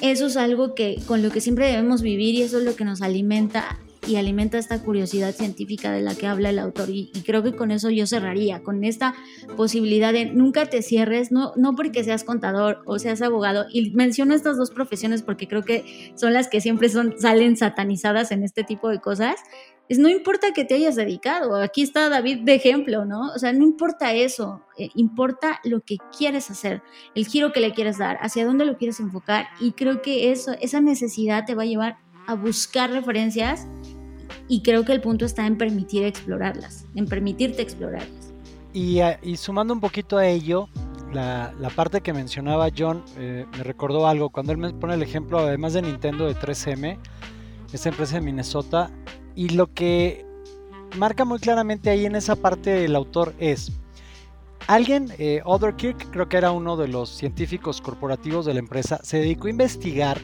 eso 0.00 0.26
es 0.26 0.36
algo 0.36 0.74
que 0.74 1.00
con 1.06 1.22
lo 1.22 1.30
que 1.30 1.40
siempre 1.40 1.68
debemos 1.68 2.02
vivir 2.02 2.34
y 2.34 2.42
eso 2.42 2.58
es 2.58 2.64
lo 2.64 2.76
que 2.76 2.84
nos 2.84 3.00
alimenta 3.00 3.78
y 4.06 4.16
alimenta 4.16 4.58
esta 4.58 4.82
curiosidad 4.82 5.34
científica 5.34 5.92
de 5.92 6.02
la 6.02 6.14
que 6.14 6.26
habla 6.26 6.50
el 6.50 6.58
autor. 6.58 6.90
Y, 6.90 7.10
creo 7.24 7.42
que 7.42 7.54
con 7.54 7.70
eso 7.70 7.90
yo 7.90 8.06
cerraría, 8.06 8.62
con 8.62 8.84
esta 8.84 9.14
posibilidad 9.56 10.12
de 10.12 10.26
nunca 10.26 10.66
te 10.66 10.82
cierres, 10.82 11.32
no, 11.32 11.52
no 11.56 11.74
porque 11.74 12.04
seas 12.04 12.24
contador 12.24 12.82
o 12.86 12.98
seas 12.98 13.22
abogado. 13.22 13.66
Y 13.70 13.90
menciono 13.90 14.34
estas 14.34 14.56
dos 14.56 14.70
profesiones 14.70 15.22
porque 15.22 15.48
creo 15.48 15.62
que 15.62 16.12
son 16.16 16.32
las 16.32 16.48
que 16.48 16.60
siempre 16.60 16.88
son, 16.88 17.14
salen 17.18 17.56
satanizadas 17.56 18.30
en 18.30 18.42
este 18.42 18.64
tipo 18.64 18.88
de 18.88 19.00
cosas. 19.00 19.36
Es 19.88 19.98
no 19.98 20.08
importa 20.08 20.52
que 20.54 20.64
te 20.64 20.74
hayas 20.74 20.96
dedicado, 20.96 21.56
aquí 21.56 21.82
está 21.82 22.08
David 22.08 22.40
de 22.44 22.54
ejemplo, 22.54 23.04
¿no? 23.04 23.32
O 23.34 23.38
sea, 23.38 23.52
no 23.52 23.64
importa 23.64 24.14
eso, 24.14 24.62
eh, 24.78 24.88
importa 24.94 25.60
lo 25.62 25.82
que 25.82 25.98
quieres 26.16 26.50
hacer, 26.50 26.82
el 27.14 27.26
giro 27.26 27.52
que 27.52 27.60
le 27.60 27.74
quieres 27.74 27.98
dar, 27.98 28.16
hacia 28.22 28.46
dónde 28.46 28.64
lo 28.64 28.78
quieres 28.78 28.98
enfocar 29.00 29.46
y 29.60 29.72
creo 29.72 30.00
que 30.00 30.32
eso, 30.32 30.52
esa 30.62 30.80
necesidad 30.80 31.44
te 31.44 31.54
va 31.54 31.64
a 31.64 31.66
llevar 31.66 31.98
a 32.26 32.34
buscar 32.34 32.90
referencias 32.90 33.66
y 34.48 34.62
creo 34.62 34.84
que 34.84 34.92
el 34.92 35.00
punto 35.00 35.24
está 35.24 35.46
en 35.46 35.56
permitir 35.56 36.04
explorarlas, 36.04 36.86
en 36.94 37.06
permitirte 37.06 37.62
explorarlas. 37.62 38.32
Y, 38.72 39.00
eh, 39.00 39.18
sumando 39.36 39.72
un 39.72 39.80
poquito 39.80 40.18
a 40.18 40.26
ello, 40.26 40.68
la, 41.12 41.52
parte 41.76 42.00
que 42.00 42.12
mencionaba 42.12 42.68
John 42.76 43.04
eh, 43.16 43.46
me 43.56 43.62
recordó 43.62 44.06
algo. 44.06 44.30
Cuando 44.30 44.52
él 44.52 44.58
me 44.58 44.72
pone 44.72 44.94
el 44.94 45.02
ejemplo, 45.02 45.38
además 45.38 45.72
de 45.74 45.82
Nintendo 45.82 46.26
de 46.26 46.34
3M, 46.34 46.98
esta 47.72 47.88
empresa 47.88 48.16
de 48.16 48.22
Minnesota, 48.22 48.90
y 49.34 49.50
lo 49.50 49.72
que 49.72 50.26
marca 50.96 51.24
muy 51.24 51.38
claramente 51.38 51.90
ahí 51.90 52.04
en 52.04 52.16
esa 52.16 52.36
parte 52.36 52.70
del 52.70 52.96
autor 52.96 53.34
es, 53.38 53.72
alguien, 54.66 55.12
eh, 55.18 55.40
Other 55.44 55.74
Kirk, 55.76 56.10
creo 56.10 56.28
que 56.28 56.36
era 56.36 56.50
uno 56.50 56.76
de 56.76 56.88
los 56.88 57.10
científicos 57.10 57.80
corporativos 57.80 58.44
de 58.44 58.54
la 58.54 58.60
empresa, 58.60 59.00
se 59.02 59.18
dedicó 59.18 59.46
a 59.46 59.50
investigar 59.50 60.20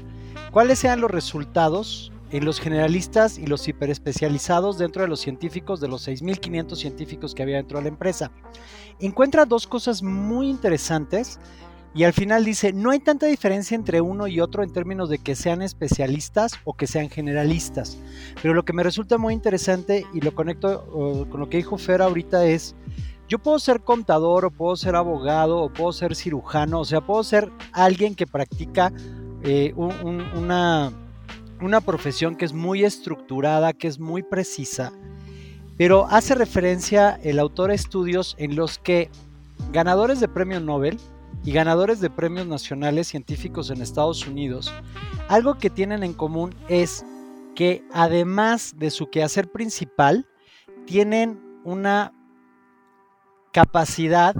cuáles 0.51 0.79
sean 0.79 1.01
los 1.01 1.11
resultados 1.11 2.13
en 2.31 2.45
los 2.45 2.61
generalistas 2.61 3.39
y 3.39 3.47
los 3.47 3.67
hiperespecializados 3.67 4.79
dentro 4.79 5.03
de 5.03 5.09
los 5.09 5.21
científicos, 5.21 5.81
de 5.81 5.89
los 5.89 6.07
6.500 6.07 6.77
científicos 6.77 7.35
que 7.35 7.43
había 7.43 7.57
dentro 7.57 7.79
de 7.79 7.85
la 7.85 7.89
empresa. 7.89 8.31
Encuentra 9.01 9.47
dos 9.47 9.67
cosas 9.67 10.03
muy 10.03 10.49
interesantes 10.49 11.39
y 11.93 12.05
al 12.05 12.13
final 12.13 12.45
dice, 12.45 12.73
no 12.73 12.91
hay 12.91 13.01
tanta 13.01 13.27
diferencia 13.27 13.75
entre 13.75 14.01
uno 14.01 14.29
y 14.29 14.41
otro 14.41 14.63
en 14.63 14.73
términos 14.73 15.09
de 15.09 15.19
que 15.19 15.35
sean 15.35 15.61
especialistas 15.61 16.53
o 16.65 16.75
que 16.75 16.87
sean 16.87 17.09
generalistas. 17.09 17.99
Pero 18.43 18.55
lo 18.55 18.65
que 18.65 18.73
me 18.73 18.85
resulta 18.85 19.19
muy 19.19 19.35
interesante 19.35 20.07
y 20.15 20.21
lo 20.21 20.33
conecto 20.33 21.27
con 21.29 21.41
lo 21.41 21.49
que 21.49 21.57
dijo 21.57 21.79
Fer 21.79 22.01
ahorita 22.01 22.47
es, 22.47 22.77
yo 23.29 23.39
puedo 23.39 23.59
ser 23.59 23.81
contador 23.81 24.45
o 24.45 24.51
puedo 24.51 24.77
ser 24.77 24.95
abogado 24.95 25.59
o 25.59 25.73
puedo 25.73 25.93
ser 25.93 26.15
cirujano, 26.15 26.81
o 26.81 26.85
sea, 26.85 27.01
puedo 27.01 27.25
ser 27.25 27.51
alguien 27.73 28.15
que 28.15 28.27
practica 28.27 28.93
eh, 29.43 29.73
una 29.75 30.93
una 31.61 31.81
profesión 31.81 32.37
que 32.37 32.45
es 32.45 32.53
muy 32.53 32.85
estructurada, 32.85 33.73
que 33.73 33.89
es 33.89 33.99
muy 33.99 34.23
precisa, 34.23 34.93
pero 35.77 36.07
hace 36.11 36.35
referencia 36.35 37.19
el 37.23 37.39
autor 37.39 37.71
a 37.71 37.75
estudios 37.75 38.35
en 38.39 38.57
los 38.57 38.79
que 38.79 39.11
ganadores 39.73 40.21
de 40.21 40.29
premio 40.29 40.61
Nobel 40.61 40.99
y 41.45 41.53
ganadores 41.53 42.01
de 42.01 42.11
premios 42.11 42.47
nacionales 42.47 43.09
científicos 43.09 43.71
en 43.71 43.81
Estados 43.81 44.27
Unidos, 44.27 44.73
algo 45.29 45.59
que 45.59 45.71
tienen 45.71 46.03
en 46.03 46.13
común 46.13 46.55
es 46.69 47.05
que 47.55 47.85
además 47.93 48.75
de 48.77 48.91
su 48.91 49.11
quehacer 49.11 49.51
principal, 49.51 50.27
tienen 50.87 51.41
una 51.65 52.13
capacidad 53.53 54.35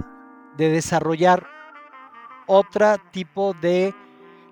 de 0.57 0.69
desarrollar 0.69 1.47
otro 2.47 2.97
tipo 3.11 3.53
de 3.61 3.93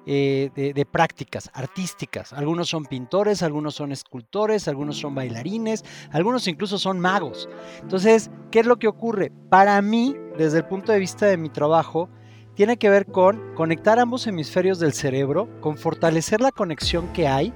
eh, 0.05 0.49
de, 0.55 0.85
prácticas 0.85 1.51
artísticas. 1.53 2.33
Algunos 2.33 2.69
son 2.69 2.85
pintores, 2.85 3.43
algunos 3.43 3.75
son 3.75 3.91
escultores, 3.91 4.67
algunos 4.67 4.97
son 4.97 5.13
bailarines, 5.13 5.83
algunos 6.11 6.47
incluso 6.47 6.79
son 6.79 6.99
magos. 6.99 7.49
Entonces, 7.81 8.31
¿qué 8.51 8.59
es 8.59 8.65
lo 8.65 8.79
que 8.79 8.87
ocurre? 8.87 9.31
Para 9.49 9.81
mí, 9.81 10.15
desde 10.37 10.59
el 10.59 10.65
punto 10.65 10.91
de 10.91 10.99
vista 10.99 11.25
de 11.25 11.37
mi 11.37 11.49
trabajo, 11.49 12.09
tiene 12.55 12.77
que 12.77 12.89
ver 12.89 13.05
con 13.05 13.53
conectar 13.55 13.99
ambos 13.99 14.25
hemisferios 14.27 14.79
del 14.79 14.93
cerebro, 14.93 15.47
con 15.61 15.77
fortalecer 15.77 16.41
la 16.41 16.51
conexión 16.51 17.13
que 17.13 17.27
hay, 17.27 17.53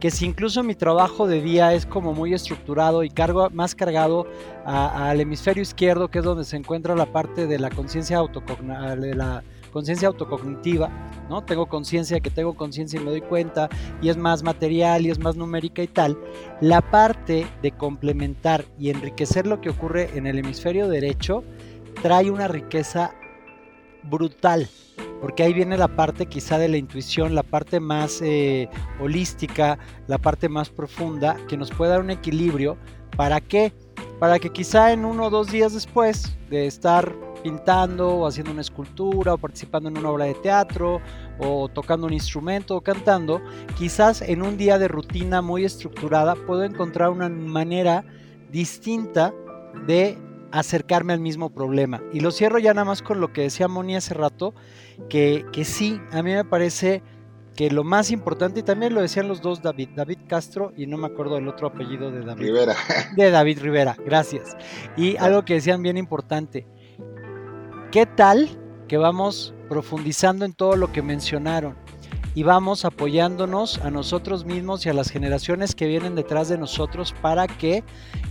que 0.00 0.10
si 0.10 0.24
incluso 0.24 0.62
mi 0.62 0.74
trabajo 0.74 1.28
de 1.28 1.42
día 1.42 1.74
es 1.74 1.86
como 1.86 2.14
muy 2.14 2.32
estructurado 2.32 3.04
y 3.04 3.10
cargo 3.10 3.50
más 3.50 3.74
cargado 3.74 4.26
al 4.64 5.20
hemisferio 5.20 5.62
izquierdo, 5.62 6.08
que 6.08 6.20
es 6.20 6.24
donde 6.24 6.44
se 6.44 6.56
encuentra 6.56 6.96
la 6.96 7.06
parte 7.06 7.46
de 7.46 7.58
la 7.58 7.70
conciencia 7.70 8.16
autocognitiva, 8.16 8.96
de 8.96 9.14
la 9.14 9.44
conciencia 9.70 10.08
autocognitiva, 10.08 10.90
¿no? 11.28 11.42
Tengo 11.42 11.66
conciencia 11.66 12.20
que 12.20 12.30
tengo 12.30 12.54
conciencia 12.54 13.00
y 13.00 13.04
me 13.04 13.10
doy 13.10 13.20
cuenta, 13.20 13.68
y 14.02 14.08
es 14.08 14.16
más 14.16 14.42
material 14.42 15.06
y 15.06 15.10
es 15.10 15.18
más 15.18 15.36
numérica 15.36 15.82
y 15.82 15.88
tal. 15.88 16.18
La 16.60 16.80
parte 16.80 17.46
de 17.62 17.72
complementar 17.72 18.64
y 18.78 18.90
enriquecer 18.90 19.46
lo 19.46 19.60
que 19.60 19.70
ocurre 19.70 20.10
en 20.14 20.26
el 20.26 20.38
hemisferio 20.38 20.88
derecho 20.88 21.44
trae 22.02 22.30
una 22.30 22.48
riqueza 22.48 23.14
brutal, 24.02 24.68
porque 25.20 25.42
ahí 25.42 25.52
viene 25.52 25.76
la 25.76 25.88
parte 25.88 26.26
quizá 26.26 26.58
de 26.58 26.68
la 26.68 26.78
intuición, 26.78 27.34
la 27.34 27.42
parte 27.42 27.80
más 27.80 28.20
eh, 28.22 28.68
holística, 29.00 29.78
la 30.06 30.18
parte 30.18 30.48
más 30.48 30.70
profunda, 30.70 31.36
que 31.48 31.56
nos 31.56 31.70
puede 31.70 31.92
dar 31.92 32.00
un 32.00 32.10
equilibrio. 32.10 32.78
¿Para 33.16 33.40
qué? 33.40 33.72
Para 34.18 34.38
que 34.38 34.50
quizá 34.50 34.92
en 34.92 35.04
uno 35.04 35.26
o 35.26 35.30
dos 35.30 35.50
días 35.50 35.74
después 35.74 36.36
de 36.48 36.66
estar 36.66 37.14
pintando 37.42 38.08
o 38.16 38.26
haciendo 38.26 38.52
una 38.52 38.60
escultura 38.60 39.34
o 39.34 39.38
participando 39.38 39.88
en 39.88 39.98
una 39.98 40.10
obra 40.10 40.26
de 40.26 40.34
teatro 40.34 41.00
o 41.38 41.68
tocando 41.68 42.06
un 42.06 42.12
instrumento 42.12 42.76
o 42.76 42.80
cantando, 42.80 43.40
quizás 43.76 44.22
en 44.22 44.42
un 44.42 44.56
día 44.56 44.78
de 44.78 44.88
rutina 44.88 45.42
muy 45.42 45.64
estructurada 45.64 46.34
puedo 46.34 46.64
encontrar 46.64 47.10
una 47.10 47.28
manera 47.28 48.04
distinta 48.50 49.32
de 49.86 50.18
acercarme 50.52 51.12
al 51.12 51.20
mismo 51.20 51.50
problema. 51.50 52.02
Y 52.12 52.20
lo 52.20 52.30
cierro 52.30 52.58
ya 52.58 52.74
nada 52.74 52.84
más 52.84 53.02
con 53.02 53.20
lo 53.20 53.32
que 53.32 53.42
decía 53.42 53.68
Moni 53.68 53.96
hace 53.96 54.14
rato, 54.14 54.54
que, 55.08 55.44
que 55.52 55.64
sí, 55.64 56.00
a 56.12 56.22
mí 56.22 56.32
me 56.32 56.44
parece 56.44 57.02
que 57.56 57.70
lo 57.70 57.84
más 57.84 58.10
importante, 58.10 58.60
y 58.60 58.62
también 58.62 58.94
lo 58.94 59.02
decían 59.02 59.28
los 59.28 59.40
dos 59.42 59.60
David, 59.60 59.90
David 59.94 60.18
Castro 60.28 60.72
y 60.76 60.86
no 60.86 60.96
me 60.96 61.06
acuerdo 61.06 61.34
del 61.34 61.48
otro 61.48 61.68
apellido 61.68 62.10
de 62.10 62.24
David. 62.24 62.42
Rivera. 62.42 62.74
De 63.16 63.30
David 63.30 63.60
Rivera, 63.60 63.96
gracias. 64.04 64.56
Y 64.96 65.16
algo 65.16 65.44
que 65.44 65.54
decían 65.54 65.82
bien 65.82 65.96
importante, 65.96 66.66
¿Qué 67.90 68.06
tal 68.06 68.48
que 68.86 68.98
vamos 68.98 69.52
profundizando 69.68 70.44
en 70.44 70.52
todo 70.52 70.76
lo 70.76 70.92
que 70.92 71.02
mencionaron? 71.02 71.76
y 72.32 72.44
vamos 72.44 72.84
apoyándonos 72.84 73.78
a 73.78 73.90
nosotros 73.90 74.44
mismos 74.44 74.86
y 74.86 74.88
a 74.88 74.94
las 74.94 75.10
generaciones 75.10 75.74
que 75.74 75.88
vienen 75.88 76.14
detrás 76.14 76.48
de 76.48 76.58
nosotros 76.58 77.12
para 77.20 77.48
que 77.48 77.82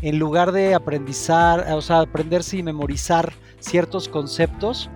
en 0.02 0.20
lugar 0.20 0.54
de 0.54 0.74
aprendizar, 0.74 1.70
o 1.74 1.82
sea, 1.82 2.00
aprenderse 2.00 2.58
y 2.58 2.64
memorizar 2.64 3.34
ciertos 3.60 4.08
conceptos, 4.08 4.90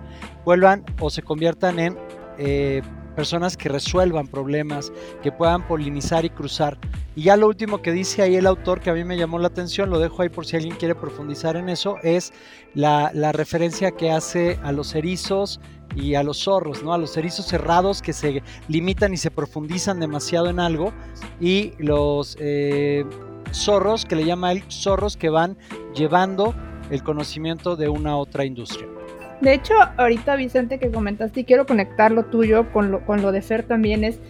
vuelvan 0.46 0.84
o 1.00 1.10
se 1.10 1.20
conviertan 1.20 1.78
en 1.78 1.98
eh, 2.38 2.80
personas 3.14 3.56
que 3.56 3.68
resuelvan 3.68 4.26
problemas, 4.26 4.92
que 5.22 5.32
puedan 5.32 5.66
polinizar 5.66 6.24
y 6.24 6.30
cruzar. 6.30 6.78
Y 7.16 7.24
ya 7.24 7.36
lo 7.36 7.46
último 7.46 7.80
que 7.80 7.92
dice 7.92 8.22
ahí 8.22 8.36
el 8.36 8.46
autor 8.46 8.80
que 8.80 8.90
a 8.90 8.94
mí 8.94 9.04
me 9.04 9.16
llamó 9.16 9.38
la 9.38 9.48
atención, 9.48 9.90
lo 9.90 9.98
dejo 9.98 10.22
ahí 10.22 10.28
por 10.28 10.46
si 10.46 10.56
alguien 10.56 10.76
quiere 10.76 10.94
profundizar 10.94 11.56
en 11.56 11.68
eso, 11.68 11.96
es 12.02 12.32
la, 12.74 13.10
referencia 13.32 13.92
que 13.92 14.10
hace 14.10 14.58
a 14.62 14.72
los 14.72 14.94
erizos 14.94 15.60
y 15.94 16.14
a 16.14 16.22
los 16.22 16.38
zorros, 16.38 16.82
¿no? 16.82 16.92
A 16.92 16.98
los 16.98 17.16
erizos 17.16 17.46
cerrados 17.46 18.02
que 18.02 18.12
se 18.12 18.42
limitan 18.68 19.14
y 19.14 19.16
se 19.16 19.30
profundizan 19.30 20.00
demasiado 20.00 20.48
en 20.48 20.58
algo 20.58 20.92
y 21.40 21.72
los 21.78 22.36
eh, 22.40 23.04
zorros, 23.52 24.04
que 24.04 24.16
le 24.16 24.24
llama 24.24 24.52
él 24.52 24.64
zorros 24.68 25.16
que 25.16 25.28
van 25.28 25.56
llevando 25.94 26.54
el 26.90 27.02
conocimiento 27.02 27.76
de 27.76 27.88
una 27.88 28.16
otra 28.16 28.44
industria. 28.44 28.93
De 29.40 29.52
hecho, 29.52 29.74
ahorita 29.96 30.36
Vicente 30.36 30.78
que 30.78 30.90
comentaste 30.90 31.44
quiero 31.44 31.66
conectar 31.66 32.12
lo 32.12 32.26
tuyo 32.26 32.72
con 32.72 32.90
lo, 32.90 33.04
con 33.04 33.22
lo 33.22 33.32
de 33.32 33.42
Fer 33.42 33.64
también 33.64 34.04
es, 34.04 34.20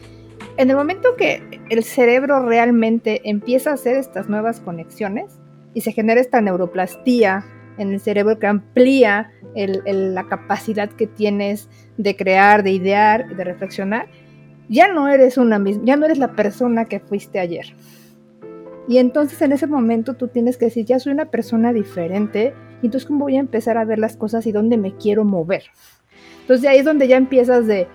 en 0.57 0.71
el 0.71 0.77
momento 0.77 1.17
que 1.17 1.61
el 1.71 1.85
cerebro 1.85 2.47
realmente 2.47 3.21
empieza 3.25 3.71
a 3.71 3.75
hacer 3.75 3.97
estas 3.97 4.29
nuevas 4.29 4.61
conexiones 4.61 5.39
y 5.75 5.83
se 5.83 5.93
genera 5.93 6.21
esta 6.21 6.41
neuroplastía 6.41 7.45
en 7.79 7.93
el 7.93 8.01
cerebro 8.01 8.39
que 8.39 8.47
amplía 8.47 9.31
la 9.55 10.27
capacidad 10.29 10.89
que 10.91 11.07
tienes 11.07 11.69
de 11.97 12.17
crear, 12.17 12.63
de 12.63 12.73
idear, 12.73 13.37
de 13.37 13.45
reflexionar, 13.45 14.09
ya 14.69 14.93
no 14.93 15.09
eres 15.09 15.37
una 15.37 15.63
ya 15.85 15.97
no 15.97 16.07
eres 16.07 16.19
la 16.19 16.33
persona 16.33 16.87
que 16.87 17.01
fuiste 17.01 17.39
ayer. 17.39 17.67
Y 18.89 18.99
entonces 18.99 19.41
en 19.43 19.53
ese 19.53 19.67
momento 19.67 20.15
tú 20.15 20.29
tienes 20.29 20.57
que 20.57 20.67
decir, 20.67 20.85
ya 20.85 20.99
soy 20.99 21.13
una 21.13 21.27
persona 21.27 21.73
diferente 21.73 22.55
entonces, 22.87 23.07
¿cómo 23.07 23.25
voy 23.25 23.37
a 23.37 23.41
empezar 23.41 23.79
a 23.79 23.85
ver 23.85 23.99
las 23.99 24.17
cosas 24.17 24.47
y 24.47 24.53
dónde 24.53 24.77
me 24.77 24.95
quiero 24.97 25.25
mover? 25.25 25.65
Entonces, 26.43 26.69
ahí 26.69 26.79
es 26.79 26.85
donde 26.85 27.09
ya 27.09 27.17
empiezas 27.17 27.67
de 27.67 27.89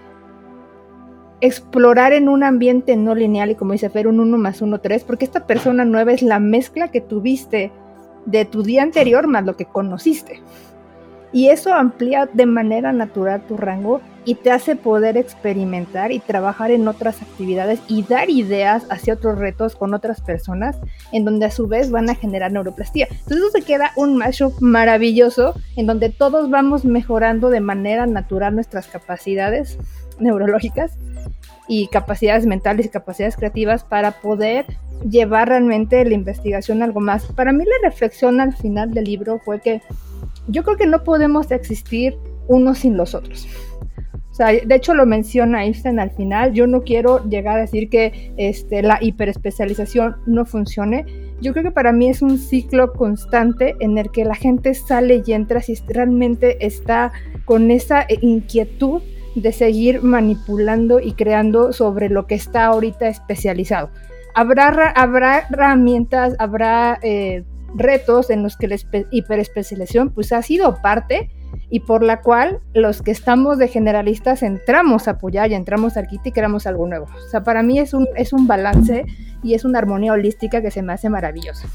explorar 1.41 2.13
en 2.13 2.27
un 2.27 2.43
ambiente 2.43 2.95
no 2.97 3.15
lineal 3.15 3.51
y 3.51 3.55
como 3.55 3.73
dice 3.73 3.89
Fer, 3.89 4.07
un 4.07 4.19
1 4.19 4.37
más 4.37 4.61
1, 4.61 4.79
3, 4.81 5.03
porque 5.03 5.25
esta 5.25 5.47
persona 5.47 5.85
nueva 5.85 6.11
es 6.11 6.21
la 6.21 6.39
mezcla 6.39 6.89
que 6.89 7.01
tuviste 7.01 7.71
de 8.25 8.45
tu 8.45 8.63
día 8.63 8.83
anterior 8.83 9.27
más 9.27 9.45
lo 9.45 9.55
que 9.55 9.65
conociste. 9.65 10.41
Y 11.31 11.49
eso 11.49 11.73
amplía 11.73 12.27
de 12.31 12.45
manera 12.45 12.91
natural 12.91 13.41
tu 13.47 13.55
rango 13.55 14.01
y 14.25 14.35
te 14.35 14.51
hace 14.51 14.75
poder 14.75 15.17
experimentar 15.17 16.11
y 16.11 16.19
trabajar 16.19 16.71
en 16.71 16.87
otras 16.87 17.21
actividades 17.21 17.79
y 17.87 18.03
dar 18.03 18.29
ideas 18.29 18.85
hacia 18.89 19.13
otros 19.13 19.39
retos 19.39 19.75
con 19.75 19.93
otras 19.93 20.21
personas 20.21 20.77
en 21.11 21.25
donde 21.25 21.45
a 21.45 21.51
su 21.51 21.67
vez 21.67 21.91
van 21.91 22.09
a 22.09 22.15
generar 22.15 22.51
neuroplastía. 22.51 23.07
Entonces 23.09 23.37
eso 23.37 23.51
se 23.51 23.61
queda 23.61 23.91
un 23.95 24.17
mashup 24.17 24.59
maravilloso 24.59 25.53
en 25.75 25.87
donde 25.87 26.09
todos 26.09 26.49
vamos 26.49 26.85
mejorando 26.85 27.49
de 27.49 27.61
manera 27.61 28.05
natural 28.05 28.55
nuestras 28.55 28.87
capacidades 28.87 29.77
neurológicas 30.19 30.97
y 31.67 31.87
capacidades 31.87 32.45
mentales 32.45 32.87
y 32.87 32.89
capacidades 32.89 33.35
creativas 33.35 33.83
para 33.83 34.11
poder 34.11 34.65
llevar 35.07 35.49
realmente 35.49 36.03
la 36.03 36.13
investigación 36.13 36.83
algo 36.83 36.99
más. 36.99 37.25
Para 37.27 37.53
mí 37.53 37.63
la 37.63 37.89
reflexión 37.89 38.41
al 38.41 38.55
final 38.55 38.93
del 38.93 39.05
libro 39.05 39.39
fue 39.39 39.61
que 39.61 39.81
yo 40.47 40.63
creo 40.63 40.77
que 40.77 40.87
no 40.87 41.03
podemos 41.03 41.51
existir 41.51 42.17
unos 42.47 42.79
sin 42.79 42.97
los 42.97 43.13
otros. 43.13 43.47
De 44.39 44.75
hecho 44.75 44.93
lo 44.93 45.05
menciona 45.05 45.65
Einstein 45.65 45.99
al 45.99 46.11
final. 46.11 46.53
Yo 46.53 46.65
no 46.65 46.83
quiero 46.83 47.27
llegar 47.27 47.57
a 47.57 47.61
decir 47.61 47.89
que 47.89 48.31
este, 48.37 48.81
la 48.81 48.97
hiperespecialización 49.01 50.15
no 50.25 50.45
funcione. 50.45 51.05
Yo 51.41 51.51
creo 51.51 51.65
que 51.65 51.71
para 51.71 51.91
mí 51.91 52.07
es 52.07 52.21
un 52.21 52.37
ciclo 52.37 52.93
constante 52.93 53.75
en 53.81 53.97
el 53.97 54.11
que 54.11 54.23
la 54.23 54.35
gente 54.35 54.73
sale 54.73 55.21
y 55.25 55.33
entra 55.33 55.61
si 55.61 55.75
realmente 55.87 56.65
está 56.65 57.11
con 57.43 57.69
esa 57.69 58.05
inquietud 58.21 59.01
de 59.35 59.51
seguir 59.51 60.03
manipulando 60.03 61.01
y 61.01 61.13
creando 61.13 61.73
sobre 61.73 62.07
lo 62.07 62.25
que 62.25 62.35
está 62.35 62.67
ahorita 62.67 63.09
especializado. 63.09 63.89
Habrá, 64.35 64.69
habrá 64.91 65.47
herramientas, 65.49 66.35
habrá 66.39 66.97
eh, 67.03 67.43
retos 67.75 68.29
en 68.29 68.43
los 68.43 68.55
que 68.55 68.69
la 68.69 68.77
hiperespecialización 69.11 70.11
pues 70.11 70.31
ha 70.31 70.41
sido 70.41 70.81
parte 70.81 71.29
y 71.69 71.81
por 71.81 72.03
la 72.03 72.21
cual 72.21 72.61
los 72.73 73.01
que 73.01 73.11
estamos 73.11 73.57
de 73.57 73.67
generalistas 73.67 74.43
entramos 74.43 75.07
a 75.07 75.11
apoyar 75.11 75.51
y 75.51 75.55
entramos 75.55 75.95
a 75.95 76.01
Arquita 76.01 76.29
y 76.29 76.31
queremos 76.31 76.67
algo 76.67 76.87
nuevo. 76.87 77.05
O 77.05 77.29
sea, 77.29 77.43
para 77.43 77.63
mí 77.63 77.79
es 77.79 77.93
un, 77.93 78.07
es 78.15 78.33
un 78.33 78.47
balance 78.47 79.05
y 79.43 79.53
es 79.53 79.65
una 79.65 79.79
armonía 79.79 80.13
holística 80.13 80.61
que 80.61 80.71
se 80.71 80.81
me 80.81 80.93
hace 80.93 81.09
maravillosa. 81.09 81.67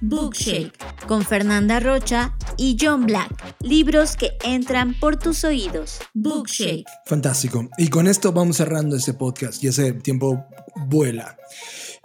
Bookshake 0.00 0.72
con 1.06 1.24
Fernanda 1.24 1.80
Rocha 1.80 2.34
y 2.56 2.76
John 2.80 3.06
Black. 3.06 3.56
Libros 3.60 4.16
que 4.16 4.36
entran 4.44 4.94
por 5.00 5.16
tus 5.16 5.42
oídos. 5.44 5.98
Bookshake. 6.14 6.84
Fantástico. 7.06 7.68
Y 7.78 7.88
con 7.88 8.06
esto 8.06 8.32
vamos 8.32 8.58
cerrando 8.58 8.96
este 8.96 9.14
podcast 9.14 9.62
y 9.64 9.68
ese 9.68 9.92
tiempo 9.94 10.44
vuela. 10.86 11.36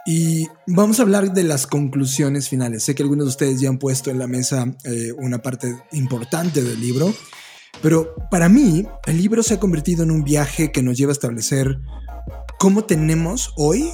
Y 0.04 0.48
vamos 0.66 0.98
a 0.98 1.02
hablar 1.02 1.32
de 1.32 1.44
las 1.44 1.66
conclusiones 1.66 2.48
finales. 2.48 2.82
Sé 2.82 2.94
que 2.94 3.02
algunos 3.02 3.26
de 3.26 3.30
ustedes 3.30 3.60
ya 3.60 3.68
han 3.68 3.78
puesto 3.78 4.10
en 4.10 4.18
la 4.18 4.26
mesa 4.26 4.66
eh, 4.84 5.12
una 5.16 5.38
parte 5.38 5.76
importante 5.92 6.62
del 6.62 6.80
libro, 6.80 7.14
pero 7.82 8.14
para 8.30 8.48
mí 8.48 8.86
el 9.06 9.16
libro 9.16 9.42
se 9.42 9.54
ha 9.54 9.60
convertido 9.60 10.02
en 10.02 10.10
un 10.10 10.24
viaje 10.24 10.72
que 10.72 10.82
nos 10.82 10.96
lleva 10.96 11.10
a 11.10 11.14
establecer 11.14 11.78
cómo 12.58 12.84
tenemos 12.84 13.52
hoy 13.56 13.90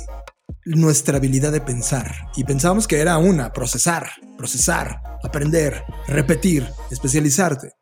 nuestra 0.64 1.18
habilidad 1.18 1.52
de 1.52 1.60
pensar. 1.60 2.14
Y 2.36 2.44
pensábamos 2.44 2.88
que 2.88 3.00
era 3.00 3.18
una, 3.18 3.52
procesar, 3.52 4.08
procesar, 4.36 5.00
aprender, 5.22 5.82
repetir, 6.06 6.66
especializarte. 6.90 7.72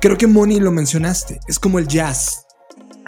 Creo 0.00 0.18
que 0.18 0.26
Moni 0.26 0.60
lo 0.60 0.72
mencionaste, 0.72 1.40
es 1.48 1.58
como 1.58 1.78
el 1.78 1.88
jazz 1.88 2.44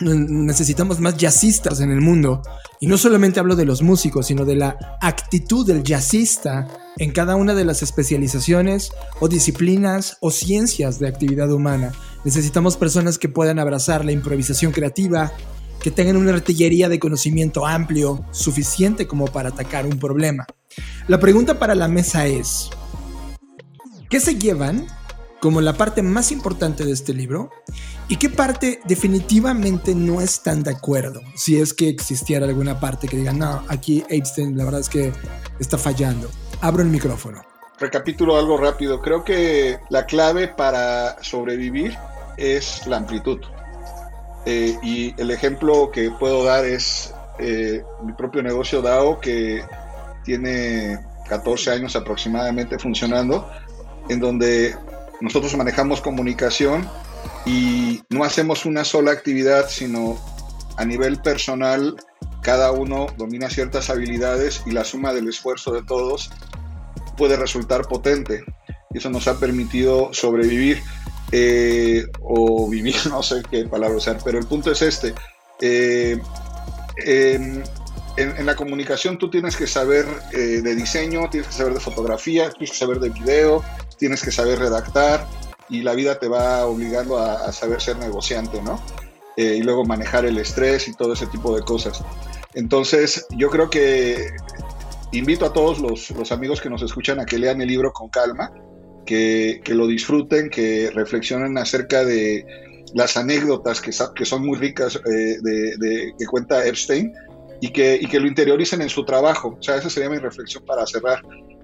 necesitamos 0.00 1.00
más 1.00 1.16
jazzistas 1.16 1.80
en 1.80 1.90
el 1.90 2.00
mundo. 2.00 2.42
Y 2.80 2.86
no 2.86 2.98
solamente 2.98 3.40
hablo 3.40 3.56
de 3.56 3.64
los 3.64 3.82
músicos, 3.82 4.26
sino 4.26 4.44
de 4.44 4.56
la 4.56 4.76
actitud 5.00 5.66
del 5.66 5.82
jazzista 5.82 6.68
en 6.96 7.12
cada 7.12 7.36
una 7.36 7.54
de 7.54 7.64
las 7.64 7.82
especializaciones 7.82 8.92
o 9.20 9.28
disciplinas 9.28 10.16
o 10.20 10.30
ciencias 10.30 10.98
de 10.98 11.08
actividad 11.08 11.50
humana. 11.50 11.92
Necesitamos 12.24 12.76
personas 12.76 13.18
que 13.18 13.28
puedan 13.28 13.58
abrazar 13.58 14.04
la 14.04 14.12
improvisación 14.12 14.72
creativa, 14.72 15.32
que 15.80 15.90
tengan 15.90 16.16
una 16.16 16.32
artillería 16.32 16.88
de 16.88 16.98
conocimiento 16.98 17.66
amplio, 17.66 18.24
suficiente 18.32 19.06
como 19.06 19.26
para 19.26 19.50
atacar 19.50 19.86
un 19.86 19.98
problema. 19.98 20.46
La 21.08 21.20
pregunta 21.20 21.58
para 21.58 21.74
la 21.74 21.88
mesa 21.88 22.26
es, 22.26 22.70
¿qué 24.08 24.20
se 24.20 24.36
llevan 24.36 24.86
como 25.44 25.60
la 25.60 25.74
parte 25.74 26.00
más 26.00 26.32
importante 26.32 26.86
de 26.86 26.92
este 26.92 27.12
libro 27.12 27.50
y 28.08 28.16
qué 28.16 28.30
parte 28.30 28.80
definitivamente 28.86 29.94
no 29.94 30.22
están 30.22 30.62
de 30.62 30.70
acuerdo. 30.70 31.20
Si 31.36 31.60
es 31.60 31.74
que 31.74 31.90
existiera 31.90 32.46
alguna 32.46 32.80
parte 32.80 33.08
que 33.08 33.18
diga, 33.18 33.34
no, 33.34 33.62
aquí 33.68 34.02
Epstein 34.08 34.56
la 34.56 34.64
verdad 34.64 34.80
es 34.80 34.88
que 34.88 35.12
está 35.60 35.76
fallando. 35.76 36.30
Abro 36.62 36.80
el 36.80 36.88
micrófono. 36.88 37.42
Recapitulo 37.78 38.38
algo 38.38 38.56
rápido. 38.56 39.02
Creo 39.02 39.22
que 39.22 39.78
la 39.90 40.06
clave 40.06 40.48
para 40.48 41.22
sobrevivir 41.22 41.94
es 42.38 42.86
la 42.86 42.96
amplitud. 42.96 43.40
Eh, 44.46 44.78
y 44.82 45.14
el 45.20 45.30
ejemplo 45.30 45.90
que 45.90 46.10
puedo 46.10 46.42
dar 46.42 46.64
es 46.64 47.12
eh, 47.38 47.84
mi 48.02 48.14
propio 48.14 48.42
negocio 48.42 48.80
DAO 48.80 49.20
que 49.20 49.62
tiene 50.24 51.04
14 51.28 51.70
años 51.70 51.96
aproximadamente 51.96 52.78
funcionando, 52.78 53.46
en 54.08 54.20
donde 54.20 54.74
nosotros 55.24 55.56
manejamos 55.56 56.02
comunicación 56.02 56.86
y 57.46 58.02
no 58.10 58.24
hacemos 58.24 58.66
una 58.66 58.84
sola 58.84 59.10
actividad, 59.10 59.70
sino 59.70 60.18
a 60.76 60.84
nivel 60.84 61.20
personal, 61.22 61.96
cada 62.42 62.72
uno 62.72 63.06
domina 63.16 63.48
ciertas 63.48 63.88
habilidades 63.88 64.62
y 64.66 64.72
la 64.72 64.84
suma 64.84 65.14
del 65.14 65.28
esfuerzo 65.28 65.72
de 65.72 65.82
todos 65.82 66.30
puede 67.16 67.36
resultar 67.36 67.88
potente. 67.88 68.44
Eso 68.92 69.08
nos 69.08 69.26
ha 69.26 69.40
permitido 69.40 70.12
sobrevivir 70.12 70.82
eh, 71.32 72.04
o 72.20 72.68
vivir, 72.68 72.96
no 73.08 73.22
sé 73.22 73.42
qué 73.50 73.64
palabra 73.64 73.96
usar, 73.96 74.18
pero 74.22 74.38
el 74.38 74.46
punto 74.46 74.70
es 74.70 74.82
este. 74.82 75.14
Eh, 75.58 76.20
en, 78.16 78.46
la 78.46 78.54
comunicación 78.54 79.18
tú 79.18 79.30
tienes 79.30 79.56
que 79.56 79.66
saber 79.66 80.06
eh, 80.32 80.60
de 80.62 80.74
diseño, 80.74 81.28
tienes 81.30 81.48
que 81.48 81.54
saber 81.54 81.74
de 81.74 81.80
fotografía, 81.80 82.50
tienes 82.50 82.70
que 82.70 82.76
saber 82.76 83.00
de 83.00 83.10
video, 83.10 83.62
tienes 83.98 84.22
que 84.22 84.30
saber 84.30 84.58
redactar 84.58 85.26
y 85.68 85.82
la 85.82 85.94
vida 85.94 86.18
te 86.18 86.28
va 86.28 86.66
obligando 86.66 87.18
a, 87.18 87.50
saber 87.52 87.80
ser 87.80 87.96
negociante, 87.96 88.62
¿no? 88.62 88.80
Eh, 89.36 89.56
y 89.58 89.62
luego 89.62 89.84
manejar 89.84 90.24
el 90.26 90.38
estrés 90.38 90.86
y 90.88 90.94
todo 90.94 91.14
ese 91.14 91.26
tipo 91.26 91.56
de 91.56 91.62
cosas. 91.62 92.04
Entonces, 92.54 93.26
yo 93.36 93.50
creo 93.50 93.68
que 93.68 94.28
invito 95.12 95.46
a 95.46 95.52
todos 95.52 95.80
los, 95.80 96.32
amigos 96.32 96.60
que 96.60 96.70
nos 96.70 96.82
escuchan 96.82 97.20
a 97.20 97.26
que 97.26 97.38
lean 97.38 97.60
el 97.60 97.68
libro 97.68 97.92
con 97.92 98.08
calma, 98.08 98.52
que, 99.04 99.60
lo 99.68 99.86
disfruten, 99.86 100.50
que 100.50 100.90
reflexionen 100.94 101.58
acerca 101.58 102.04
de 102.04 102.46
las 102.94 103.16
anécdotas 103.16 103.80
que, 103.80 103.90
que 104.14 104.24
son 104.24 104.46
muy 104.46 104.56
ricas 104.56 104.96
eh, 104.96 105.36
de, 105.42 106.12
que 106.16 106.26
cuenta 106.26 106.64
Epstein 106.64 107.12
y 107.60 107.70
que, 107.70 107.98
y 108.00 108.06
que 108.06 108.20
lo 108.20 108.26
interioricen 108.26 108.82
en 108.82 108.88
su 108.88 109.04
trabajo. 109.04 109.56
O 109.58 109.62
sea, 109.62 109.76
esa 109.76 109.90
sería 109.90 110.10
mi 110.10 110.18
reflexión 110.18 110.64
para 110.64 110.86
cerrar. 110.86 111.22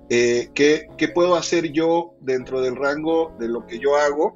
Eh, 0.08 0.50
¿qué, 0.54 0.88
puedo 1.14 1.36
hacer 1.36 1.70
yo 1.70 2.14
dentro 2.20 2.60
del 2.60 2.74
rango 2.74 3.32
de 3.38 3.48
lo 3.48 3.66
que 3.66 3.78
yo 3.78 3.96
hago 3.96 4.34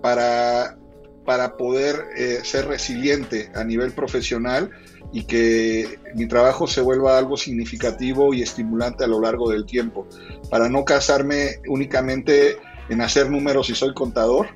para 0.00 0.78
para 1.24 1.56
poder 1.56 2.06
eh, 2.16 2.40
ser 2.42 2.66
resiliente 2.66 3.50
a 3.54 3.62
nivel 3.62 3.92
profesional 3.92 4.70
y 5.12 5.24
que 5.24 5.98
mi 6.14 6.26
trabajo 6.26 6.66
se 6.66 6.80
vuelva 6.80 7.18
algo 7.18 7.36
significativo 7.36 8.32
y 8.34 8.42
estimulante 8.42 9.04
a 9.04 9.06
lo 9.06 9.20
largo 9.20 9.50
del 9.50 9.66
tiempo, 9.66 10.06
para 10.50 10.68
no 10.68 10.84
casarme 10.84 11.60
únicamente 11.68 12.56
en 12.88 13.00
hacer 13.02 13.30
números 13.30 13.70
y 13.70 13.74
soy 13.74 13.94
contador, 13.94 14.48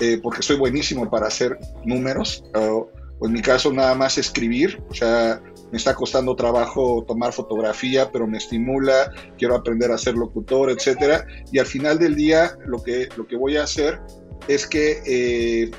eh, 0.00 0.18
porque 0.22 0.42
soy 0.42 0.56
buenísimo 0.56 1.10
para 1.10 1.26
hacer 1.26 1.58
números, 1.84 2.44
o, 2.54 2.88
en 3.20 3.32
mi 3.32 3.42
caso 3.42 3.72
nada 3.72 3.94
más 3.94 4.16
escribir, 4.16 4.82
o 4.88 4.94
sea, 4.94 5.42
me 5.70 5.78
está 5.78 5.94
costando 5.94 6.34
trabajo 6.34 7.04
tomar 7.06 7.32
fotografía, 7.32 8.10
pero 8.10 8.26
me 8.26 8.38
estimula, 8.38 9.12
quiero 9.36 9.54
aprender 9.54 9.90
a 9.92 9.98
ser 9.98 10.14
locutor, 10.14 10.70
etcétera, 10.70 11.26
y 11.52 11.58
al 11.58 11.66
final 11.66 11.98
del 11.98 12.14
día 12.14 12.52
lo 12.66 12.82
que, 12.82 13.08
lo 13.16 13.26
que 13.26 13.36
voy 13.36 13.56
a 13.56 13.64
hacer 13.64 14.00
es 14.48 14.66
que 14.66 15.02
eh, 15.06 15.70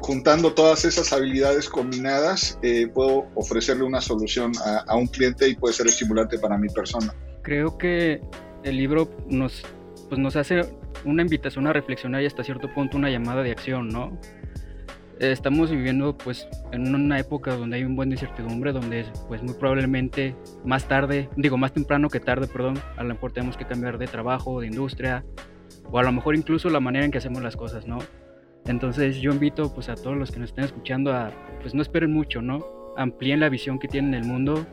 juntando 0.00 0.54
todas 0.54 0.84
esas 0.84 1.12
habilidades 1.12 1.68
combinadas, 1.68 2.58
eh, 2.62 2.88
puedo 2.88 3.26
ofrecerle 3.34 3.84
una 3.84 4.00
solución 4.00 4.52
a, 4.86 4.96
un 4.96 5.06
cliente 5.06 5.48
y 5.48 5.54
puede 5.54 5.74
ser 5.74 5.86
estimulante 5.86 6.38
para 6.38 6.56
mi 6.56 6.68
persona. 6.68 7.14
Creo 7.42 7.76
que 7.78 8.20
el 8.64 8.76
libro 8.76 9.10
nos, 9.28 9.62
pues 10.08 10.18
nos 10.18 10.36
hace 10.36 10.62
una 11.04 11.22
invitación 11.22 11.66
a 11.66 11.72
reflexionar 11.72 12.22
y 12.22 12.26
hasta 12.26 12.44
cierto 12.44 12.72
punto 12.72 12.96
una 12.96 13.10
llamada 13.10 13.42
de 13.42 13.50
acción, 13.50 13.88
¿no? 13.88 14.18
Estamos 15.20 15.70
viviendo 15.70 16.16
pues 16.16 16.48
en 16.72 16.94
una 16.94 17.18
época 17.18 17.54
donde 17.54 17.76
hay 17.76 17.84
un 17.84 17.94
buen 17.94 18.10
incertidumbre, 18.10 18.72
donde 18.72 19.04
pues 19.28 19.42
muy 19.42 19.52
probablemente 19.52 20.34
más 20.64 20.88
tarde, 20.88 21.28
digo 21.36 21.58
más 21.58 21.74
temprano 21.74 22.08
que 22.08 22.20
tarde, 22.20 22.46
perdón, 22.46 22.78
a 22.96 23.02
lo 23.02 23.12
mejor 23.12 23.30
tenemos 23.30 23.58
que 23.58 23.66
cambiar 23.66 23.98
de 23.98 24.06
trabajo, 24.06 24.62
de 24.62 24.68
industria, 24.68 25.22
o 25.90 25.98
a 25.98 26.02
lo 26.02 26.10
mejor 26.10 26.36
incluso 26.36 26.70
la 26.70 26.80
manera 26.80 27.04
en 27.04 27.10
que 27.10 27.18
hacemos 27.18 27.42
las 27.42 27.54
cosas, 27.54 27.86
¿no? 27.86 27.98
Entonces 28.64 29.20
yo 29.20 29.30
invito 29.30 29.74
pues 29.74 29.90
a 29.90 29.94
todos 29.94 30.16
los 30.16 30.30
que 30.30 30.38
nos 30.38 30.50
estén 30.50 30.64
escuchando 30.64 31.12
a 31.12 31.30
pues 31.60 31.74
no 31.74 31.82
esperen 31.82 32.14
mucho, 32.14 32.40
¿no? 32.40 32.64
Amplíen 32.96 33.40
la 33.40 33.50
visión 33.50 33.78
que 33.78 33.88
tienen 33.88 34.12
del 34.12 34.24
mundo, 34.24 34.66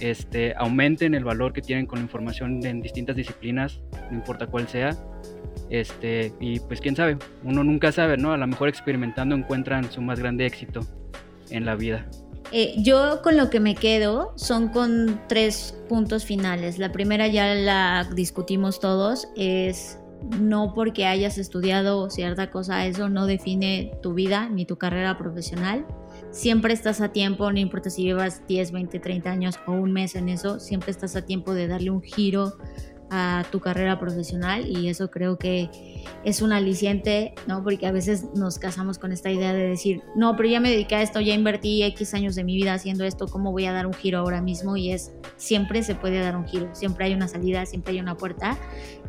este, 0.00 0.54
aumenten 0.56 1.14
el 1.14 1.24
valor 1.24 1.52
que 1.52 1.62
tienen 1.62 1.86
con 1.86 1.98
la 1.98 2.04
información 2.04 2.64
en 2.64 2.80
distintas 2.80 3.16
disciplinas, 3.16 3.80
no 4.10 4.16
importa 4.18 4.46
cuál 4.46 4.68
sea. 4.68 4.96
Este, 5.70 6.32
y 6.40 6.60
pues 6.60 6.80
quién 6.80 6.96
sabe, 6.96 7.18
uno 7.44 7.62
nunca 7.62 7.92
sabe, 7.92 8.16
¿no? 8.16 8.32
A 8.32 8.36
lo 8.36 8.46
mejor 8.46 8.68
experimentando 8.68 9.34
encuentran 9.34 9.90
su 9.90 10.00
más 10.00 10.18
grande 10.18 10.46
éxito 10.46 10.80
en 11.50 11.66
la 11.66 11.74
vida. 11.74 12.06
Eh, 12.50 12.74
yo 12.78 13.20
con 13.22 13.36
lo 13.36 13.50
que 13.50 13.60
me 13.60 13.74
quedo 13.74 14.32
son 14.36 14.68
con 14.68 15.20
tres 15.28 15.76
puntos 15.88 16.24
finales. 16.24 16.78
La 16.78 16.92
primera 16.92 17.28
ya 17.28 17.54
la 17.54 18.08
discutimos 18.14 18.80
todos, 18.80 19.28
es 19.36 19.98
no 20.40 20.72
porque 20.74 21.06
hayas 21.06 21.38
estudiado 21.38 22.10
cierta 22.10 22.50
cosa, 22.50 22.86
eso 22.86 23.08
no 23.08 23.26
define 23.26 23.92
tu 24.02 24.14
vida 24.14 24.48
ni 24.48 24.64
tu 24.64 24.76
carrera 24.76 25.18
profesional. 25.18 25.86
Siempre 26.30 26.74
estás 26.74 27.00
a 27.00 27.08
tiempo, 27.08 27.50
no 27.50 27.58
importa 27.58 27.90
si 27.90 28.02
llevas 28.02 28.46
10, 28.46 28.72
20, 28.72 28.98
30 28.98 29.30
años 29.30 29.58
o 29.66 29.72
un 29.72 29.92
mes 29.92 30.14
en 30.14 30.28
eso, 30.28 30.60
siempre 30.60 30.90
estás 30.90 31.16
a 31.16 31.22
tiempo 31.22 31.54
de 31.54 31.66
darle 31.66 31.90
un 31.90 32.02
giro 32.02 32.54
a 33.10 33.44
tu 33.50 33.60
carrera 33.60 33.98
profesional 33.98 34.66
y 34.66 34.88
eso 34.88 35.10
creo 35.10 35.38
que 35.38 35.70
es 36.24 36.42
un 36.42 36.52
aliciente, 36.52 37.34
¿no? 37.46 37.62
Porque 37.62 37.86
a 37.86 37.92
veces 37.92 38.26
nos 38.34 38.58
casamos 38.58 38.98
con 38.98 39.12
esta 39.12 39.30
idea 39.30 39.52
de 39.52 39.66
decir, 39.66 40.02
no, 40.14 40.36
pero 40.36 40.48
ya 40.48 40.60
me 40.60 40.70
dediqué 40.70 40.96
a 40.96 41.02
esto, 41.02 41.20
ya 41.20 41.32
invertí 41.32 41.82
X 41.82 42.12
años 42.14 42.34
de 42.34 42.44
mi 42.44 42.56
vida 42.56 42.74
haciendo 42.74 43.04
esto, 43.04 43.26
¿cómo 43.26 43.50
voy 43.52 43.64
a 43.64 43.72
dar 43.72 43.86
un 43.86 43.94
giro 43.94 44.18
ahora 44.18 44.42
mismo? 44.42 44.76
Y 44.76 44.92
es, 44.92 45.12
siempre 45.36 45.82
se 45.82 45.94
puede 45.94 46.20
dar 46.20 46.36
un 46.36 46.46
giro, 46.46 46.68
siempre 46.74 47.06
hay 47.06 47.14
una 47.14 47.28
salida, 47.28 47.64
siempre 47.64 47.94
hay 47.94 48.00
una 48.00 48.16
puerta 48.16 48.58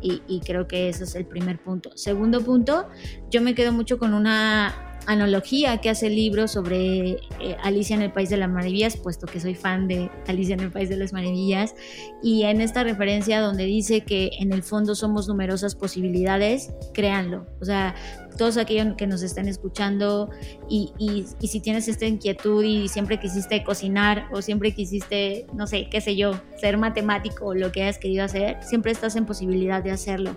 y, 0.00 0.40
creo 0.40 0.66
que 0.66 0.88
ese 0.88 1.04
es 1.04 1.14
el 1.14 1.26
primer 1.26 1.58
punto. 1.58 1.90
Segundo 1.94 2.40
punto, 2.40 2.88
yo 3.30 3.42
me 3.42 3.54
quedo 3.54 3.72
mucho 3.72 3.98
con 3.98 4.14
una 4.14 4.89
analogía 5.10 5.78
que 5.78 5.90
hace 5.90 6.06
el 6.06 6.14
libro 6.14 6.46
sobre 6.46 7.10
eh, 7.40 7.56
Alicia 7.64 7.96
en 7.96 8.02
el 8.02 8.12
País 8.12 8.30
de 8.30 8.36
las 8.36 8.48
Maravillas, 8.48 8.96
puesto 8.96 9.26
que 9.26 9.40
soy 9.40 9.56
fan 9.56 9.88
de 9.88 10.08
Alicia 10.28 10.54
en 10.54 10.60
el 10.60 10.70
País 10.70 10.88
de 10.88 10.96
las 10.96 11.12
Maravillas, 11.12 11.74
y 12.22 12.44
en 12.44 12.60
esta 12.60 12.84
referencia 12.84 13.40
donde 13.40 13.64
dice 13.64 14.02
que 14.02 14.30
en 14.38 14.52
el 14.52 14.62
fondo 14.62 14.94
somos 14.94 15.26
numerosas 15.26 15.74
posibilidades, 15.74 16.70
créanlo. 16.94 17.44
O 17.60 17.64
sea, 17.64 17.96
todos 18.36 18.56
aquellos 18.56 18.94
que 18.96 19.06
nos 19.06 19.22
estén 19.22 19.48
escuchando 19.48 20.30
y, 20.68 20.92
y, 20.98 21.26
y, 21.40 21.48
si 21.48 21.60
tienes 21.60 21.88
esta 21.88 22.06
inquietud 22.06 22.64
y 22.64 22.88
siempre 22.88 23.18
quisiste 23.20 23.62
cocinar 23.64 24.28
o 24.32 24.42
siempre 24.42 24.72
quisiste, 24.72 25.46
no 25.54 25.66
sé, 25.66 25.88
qué 25.90 26.00
sé 26.00 26.16
yo, 26.16 26.32
ser 26.60 26.78
matemático 26.78 27.46
o 27.46 27.54
lo 27.54 27.72
que 27.72 27.82
hayas 27.82 27.98
querido 27.98 28.24
hacer, 28.24 28.56
siempre 28.62 28.92
estás 28.92 29.16
en 29.16 29.26
posibilidad 29.26 29.82
de 29.82 29.90
hacerlo. 29.90 30.36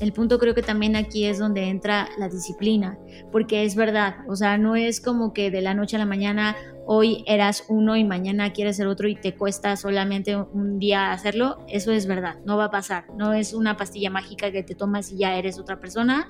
El 0.00 0.12
punto 0.12 0.38
creo 0.38 0.54
que 0.54 0.62
también 0.62 0.94
aquí 0.94 1.24
es 1.24 1.38
donde 1.38 1.64
entra 1.64 2.08
la 2.18 2.28
disciplina, 2.28 2.98
porque 3.32 3.64
es 3.64 3.76
verdad, 3.76 4.16
o 4.28 4.36
sea, 4.36 4.58
no 4.58 4.76
es 4.76 5.00
como 5.00 5.32
que 5.32 5.50
de 5.50 5.62
la 5.62 5.74
noche 5.74 5.96
a 5.96 5.98
la 5.98 6.06
mañana 6.06 6.54
hoy 6.86 7.24
eras 7.26 7.64
uno 7.68 7.96
y 7.96 8.04
mañana 8.04 8.52
quieres 8.52 8.76
ser 8.76 8.86
otro 8.86 9.08
y 9.08 9.16
te 9.16 9.34
cuesta 9.34 9.76
solamente 9.76 10.36
un 10.36 10.78
día 10.78 11.12
hacerlo, 11.12 11.58
eso 11.68 11.92
es 11.92 12.06
verdad, 12.06 12.36
no 12.44 12.56
va 12.56 12.66
a 12.66 12.70
pasar, 12.70 13.06
no 13.16 13.34
es 13.34 13.52
una 13.52 13.76
pastilla 13.76 14.08
mágica 14.08 14.52
que 14.52 14.62
te 14.62 14.74
tomas 14.74 15.10
y 15.12 15.18
ya 15.18 15.36
eres 15.36 15.58
otra 15.58 15.80
persona, 15.80 16.28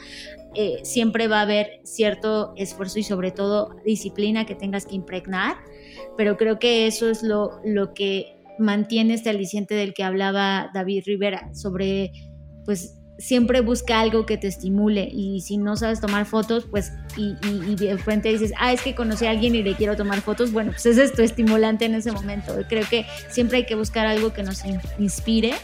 eh, 0.54 0.80
siempre 0.82 1.28
va 1.28 1.40
a 1.40 1.42
haber 1.42 1.80
cierto 1.84 2.54
esfuerzo 2.56 2.98
y 2.98 3.02
sobre 3.02 3.30
todo 3.30 3.76
disciplina 3.84 4.46
que 4.46 4.54
tengas 4.54 4.86
que 4.86 4.94
impregnar, 4.94 5.56
pero 6.16 6.36
creo 6.36 6.58
que 6.58 6.86
eso 6.86 7.10
es 7.10 7.22
lo, 7.22 7.60
lo 7.64 7.92
que 7.92 8.36
mantiene 8.58 9.14
este 9.14 9.30
aliciente 9.30 9.74
del 9.74 9.92
que 9.92 10.04
hablaba 10.04 10.70
David 10.72 11.04
Rivera 11.06 11.54
sobre 11.54 12.12
pues 12.64 12.98
siempre 13.18 13.60
busca 13.60 14.00
algo 14.00 14.26
que 14.26 14.36
te 14.36 14.46
estimule 14.46 15.08
y 15.10 15.40
si 15.40 15.56
no 15.56 15.76
sabes 15.76 16.00
tomar 16.00 16.26
fotos, 16.26 16.66
pues 16.70 16.92
y, 17.16 17.34
de 17.76 17.96
frente 17.98 18.28
dices, 18.30 18.52
ah, 18.58 18.72
es 18.72 18.82
que 18.82 18.94
conocí 18.94 19.26
a 19.26 19.30
alguien 19.30 19.54
y 19.54 19.62
le 19.62 19.74
quiero 19.74 19.96
tomar 19.96 20.20
fotos, 20.20 20.52
bueno, 20.52 20.72
pues 20.72 20.86
ese 20.86 21.04
es 21.04 21.12
tu 21.12 21.22
estimulante 21.22 21.86
en 21.86 21.94
ese 21.94 22.12
momento. 22.12 22.54
Creo 22.68 22.86
que 22.88 23.06
siempre 23.30 23.58
hay 23.58 23.66
que 23.66 23.74
buscar 23.74 24.06
algo 24.06 24.32
que 24.32 24.42
nos 24.42 24.62
inspire 24.98 25.54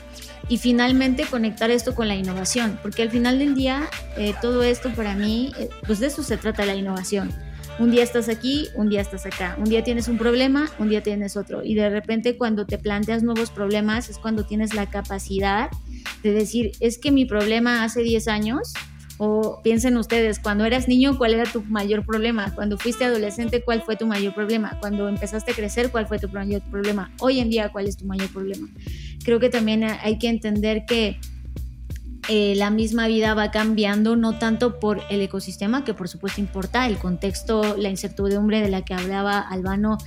y 0.48 0.58
finalmente 0.58 1.24
conectar 1.24 1.70
esto 1.70 1.94
con 1.94 2.08
la 2.08 2.14
innovación, 2.14 2.78
porque 2.82 3.02
al 3.02 3.10
final 3.10 3.38
del 3.38 3.54
día 3.54 3.88
eh, 4.16 4.34
todo 4.40 4.62
esto 4.62 4.90
para 4.90 5.14
mí, 5.14 5.52
eh, 5.58 5.68
pues 5.86 6.00
de 6.00 6.06
eso 6.06 6.22
se 6.22 6.36
trata 6.36 6.64
la 6.64 6.74
innovación. 6.74 7.32
Un 7.78 7.90
día 7.90 8.02
estás 8.02 8.28
aquí, 8.28 8.68
un 8.74 8.88
día 8.88 9.00
estás 9.00 9.24
acá. 9.24 9.56
Un 9.58 9.64
día 9.64 9.82
tienes 9.82 10.06
un 10.08 10.18
problema, 10.18 10.70
un 10.78 10.88
día 10.88 11.02
tienes 11.02 11.36
otro. 11.36 11.64
Y 11.64 11.74
de 11.74 11.88
repente 11.88 12.36
cuando 12.36 12.66
te 12.66 12.78
planteas 12.78 13.22
nuevos 13.22 13.50
problemas 13.50 14.10
es 14.10 14.18
cuando 14.18 14.44
tienes 14.44 14.74
la 14.74 14.90
capacidad 14.90 15.70
de 16.22 16.32
decir, 16.32 16.72
es 16.80 16.98
que 16.98 17.10
mi 17.10 17.24
problema 17.24 17.82
hace 17.82 18.02
10 18.02 18.28
años, 18.28 18.74
o 19.18 19.60
piensen 19.62 19.96
ustedes, 19.96 20.38
cuando 20.38 20.64
eras 20.64 20.88
niño, 20.88 21.16
¿cuál 21.16 21.34
era 21.34 21.44
tu 21.44 21.62
mayor 21.62 22.04
problema? 22.04 22.54
Cuando 22.54 22.76
fuiste 22.76 23.04
adolescente, 23.04 23.62
¿cuál 23.62 23.82
fue 23.82 23.96
tu 23.96 24.06
mayor 24.06 24.34
problema? 24.34 24.78
Cuando 24.80 25.08
empezaste 25.08 25.52
a 25.52 25.54
crecer, 25.54 25.90
¿cuál 25.90 26.06
fue 26.06 26.18
tu 26.18 26.28
mayor 26.28 26.62
problema? 26.70 27.10
Hoy 27.20 27.38
en 27.38 27.48
día, 27.48 27.70
¿cuál 27.70 27.86
es 27.86 27.96
tu 27.96 28.04
mayor 28.04 28.28
problema? 28.32 28.68
Creo 29.24 29.38
que 29.38 29.48
también 29.48 29.84
hay 29.84 30.18
que 30.18 30.28
entender 30.28 30.84
que 30.86 31.18
eh, 32.28 32.54
la 32.56 32.70
misma 32.70 33.08
vida 33.08 33.34
va 33.34 33.50
cambiando, 33.50 34.16
no 34.16 34.38
tanto 34.38 34.78
por 34.78 35.00
el 35.10 35.20
ecosistema, 35.20 35.84
que 35.84 35.94
por 35.94 36.08
supuesto 36.08 36.40
importa, 36.40 36.86
el 36.86 36.98
contexto, 36.98 37.76
la 37.76 37.88
incertidumbre 37.88 38.60
de 38.60 38.68
la 38.68 38.82
que 38.82 38.94
hablaba 38.94 39.40
Albano 39.40 39.98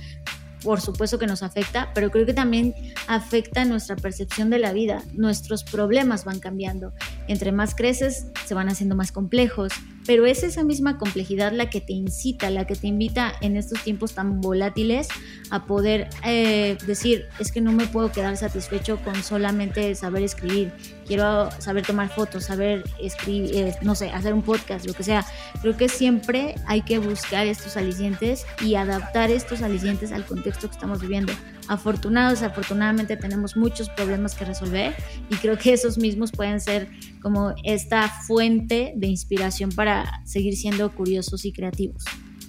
por 0.62 0.80
supuesto 0.80 1.18
que 1.18 1.28
nos 1.28 1.44
afecta, 1.44 1.92
pero 1.94 2.10
creo 2.10 2.26
que 2.26 2.34
también 2.34 2.74
afecta 3.06 3.64
nuestra 3.64 3.94
percepción 3.94 4.50
de 4.50 4.58
la 4.58 4.72
vida. 4.72 5.02
Nuestros 5.12 5.62
problemas 5.62 6.24
van 6.24 6.40
cambiando. 6.40 6.92
Entre 7.28 7.52
más 7.52 7.74
creces, 7.74 8.26
se 8.44 8.54
van 8.54 8.68
haciendo 8.68 8.94
más 8.94 9.12
complejos, 9.12 9.72
pero 10.06 10.24
es 10.24 10.42
esa 10.42 10.62
misma 10.62 10.98
complejidad 10.98 11.52
la 11.52 11.68
que 11.68 11.80
te 11.80 11.92
incita, 11.92 12.50
la 12.50 12.66
que 12.66 12.76
te 12.76 12.86
invita 12.86 13.32
en 13.40 13.56
estos 13.56 13.82
tiempos 13.82 14.12
tan 14.12 14.40
volátiles 14.40 15.08
a 15.50 15.66
poder 15.66 16.08
eh, 16.24 16.78
decir, 16.86 17.26
es 17.40 17.50
que 17.50 17.60
no 17.60 17.72
me 17.72 17.86
puedo 17.86 18.12
quedar 18.12 18.36
satisfecho 18.36 18.98
con 19.02 19.22
solamente 19.22 19.94
saber 19.94 20.22
escribir, 20.22 20.72
quiero 21.06 21.50
saber 21.58 21.84
tomar 21.84 22.08
fotos, 22.08 22.44
saber 22.44 22.84
escribir, 23.00 23.54
eh, 23.54 23.74
no 23.82 23.94
sé, 23.94 24.10
hacer 24.10 24.32
un 24.32 24.42
podcast, 24.42 24.86
lo 24.86 24.94
que 24.94 25.02
sea. 25.02 25.26
Creo 25.60 25.76
que 25.76 25.88
siempre 25.88 26.54
hay 26.66 26.82
que 26.82 26.98
buscar 26.98 27.46
estos 27.46 27.76
alicientes 27.76 28.46
y 28.60 28.76
adaptar 28.76 29.30
estos 29.30 29.62
alicientes 29.62 30.12
al 30.12 30.24
contexto 30.24 30.68
que 30.68 30.74
estamos 30.74 31.00
viviendo. 31.00 31.32
Afortunados, 31.68 32.42
afortunadamente 32.42 33.16
tenemos 33.16 33.56
muchos 33.56 33.88
problemas 33.90 34.34
que 34.34 34.44
resolver 34.44 34.94
y 35.30 35.36
creo 35.36 35.58
que 35.58 35.72
esos 35.72 35.98
mismos 35.98 36.32
pueden 36.32 36.60
ser 36.60 36.88
como 37.20 37.54
esta 37.64 38.08
fuente 38.08 38.92
de 38.96 39.06
inspiración 39.06 39.70
para 39.70 40.22
seguir 40.24 40.56
siendo 40.56 40.92
curiosos 40.94 41.44
y 41.44 41.52
creativos. 41.52 42.04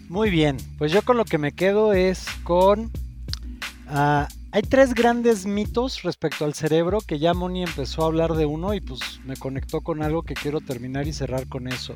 Muy 0.10 0.30
bien, 0.30 0.58
pues 0.78 0.92
yo 0.92 1.02
con 1.02 1.18
lo 1.18 1.26
que 1.26 1.38
me 1.38 1.52
quedo 1.52 1.94
es 1.94 2.26
con 2.44 2.92
ah, 3.88 4.28
hay 4.52 4.62
tres 4.62 4.94
grandes 4.94 5.46
mitos 5.46 6.04
respecto 6.04 6.46
al 6.46 6.54
cerebro 6.54 7.00
que 7.06 7.20
ya 7.20 7.34
Moni 7.34 7.64
empezó 7.64 8.04
a 8.04 8.06
hablar 8.06 8.34
de 8.34 8.46
uno 8.46 8.74
y 8.74 8.82
pues 8.82 9.20
me 9.26 9.36
conectó 9.36 9.82
con 9.82 10.02
algo 10.02 10.24
que 10.24 10.34
quiero 10.34 10.62
terminar 10.62 11.08
y 11.08 11.14
cerrar 11.14 11.48
con 11.48 11.68
eso. 11.68 11.96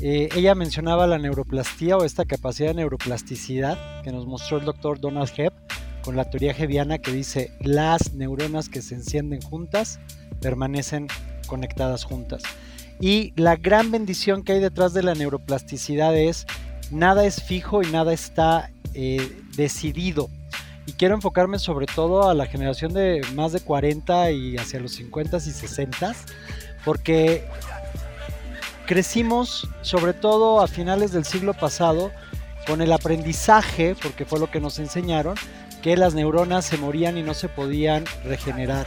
Eh, 0.00 0.28
ella 0.34 0.54
mencionaba 0.54 1.06
la 1.06 1.18
neuroplastía 1.18 1.96
o 1.96 2.04
esta 2.04 2.24
capacidad 2.24 2.68
de 2.68 2.74
neuroplasticidad 2.74 4.02
que 4.02 4.12
nos 4.12 4.26
mostró 4.26 4.58
el 4.58 4.64
doctor 4.64 5.00
Donald 5.00 5.30
Hebb 5.36 5.52
con 6.02 6.16
la 6.16 6.28
teoría 6.28 6.54
hebbiana 6.56 6.98
que 6.98 7.12
dice 7.12 7.52
las 7.60 8.12
neuronas 8.12 8.68
que 8.68 8.82
se 8.82 8.94
encienden 8.94 9.40
juntas 9.40 10.00
permanecen 10.40 11.08
conectadas 11.46 12.04
juntas. 12.04 12.42
Y 13.00 13.32
la 13.36 13.56
gran 13.56 13.90
bendición 13.90 14.42
que 14.42 14.52
hay 14.52 14.60
detrás 14.60 14.92
de 14.94 15.02
la 15.02 15.14
neuroplasticidad 15.14 16.16
es 16.16 16.46
nada 16.90 17.24
es 17.24 17.42
fijo 17.42 17.82
y 17.82 17.86
nada 17.86 18.12
está 18.12 18.70
eh, 18.94 19.42
decidido. 19.56 20.28
Y 20.86 20.92
quiero 20.92 21.14
enfocarme 21.14 21.58
sobre 21.58 21.86
todo 21.86 22.28
a 22.28 22.34
la 22.34 22.46
generación 22.46 22.92
de 22.92 23.22
más 23.34 23.52
de 23.52 23.60
40 23.60 24.30
y 24.32 24.56
hacia 24.56 24.80
los 24.80 24.92
50 24.92 25.36
y 25.36 25.40
60, 25.40 26.14
porque 26.84 27.44
crecimos 28.86 29.68
sobre 29.82 30.12
todo 30.12 30.60
a 30.60 30.66
finales 30.66 31.12
del 31.12 31.24
siglo 31.24 31.54
pasado 31.54 32.10
con 32.66 32.82
el 32.82 32.92
aprendizaje, 32.92 33.94
porque 34.00 34.24
fue 34.24 34.38
lo 34.38 34.50
que 34.50 34.60
nos 34.60 34.78
enseñaron, 34.78 35.36
que 35.82 35.96
las 35.96 36.14
neuronas 36.14 36.64
se 36.64 36.78
morían 36.78 37.18
y 37.18 37.22
no 37.22 37.34
se 37.34 37.48
podían 37.48 38.04
regenerar 38.24 38.86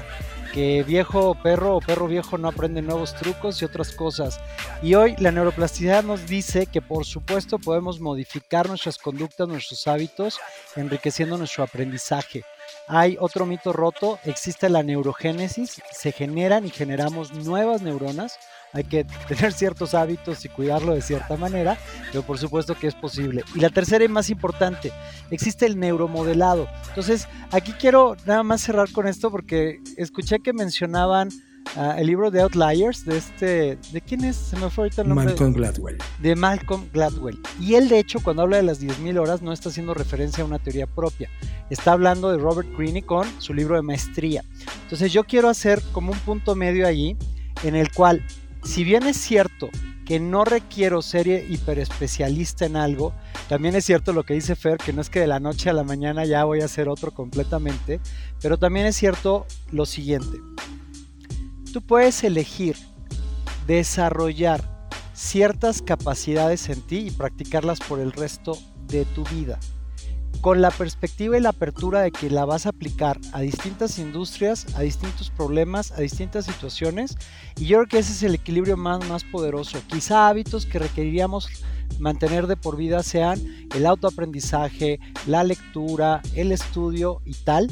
que 0.55 0.83
viejo 0.83 1.35
perro 1.35 1.75
o 1.75 1.81
perro 1.81 2.07
viejo 2.07 2.37
no 2.37 2.47
aprende 2.47 2.81
nuevos 2.81 3.13
trucos 3.13 3.61
y 3.61 3.65
otras 3.65 3.91
cosas. 3.91 4.39
Y 4.81 4.95
hoy 4.95 5.13
la 5.17 5.33
neuroplasticidad 5.33 6.01
nos 6.01 6.27
dice 6.27 6.65
que 6.65 6.81
por 6.81 7.05
supuesto 7.05 7.59
podemos 7.59 7.99
modificar 7.99 8.69
nuestras 8.69 8.97
conductas, 8.97 9.49
nuestros 9.49 9.85
hábitos, 9.85 10.39
enriqueciendo 10.77 11.37
nuestro 11.37 11.65
aprendizaje. 11.65 12.43
Hay 12.87 13.17
otro 13.19 13.45
mito 13.45 13.73
roto, 13.73 14.17
existe 14.23 14.69
la 14.69 14.81
neurogénesis, 14.81 15.81
se 15.91 16.13
generan 16.13 16.65
y 16.65 16.69
generamos 16.69 17.33
nuevas 17.33 17.81
neuronas 17.81 18.39
hay 18.75 18.83
que 18.83 19.05
tener 19.27 19.53
ciertos 19.53 19.93
hábitos 19.93 20.43
y 20.45 20.49
cuidarlo 20.49 20.93
de 20.93 21.01
cierta 21.01 21.37
manera, 21.37 21.77
pero 22.11 22.23
por 22.23 22.37
supuesto 22.37 22.75
que 22.75 22.87
es 22.87 22.95
posible. 22.95 23.43
Y 23.55 23.59
la 23.61 23.69
tercera 23.69 24.03
y 24.03 24.09
más 24.09 24.29
importante, 24.29 24.91
existe 25.31 25.65
el 25.65 25.79
neuromodelado. 25.79 26.67
Entonces, 26.89 27.27
aquí 27.51 27.71
quiero 27.71 28.17
nada 28.25 28.43
más 28.43 28.61
cerrar 28.61 28.91
con 28.91 29.07
esto 29.07 29.31
porque 29.31 29.79
escuché 29.95 30.39
que 30.39 30.51
mencionaban 30.51 31.29
ah, 31.77 31.95
el 31.97 32.07
libro 32.07 32.31
de 32.31 32.41
Outliers, 32.41 33.05
de 33.05 33.17
este, 33.17 33.77
¿de 33.93 34.01
quién 34.01 34.25
es? 34.25 34.35
Se 34.35 34.57
me 34.57 34.69
fue 34.69 34.83
ahorita 34.83 35.03
el 35.03 35.07
nombre. 35.07 35.27
Malcolm 35.27 35.53
Gladwell. 35.53 35.97
De 36.19 36.35
Malcolm 36.35 36.89
Gladwell. 36.91 37.39
Y 37.61 37.75
él, 37.75 37.87
de 37.87 37.99
hecho, 37.99 38.19
cuando 38.19 38.41
habla 38.41 38.57
de 38.57 38.63
las 38.63 38.81
10.000 38.81 39.17
horas, 39.17 39.41
no 39.41 39.53
está 39.53 39.69
haciendo 39.69 39.93
referencia 39.93 40.43
a 40.43 40.47
una 40.47 40.59
teoría 40.59 40.85
propia. 40.85 41.29
Está 41.69 41.93
hablando 41.93 42.29
de 42.29 42.39
Robert 42.39 42.67
Greene 42.77 43.03
con 43.03 43.25
su 43.41 43.53
libro 43.53 43.77
de 43.77 43.83
maestría. 43.83 44.43
Entonces, 44.83 45.13
yo 45.13 45.23
quiero 45.23 45.47
hacer 45.47 45.81
como 45.93 46.11
un 46.11 46.19
punto 46.19 46.55
medio 46.55 46.85
allí 46.85 47.15
en 47.63 47.75
el 47.75 47.91
cual 47.93 48.21
si 48.65 48.83
bien 48.83 49.03
es 49.03 49.15
cierto 49.15 49.69
que 50.05 50.19
no 50.19 50.43
requiero 50.43 51.01
ser 51.01 51.27
hiperespecialista 51.27 52.65
en 52.65 52.75
algo, 52.75 53.13
también 53.47 53.75
es 53.75 53.85
cierto 53.85 54.11
lo 54.11 54.23
que 54.23 54.33
dice 54.33 54.55
Fer, 54.55 54.77
que 54.77 54.91
no 54.91 55.01
es 55.01 55.09
que 55.09 55.19
de 55.19 55.27
la 55.27 55.39
noche 55.39 55.69
a 55.69 55.73
la 55.73 55.83
mañana 55.83 56.25
ya 56.25 56.43
voy 56.43 56.61
a 56.61 56.65
hacer 56.65 56.89
otro 56.89 57.11
completamente, 57.11 57.99
pero 58.41 58.57
también 58.57 58.85
es 58.85 58.95
cierto 58.95 59.45
lo 59.71 59.85
siguiente. 59.85 60.39
Tú 61.71 61.81
puedes 61.81 62.23
elegir 62.23 62.75
desarrollar 63.67 64.89
ciertas 65.13 65.81
capacidades 65.81 66.69
en 66.69 66.81
ti 66.81 67.07
y 67.07 67.11
practicarlas 67.11 67.79
por 67.79 67.99
el 67.99 68.11
resto 68.11 68.57
de 68.87 69.05
tu 69.05 69.23
vida 69.25 69.59
con 70.45 70.61
la 70.61 70.69
perspectiva 70.69 71.35
y 71.35 71.41
la 71.41 71.49
apertura 71.49 72.01
de 72.01 72.11
que 72.11 72.29
la 72.29 72.45
vas 72.45 72.67
a 72.67 72.69
aplicar 72.69 73.19
a 73.33 73.41
distintas 73.41 73.97
industrias, 73.97 74.67
a 74.75 74.81
distintos 74.81 75.31
problemas, 75.31 75.91
a 75.91 76.01
distintas 76.01 76.45
situaciones. 76.45 77.17
Y 77.57 77.65
yo 77.65 77.77
creo 77.77 77.87
que 77.87 77.97
ese 77.97 78.11
es 78.11 78.21
el 78.21 78.35
equilibrio 78.35 78.77
más, 78.77 79.09
más 79.09 79.23
poderoso. 79.23 79.79
Quizá 79.87 80.27
hábitos 80.27 80.67
que 80.67 80.77
requeriríamos 80.77 81.49
mantener 81.97 82.45
de 82.45 82.57
por 82.57 82.77
vida 82.77 83.01
sean 83.01 83.41
el 83.73 83.87
autoaprendizaje, 83.87 84.99
la 85.25 85.43
lectura, 85.43 86.21
el 86.35 86.51
estudio 86.51 87.23
y 87.25 87.33
tal, 87.33 87.71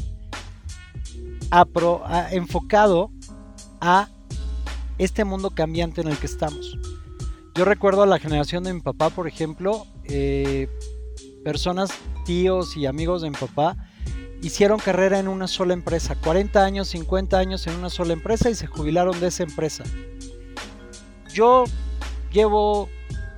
enfocado 2.31 3.11
a 3.81 4.09
este 4.97 5.25
mundo 5.25 5.51
cambiante 5.51 6.01
en 6.01 6.07
el 6.07 6.17
que 6.17 6.25
estamos. 6.25 6.75
Yo 7.53 7.65
recuerdo 7.65 8.01
a 8.01 8.07
la 8.07 8.17
generación 8.17 8.63
de 8.63 8.73
mi 8.73 8.81
papá, 8.81 9.11
por 9.11 9.27
ejemplo, 9.27 9.85
eh, 10.05 10.67
personas, 11.43 11.91
tíos 12.23 12.77
y 12.77 12.85
amigos 12.85 13.21
de 13.21 13.29
mi 13.29 13.35
papá, 13.35 13.77
hicieron 14.41 14.79
carrera 14.79 15.19
en 15.19 15.27
una 15.27 15.47
sola 15.47 15.73
empresa, 15.73 16.15
40 16.15 16.63
años, 16.63 16.89
50 16.89 17.37
años 17.37 17.65
en 17.67 17.75
una 17.75 17.89
sola 17.89 18.13
empresa 18.13 18.49
y 18.49 18.55
se 18.55 18.67
jubilaron 18.67 19.19
de 19.19 19.27
esa 19.27 19.43
empresa. 19.43 19.83
Yo 21.33 21.63
llevo 22.31 22.89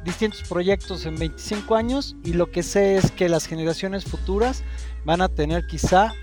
distintos 0.03 0.43
proyectos 0.47 1.05
en 1.05 1.15
25 1.15 1.75
años 1.75 2.15
y 2.23 2.33
lo 2.33 2.51
que 2.51 2.63
sé 2.63 2.97
es 2.97 3.11
que 3.11 3.29
las 3.29 3.45
generaciones 3.45 4.05
futuras 4.05 4.63
van 5.03 5.21
a 5.21 5.29
tener 5.29 5.65
quizá 5.67 6.13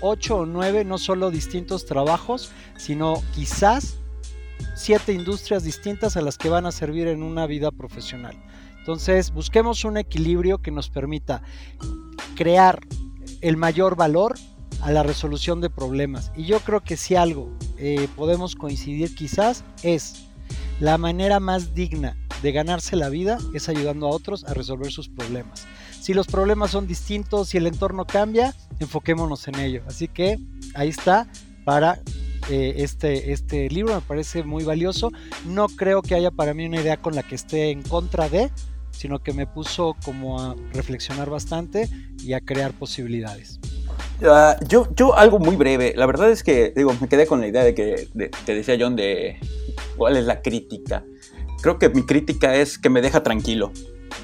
8 0.00 0.36
o 0.36 0.46
9 0.46 0.84
no 0.84 0.98
solo 0.98 1.30
distintos 1.30 1.86
trabajos, 1.86 2.50
sino 2.76 3.22
quizás 3.34 3.96
7 4.74 5.12
industrias 5.12 5.64
distintas 5.64 6.16
a 6.16 6.22
las 6.22 6.38
que 6.38 6.48
van 6.48 6.66
a 6.66 6.72
servir 6.72 7.08
en 7.08 7.22
una 7.22 7.46
vida 7.46 7.70
profesional. 7.70 8.36
Entonces, 8.86 9.32
busquemos 9.32 9.84
un 9.84 9.96
equilibrio 9.96 10.58
que 10.58 10.70
nos 10.70 10.90
permita 10.90 11.42
crear 12.36 12.86
el 13.40 13.56
mayor 13.56 13.96
valor 13.96 14.36
a 14.80 14.92
la 14.92 15.02
resolución 15.02 15.60
de 15.60 15.68
problemas. 15.68 16.30
Y 16.36 16.44
yo 16.44 16.60
creo 16.60 16.84
que 16.84 16.96
si 16.96 17.16
algo 17.16 17.50
eh, 17.78 18.06
podemos 18.14 18.54
coincidir 18.54 19.12
quizás 19.16 19.64
es 19.82 20.28
la 20.78 20.98
manera 20.98 21.40
más 21.40 21.74
digna 21.74 22.16
de 22.42 22.52
ganarse 22.52 22.94
la 22.94 23.08
vida 23.08 23.38
es 23.54 23.68
ayudando 23.68 24.06
a 24.06 24.10
otros 24.10 24.44
a 24.44 24.54
resolver 24.54 24.92
sus 24.92 25.08
problemas. 25.08 25.66
Si 26.00 26.14
los 26.14 26.28
problemas 26.28 26.70
son 26.70 26.86
distintos, 26.86 27.48
si 27.48 27.56
el 27.56 27.66
entorno 27.66 28.06
cambia, 28.06 28.54
enfoquémonos 28.78 29.48
en 29.48 29.56
ello. 29.56 29.82
Así 29.88 30.06
que 30.06 30.38
ahí 30.76 30.90
está 30.90 31.26
para 31.64 31.98
eh, 32.48 32.74
este, 32.76 33.32
este 33.32 33.68
libro, 33.68 33.96
me 33.96 34.00
parece 34.00 34.44
muy 34.44 34.62
valioso. 34.62 35.10
No 35.44 35.66
creo 35.66 36.02
que 36.02 36.14
haya 36.14 36.30
para 36.30 36.54
mí 36.54 36.66
una 36.66 36.80
idea 36.80 36.98
con 36.98 37.16
la 37.16 37.24
que 37.24 37.34
esté 37.34 37.70
en 37.70 37.82
contra 37.82 38.28
de, 38.28 38.52
sino 38.96 39.22
que 39.22 39.32
me 39.32 39.46
puso 39.46 39.96
como 40.04 40.40
a 40.40 40.56
reflexionar 40.72 41.30
bastante 41.30 41.88
y 42.22 42.32
a 42.32 42.40
crear 42.40 42.72
posibilidades. 42.72 43.60
Ah, 44.24 44.56
yo, 44.66 44.88
yo 44.94 45.14
algo 45.14 45.38
muy 45.38 45.56
breve, 45.56 45.92
la 45.94 46.06
verdad 46.06 46.30
es 46.30 46.42
que 46.42 46.72
digo, 46.74 46.94
me 47.00 47.08
quedé 47.08 47.26
con 47.26 47.40
la 47.40 47.48
idea 47.48 47.62
de 47.62 47.74
que 47.74 48.08
te 48.44 48.54
decía 48.54 48.76
John 48.80 48.96
de 48.96 49.38
cuál 49.96 50.16
es 50.16 50.24
la 50.24 50.40
crítica. 50.40 51.04
Creo 51.62 51.78
que 51.78 51.88
mi 51.90 52.04
crítica 52.04 52.54
es 52.54 52.78
que 52.78 52.88
me 52.88 53.02
deja 53.02 53.22
tranquilo. 53.22 53.72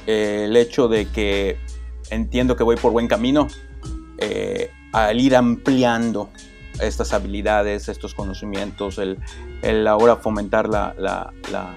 Eh, 0.06 0.44
el 0.46 0.56
hecho 0.56 0.88
de 0.88 1.06
que 1.06 1.58
entiendo 2.10 2.56
que 2.56 2.64
voy 2.64 2.76
por 2.76 2.92
buen 2.92 3.08
camino 3.08 3.48
eh, 4.18 4.70
al 4.92 5.20
ir 5.20 5.36
ampliando 5.36 6.30
estas 6.80 7.12
habilidades, 7.12 7.88
estos 7.88 8.14
conocimientos, 8.14 8.98
el, 8.98 9.18
el 9.62 9.86
ahora 9.86 10.16
fomentar 10.16 10.68
la, 10.68 10.94
la, 10.98 11.32
la, 11.50 11.76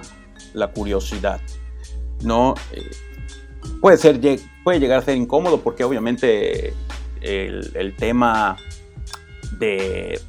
la 0.54 0.72
curiosidad. 0.72 1.42
¿No? 2.26 2.56
Eh, 2.72 2.90
puede, 3.82 3.98
ser, 3.98 4.20
puede 4.64 4.80
llegar 4.80 5.00
a 5.00 5.02
ser 5.02 5.16
incómodo 5.16 5.62
porque 5.62 5.84
obviamente 5.84 6.74
el, 7.22 7.96
tema 7.98 8.58
de, 9.58 10.20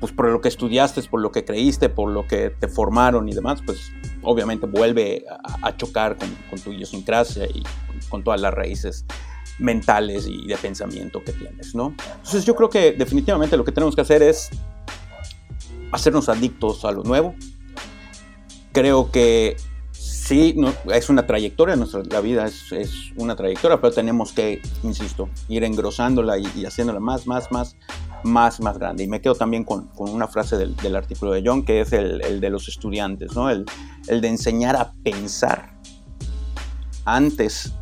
pues 0.00 0.12
por 0.12 0.28
lo 0.30 0.40
que 0.40 0.48
estudiaste, 0.48 1.02
por 1.02 1.20
lo 1.20 1.32
que 1.32 1.44
creíste, 1.44 1.88
por 1.88 2.10
lo 2.10 2.26
que 2.26 2.50
te 2.50 2.68
formaron 2.68 3.28
y 3.28 3.32
demás, 3.32 3.60
pues 3.64 3.92
obviamente 4.22 4.66
vuelve 4.66 5.24
a, 5.62 5.76
chocar 5.76 6.16
con, 6.16 6.60
tu 6.60 6.72
idiosincrasia 6.72 7.46
y 7.46 7.62
con, 8.08 8.22
todas 8.22 8.40
las 8.40 8.52
raíces 8.52 9.04
mentales 9.58 10.26
y 10.26 10.46
de 10.46 10.56
pensamiento 10.56 11.22
que 11.22 11.32
tienes, 11.32 11.74
¿no? 11.74 11.94
Entonces 12.16 12.44
yo 12.44 12.54
creo 12.54 12.68
que 12.68 12.92
definitivamente 12.92 13.56
lo 13.56 13.64
que 13.64 13.72
tenemos 13.72 13.94
que 13.94 14.00
hacer 14.00 14.22
es 14.22 14.50
hacernos 15.92 16.28
adictos 16.28 16.84
a 16.84 16.92
lo 16.92 17.02
nuevo. 17.02 17.34
Creo 18.72 19.10
que 19.10 19.56
sí, 20.32 20.56
es 20.92 21.10
una 21.10 21.26
trayectoria, 21.26 21.76
nuestra, 21.76 22.02
la 22.04 22.20
vida 22.20 22.46
es, 22.46 23.12
una 23.16 23.36
trayectoria, 23.36 23.80
pero 23.80 23.92
tenemos 23.92 24.32
que, 24.32 24.62
insisto, 24.82 25.28
ir 25.48 25.62
engrosándola 25.64 26.38
y, 26.38 26.64
haciéndola 26.64 27.00
más, 27.00 27.26
más, 27.26 27.52
más, 27.52 27.76
más, 28.24 28.60
más 28.60 28.78
grande. 28.78 29.04
Y 29.04 29.08
me 29.08 29.20
quedo 29.20 29.34
también 29.34 29.64
con, 29.64 29.90
una 29.98 30.28
frase 30.28 30.56
del, 30.56 30.96
artículo 30.96 31.32
de 31.32 31.42
John, 31.44 31.64
que 31.64 31.82
es 31.82 31.92
el, 31.92 32.40
de 32.40 32.50
los 32.50 32.66
estudiantes, 32.68 33.34
¿no? 33.34 33.50
El, 33.50 33.66
de 34.06 34.28
enseñar 34.28 34.74
a 34.76 34.92
pensar 35.04 35.74
antes 37.04 37.74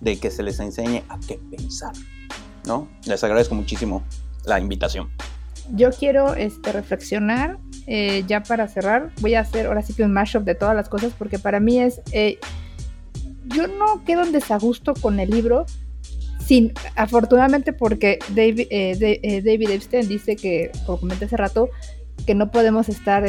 de 0.00 0.18
que 0.18 0.30
se 0.30 0.42
les 0.42 0.60
enseñe 0.60 1.04
a 1.08 1.18
qué 1.26 1.40
pensar, 1.50 1.92
¿no? 2.66 2.88
Les 3.06 3.24
agradezco 3.24 3.54
muchísimo 3.54 4.02
la 4.44 4.60
invitación. 4.60 5.10
Yo 5.70 5.90
quiero 5.90 6.34
este, 6.34 6.72
reflexionar 6.72 7.58
eh, 7.86 8.24
ya 8.26 8.42
para 8.42 8.68
cerrar, 8.68 9.10
voy 9.20 9.34
a 9.34 9.40
hacer 9.40 9.66
ahora 9.66 9.82
sí 9.82 9.94
que 9.94 10.02
un 10.02 10.12
mashup 10.12 10.44
de 10.44 10.54
todas 10.54 10.74
las 10.74 10.88
cosas 10.88 11.12
porque 11.18 11.38
para 11.38 11.60
mí 11.60 11.80
es... 11.80 12.00
Eh, 12.12 12.38
yo 13.46 13.66
no 13.66 14.04
quedo 14.04 14.22
en 14.22 14.32
desagusto 14.32 14.94
con 14.94 15.18
el 15.18 15.30
libro, 15.30 15.66
sin, 16.38 16.72
afortunadamente 16.94 17.72
porque 17.72 18.18
David, 18.28 18.68
eh, 18.70 19.42
David 19.44 19.70
Epstein 19.70 20.08
dice 20.08 20.36
que, 20.36 20.70
como 20.86 21.00
comenté 21.00 21.24
hace 21.24 21.36
rato, 21.36 21.68
que 22.24 22.34
no 22.36 22.50
podemos 22.52 22.88
estar 22.88 23.24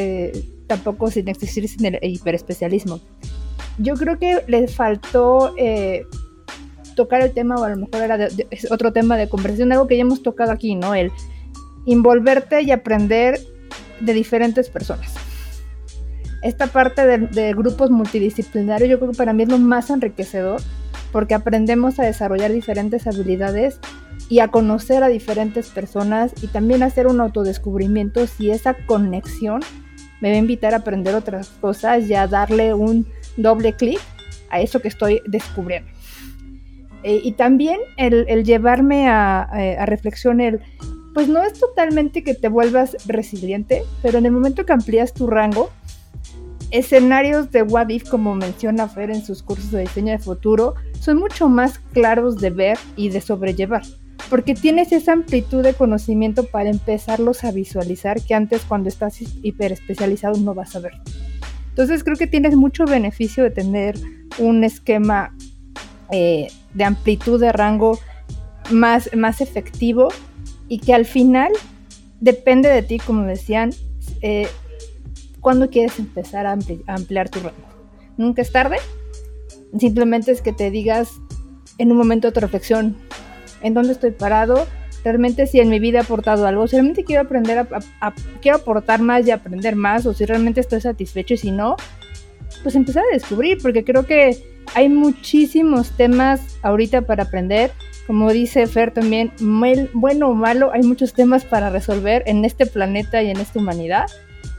tampoco 0.67 1.09
sin 1.09 1.27
existir 1.27 1.67
sin 1.67 1.85
el 1.85 1.99
hiperespecialismo. 2.01 2.99
Yo 3.79 3.95
creo 3.95 4.19
que 4.19 4.43
le 4.47 4.67
faltó 4.67 5.55
tocar 6.95 7.21
el 7.21 7.33
tema, 7.33 7.55
o 7.55 7.63
a 7.63 7.69
lo 7.69 7.77
mejor 7.77 8.01
era 8.03 8.27
otro 8.69 8.93
tema 8.93 9.17
de 9.17 9.27
conversación, 9.27 9.71
algo 9.71 9.87
que 9.87 9.97
ya 9.97 10.01
hemos 10.01 10.21
tocado 10.21 10.51
aquí, 10.51 10.75
¿no? 10.75 10.93
El 10.93 11.11
envolverte 11.85 12.61
y 12.61 12.71
aprender 12.71 13.39
de 13.99 14.13
diferentes 14.13 14.69
personas. 14.69 15.13
Esta 16.41 16.67
parte 16.67 17.05
de, 17.05 17.53
grupos 17.53 17.89
multidisciplinarios 17.89 18.89
yo 18.89 18.99
creo 18.99 19.11
que 19.11 19.17
para 19.17 19.31
mí 19.31 19.43
es 19.43 19.49
lo 19.49 19.59
más 19.59 19.89
enriquecedor 19.89 20.61
porque 21.13 21.35
aprendemos 21.35 21.99
a 21.99 22.03
desarrollar 22.03 22.51
diferentes 22.51 23.07
habilidades 23.07 23.79
y 24.29 24.39
a 24.39 24.49
conocer 24.49 25.03
a 25.03 25.07
diferentes 25.07 25.69
personas 25.69 26.33
y 26.41 26.47
también 26.47 26.83
hacer 26.83 27.07
un 27.07 27.21
autodescubrimiento 27.21 28.27
si 28.27 28.51
esa 28.51 28.73
conexión 28.73 29.61
me 30.19 30.29
va 30.29 30.35
a 30.35 30.39
invitar 30.39 30.73
a 30.73 30.77
aprender 30.77 31.15
otras 31.15 31.49
cosas 31.61 32.09
y 32.09 32.13
a 32.13 32.27
darle 32.27 32.73
un 32.73 33.05
doble 33.37 33.73
clic 33.73 33.99
a 34.49 34.59
eso 34.59 34.81
que 34.81 34.87
estoy 34.87 35.21
descubriendo. 35.25 35.89
Eh, 37.03 37.19
y 37.23 37.33
también 37.33 37.79
el, 37.97 38.43
llevarme 38.43 39.09
a, 39.09 39.49
eh, 39.57 39.77
a, 39.77 39.85
reflexión 39.85 40.39
el, 40.39 40.61
pues 41.13 41.27
no 41.27 41.43
es 41.43 41.53
totalmente 41.53 42.23
que 42.23 42.33
te 42.33 42.47
vuelvas 42.47 42.97
resiliente, 43.07 43.83
pero 44.01 44.17
en 44.17 44.25
el 44.25 44.31
momento 44.31 44.65
que 44.65 44.73
amplías 44.73 45.13
tu 45.13 45.27
rango, 45.27 45.69
escenarios 46.71 47.51
de 47.51 47.61
What 47.63 47.89
If, 47.89 48.09
como 48.09 48.35
menciona 48.35 48.87
Fer 48.87 49.11
en 49.11 49.23
sus 49.23 49.43
cursos 49.43 49.71
de 49.71 49.81
diseño 49.81 50.11
de 50.11 50.19
futuro, 50.19 50.75
son 50.99 51.17
mucho 51.17 51.49
más 51.49 51.79
claros 51.79 52.37
de 52.37 52.49
ver 52.49 52.77
y 52.95 53.09
de 53.09 53.21
sobrellevar 53.21 53.83
porque 54.29 54.55
tienes 54.55 54.91
esa 54.91 55.13
amplitud 55.13 55.63
de 55.63 55.73
conocimiento 55.73 56.45
para 56.45 56.69
empezarlos 56.69 57.43
a 57.43 57.51
visualizar 57.51 58.21
que 58.21 58.33
antes 58.33 58.63
cuando 58.63 58.89
estás 58.89 59.19
hiper 59.21 59.71
especializado 59.71 60.37
no 60.39 60.53
vas 60.53 60.75
a 60.75 60.79
ver. 60.79 60.93
Entonces 61.69 62.03
creo 62.03 62.17
que 62.17 62.27
tienes 62.27 62.55
mucho 62.55 62.85
beneficio 62.85 63.43
de 63.43 63.51
tener 63.51 63.95
un 64.39 64.63
esquema 64.63 65.35
eh, 66.11 66.47
de 66.73 66.83
amplitud 66.83 67.39
de 67.39 67.51
rango 67.51 67.99
más, 68.71 69.09
más 69.15 69.41
efectivo 69.41 70.09
y 70.67 70.79
que 70.79 70.93
al 70.93 71.05
final 71.05 71.51
depende 72.19 72.69
de 72.69 72.81
ti, 72.83 72.99
como 72.99 73.23
decían, 73.23 73.71
eh, 74.21 74.47
cuando 75.41 75.69
quieres 75.69 75.99
empezar 75.99 76.45
a, 76.45 76.57
ampliar 76.87 77.29
tu 77.29 77.39
rango. 77.39 77.57
Nunca 78.17 78.41
es 78.41 78.51
tarde, 78.51 78.77
simplemente 79.77 80.31
es 80.31 80.41
que 80.41 80.53
te 80.53 80.71
digas 80.71 81.09
en 81.77 81.91
un 81.91 81.97
momento 81.97 82.31
de 82.31 82.39
reflexión, 82.39 82.95
en 83.61 83.73
dónde 83.73 83.93
estoy 83.93 84.11
parado, 84.11 84.67
realmente 85.03 85.47
si 85.47 85.59
en 85.59 85.69
mi 85.69 85.79
vida 85.79 85.99
he 85.99 86.01
aportado 86.01 86.47
algo, 86.47 86.67
si 86.67 86.77
realmente 86.77 87.03
quiero 87.03 87.23
aprender 87.23 87.67
quiero 88.41 88.57
aportar 88.57 89.01
más 89.01 89.27
y 89.27 89.31
aprender 89.31 89.75
más, 89.75 90.05
o 90.05 90.13
si 90.13 90.25
realmente 90.25 90.61
estoy 90.61 90.79
satisfecho 90.79 91.33
y 91.33 91.37
si 91.37 91.51
no, 91.51 91.75
pues 92.61 92.75
empezar 92.75 93.03
a 93.11 93.13
descubrir, 93.13 93.57
porque 93.61 93.83
creo 93.83 94.05
que 94.05 94.52
hay 94.75 94.89
muchísimos 94.89 95.91
temas 95.91 96.57
ahorita 96.61 97.03
para 97.03 97.23
aprender. 97.23 97.71
Como 98.07 98.31
dice 98.31 98.67
Fer 98.67 98.91
también, 98.91 99.31
bueno 99.93 100.29
o 100.29 100.33
malo, 100.33 100.71
hay 100.73 100.83
muchos 100.83 101.13
temas 101.13 101.45
para 101.45 101.69
resolver 101.69 102.23
en 102.25 102.43
este 102.43 102.65
planeta 102.65 103.23
y 103.23 103.29
en 103.29 103.37
esta 103.37 103.59
humanidad 103.59 104.07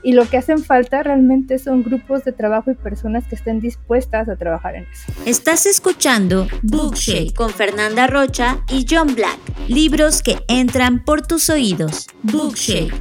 y 0.05 0.13
lo 0.13 0.29
que 0.29 0.37
hacen 0.37 0.63
falta 0.63 1.03
realmente 1.03 1.59
son 1.59 1.83
grupos 1.83 2.25
de 2.25 2.33
trabajo 2.33 2.71
y 2.71 2.75
personas 2.75 3.25
que 3.27 3.35
estén 3.35 3.61
dispuestas 3.61 4.29
a 4.29 4.37
trabajar 4.37 4.77
en 4.77 4.85
eso. 4.85 5.13
Estás 5.25 5.67
escuchando 5.67 6.47
Bookshake 6.63 7.35
con 7.35 7.51
Fernanda 7.51 8.07
Rocha 8.07 8.63
y 8.69 8.87
John 8.89 9.15
Black, 9.15 9.39
libros 9.67 10.23
que 10.23 10.39
entran 10.47 11.05
por 11.05 11.27
tus 11.27 11.49
oídos. 11.49 12.07
Bookshake. 12.23 12.93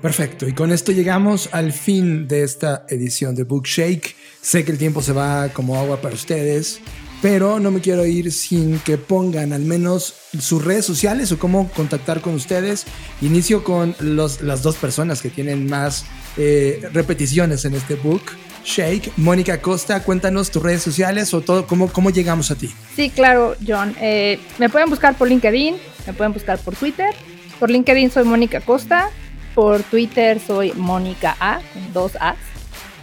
Perfecto, 0.00 0.48
y 0.48 0.52
con 0.52 0.72
esto 0.72 0.92
llegamos 0.92 1.48
al 1.52 1.72
fin 1.72 2.26
de 2.26 2.42
esta 2.42 2.86
edición 2.88 3.34
de 3.34 3.44
Bookshake. 3.44 4.16
Sé 4.40 4.64
que 4.64 4.72
el 4.72 4.78
tiempo 4.78 5.02
se 5.02 5.12
va 5.12 5.50
como 5.50 5.76
agua 5.76 6.00
para 6.00 6.14
ustedes 6.14 6.80
pero 7.22 7.60
no 7.60 7.70
me 7.70 7.80
quiero 7.80 8.06
ir 8.06 8.32
sin 8.32 8.78
que 8.80 8.96
pongan 8.96 9.52
al 9.52 9.62
menos 9.62 10.14
sus 10.38 10.64
redes 10.64 10.84
sociales 10.84 11.30
o 11.32 11.38
cómo 11.38 11.68
contactar 11.70 12.20
con 12.20 12.34
ustedes. 12.34 12.86
Inicio 13.20 13.62
con 13.62 13.94
los, 14.00 14.40
las 14.40 14.62
dos 14.62 14.76
personas 14.76 15.20
que 15.20 15.28
tienen 15.28 15.68
más 15.68 16.06
eh, 16.36 16.88
repeticiones 16.92 17.64
en 17.64 17.74
este 17.74 17.94
book. 17.94 18.22
Shake, 18.64 19.12
Mónica 19.16 19.60
Costa, 19.60 20.02
cuéntanos 20.02 20.50
tus 20.50 20.62
redes 20.62 20.82
sociales 20.82 21.32
o 21.32 21.40
todo, 21.40 21.66
cómo, 21.66 21.90
cómo 21.90 22.10
llegamos 22.10 22.50
a 22.50 22.56
ti. 22.56 22.70
Sí, 22.94 23.10
claro, 23.10 23.56
John. 23.66 23.94
Eh, 24.00 24.38
me 24.58 24.68
pueden 24.68 24.90
buscar 24.90 25.16
por 25.16 25.28
LinkedIn, 25.28 25.76
me 26.06 26.12
pueden 26.12 26.32
buscar 26.32 26.58
por 26.58 26.76
Twitter. 26.76 27.14
Por 27.58 27.70
LinkedIn 27.70 28.10
soy 28.10 28.24
Mónica 28.24 28.60
Costa, 28.60 29.10
por 29.54 29.82
Twitter 29.82 30.40
soy 30.40 30.72
Mónica 30.72 31.36
A, 31.40 31.60
dos 31.92 32.12
A's. 32.20 32.36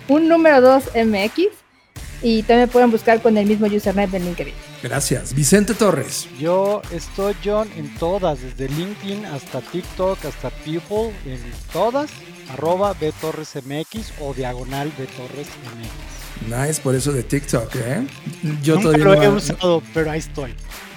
Un 0.07 0.29
número 0.29 0.61
2 0.61 0.91
MX 1.05 1.47
y 2.21 2.43
también 2.43 2.69
pueden 2.69 2.91
buscar 2.91 3.21
con 3.21 3.37
el 3.37 3.45
mismo 3.45 3.67
username 3.67 4.07
de 4.07 4.19
LinkedIn. 4.19 4.53
Gracias. 4.81 5.33
Vicente 5.33 5.73
Torres. 5.73 6.27
Yo 6.39 6.81
estoy, 6.91 7.35
John, 7.43 7.69
en 7.75 7.93
todas, 7.95 8.41
desde 8.41 8.69
LinkedIn 8.69 9.25
hasta 9.25 9.61
TikTok, 9.61 10.25
hasta 10.25 10.49
People, 10.49 11.13
en 11.25 11.39
todas, 11.73 12.09
arroba 12.51 12.93
BTorresMX 12.93 14.13
o 14.21 14.33
diagonal 14.33 14.89
BTorresMX. 14.89 16.17
Nice, 16.47 16.81
por 16.81 16.95
eso 16.95 17.11
de 17.11 17.23
TikTok, 17.23 17.75
¿eh? 17.75 18.07
Yo 18.61 18.79
Nunca 18.79 18.97
lo 18.97 19.21
he 19.21 19.29
usado, 19.29 19.83
pero 19.93 20.11
ahí 20.11 20.19
estoy. 20.19 20.53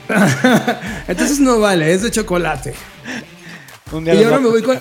Entonces 1.09 1.40
no 1.40 1.61
vale, 1.61 1.92
es 1.92 2.03
de 2.03 2.11
chocolate. 2.11 2.74
y 3.92 4.22
ahora 4.22 4.38
me 4.38 4.48
voy 4.48 4.62
con... 4.62 4.80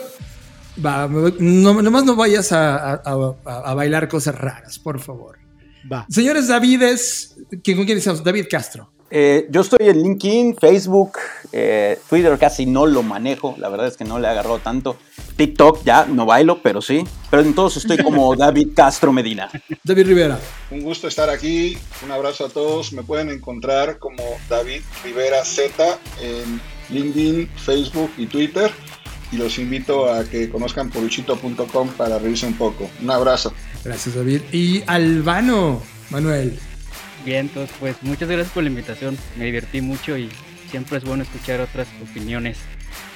Va. 0.86 1.08
No, 1.08 1.82
nomás 1.82 2.06
no 2.06 2.16
vayas 2.16 2.52
a, 2.52 2.94
a 2.94 3.74
bailar 3.74 4.08
cosas 4.08 4.36
raras, 4.36 4.80
por 4.80 5.00
favor. 5.00 5.40
Señores 6.10 6.48
Davides, 6.48 7.36
¿con 7.50 7.86
quién 7.86 7.98
estamos? 7.98 8.24
David 8.24 8.46
Castro. 8.50 8.92
Eh, 9.12 9.48
yo 9.50 9.62
estoy 9.62 9.88
en 9.88 10.04
LinkedIn, 10.04 10.56
Facebook, 10.56 11.14
eh, 11.52 12.00
Twitter 12.08 12.38
casi 12.38 12.68
no 12.68 12.86
lo 12.86 13.02
manejo, 13.02 13.56
la 13.58 13.68
verdad 13.70 13.88
es 13.88 13.98
que 13.98 14.04
no 14.04 14.20
le 14.20 14.28
he 14.28 14.30
agarrado 14.30 14.60
tanto. 14.60 14.98
TikTok 15.36 15.84
ya 15.84 16.06
no 16.06 16.28
bailo, 16.28 16.62
pero 16.62 16.80
sí. 16.80 17.04
Pero 17.32 17.42
en 17.42 17.56
todos 17.56 17.78
estoy 17.78 17.98
como 17.98 18.36
David 18.36 18.70
Castro 18.76 19.12
Medina. 19.12 19.50
David 19.84 20.08
Rivera. 20.08 20.40
Un 20.70 20.82
gusto 20.82 21.08
estar 21.08 21.30
aquí, 21.30 21.76
un 22.04 22.12
abrazo 22.12 22.46
a 22.46 22.50
todos. 22.50 22.94
Me 22.94 23.02
pueden 23.02 23.30
encontrar 23.30 23.98
como 23.98 24.24
David 24.48 24.82
Rivera 25.04 25.44
Z 25.44 25.98
en 26.22 26.62
LinkedIn, 26.90 27.50
Facebook 27.56 28.12
y 28.18 28.28
Twitter. 28.28 28.72
Y 29.32 29.38
los 29.38 29.60
invito 29.60 30.12
a 30.12 30.24
que 30.24 30.50
conozcan 30.50 30.90
poruchito.com 30.90 31.90
para 31.90 32.18
reírse 32.18 32.48
un 32.48 32.56
poco. 32.56 32.90
Un 33.02 33.12
abrazo. 33.12 33.54
Gracias, 33.84 34.16
David. 34.16 34.42
Y 34.52 34.84
Albano, 34.88 35.82
Manuel. 36.10 36.60
Bien, 37.26 37.42
entonces, 37.42 37.76
pues 37.80 37.96
muchas 38.02 38.28
gracias 38.28 38.52
por 38.52 38.64
la 38.64 38.70
invitación. 38.70 39.18
Me 39.38 39.46
divertí 39.46 39.82
mucho 39.82 40.18
y 40.18 40.30
siempre 40.72 40.98
es 40.98 41.04
bueno 41.04 41.24
escuchar 41.24 41.62
otras 41.62 41.88
opiniones. 42.02 42.58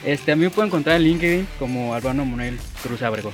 Este, 0.06 0.32
a 0.32 0.36
mí 0.36 0.44
me 0.44 0.50
pueden 0.50 0.68
encontrar 0.68 0.98
en 0.98 1.04
LinkedIn 1.04 1.48
como 1.58 1.94
Albano 1.94 2.26
Manuel 2.26 2.60
Cruz 2.84 3.02
Abrego. 3.02 3.32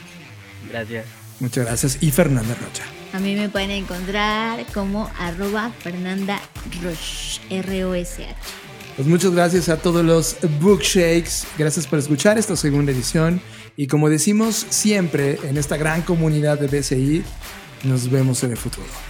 Gracias. 0.70 1.06
Muchas 1.40 1.66
gracias. 1.66 1.98
Y 2.02 2.12
Fernanda 2.12 2.54
Rocha. 2.54 2.84
A 3.14 3.20
mí 3.20 3.36
me 3.36 3.50
pueden 3.50 3.72
encontrar 3.72 4.66
como 4.74 5.10
arroba 5.18 5.72
Fernanda 5.80 6.40
Roche, 6.84 7.42
R-O-S-H. 7.50 8.69
Pues 8.96 9.08
muchas 9.08 9.32
gracias 9.32 9.70
a 9.70 9.78
todos 9.78 10.04
los 10.04 10.36
Bookshakes. 10.60 11.46
Gracias 11.58 11.88
por 11.88 12.00
escuchar 12.00 12.38
esta 12.38 12.56
segunda 12.56 12.92
edición. 12.92 13.42
Y 13.78 13.88
como 13.88 14.10
decimos 14.10 14.66
siempre 14.70 15.40
en 15.44 15.58
esta 15.58 15.78
gran 15.78 16.02
comunidad 16.02 16.60
de 16.60 16.68
BCI, 16.68 17.24
nos 17.86 18.10
vemos 18.12 18.44
en 18.44 18.52
el 18.52 18.58
futuro. 18.58 19.09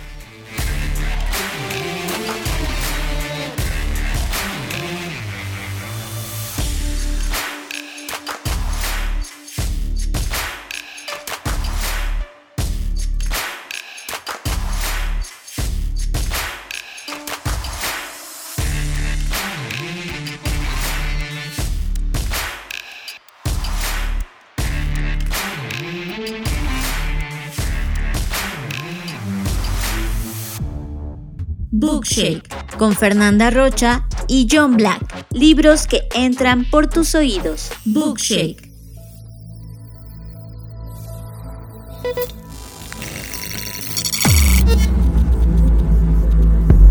Bookshake 32.09 32.77
con 32.77 32.95
Fernanda 32.95 33.51
Rocha 33.51 34.03
y 34.27 34.47
John 34.49 34.77
Black. 34.77 35.27
Libros 35.31 35.85
que 35.85 36.07
entran 36.15 36.65
por 36.65 36.87
tus 36.87 37.13
oídos. 37.13 37.69
Bookshake. 37.85 38.67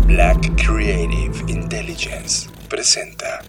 Black 0.07 0.55
Creative 0.55 1.33
Intelligence 1.47 2.49
presenta 2.69 3.41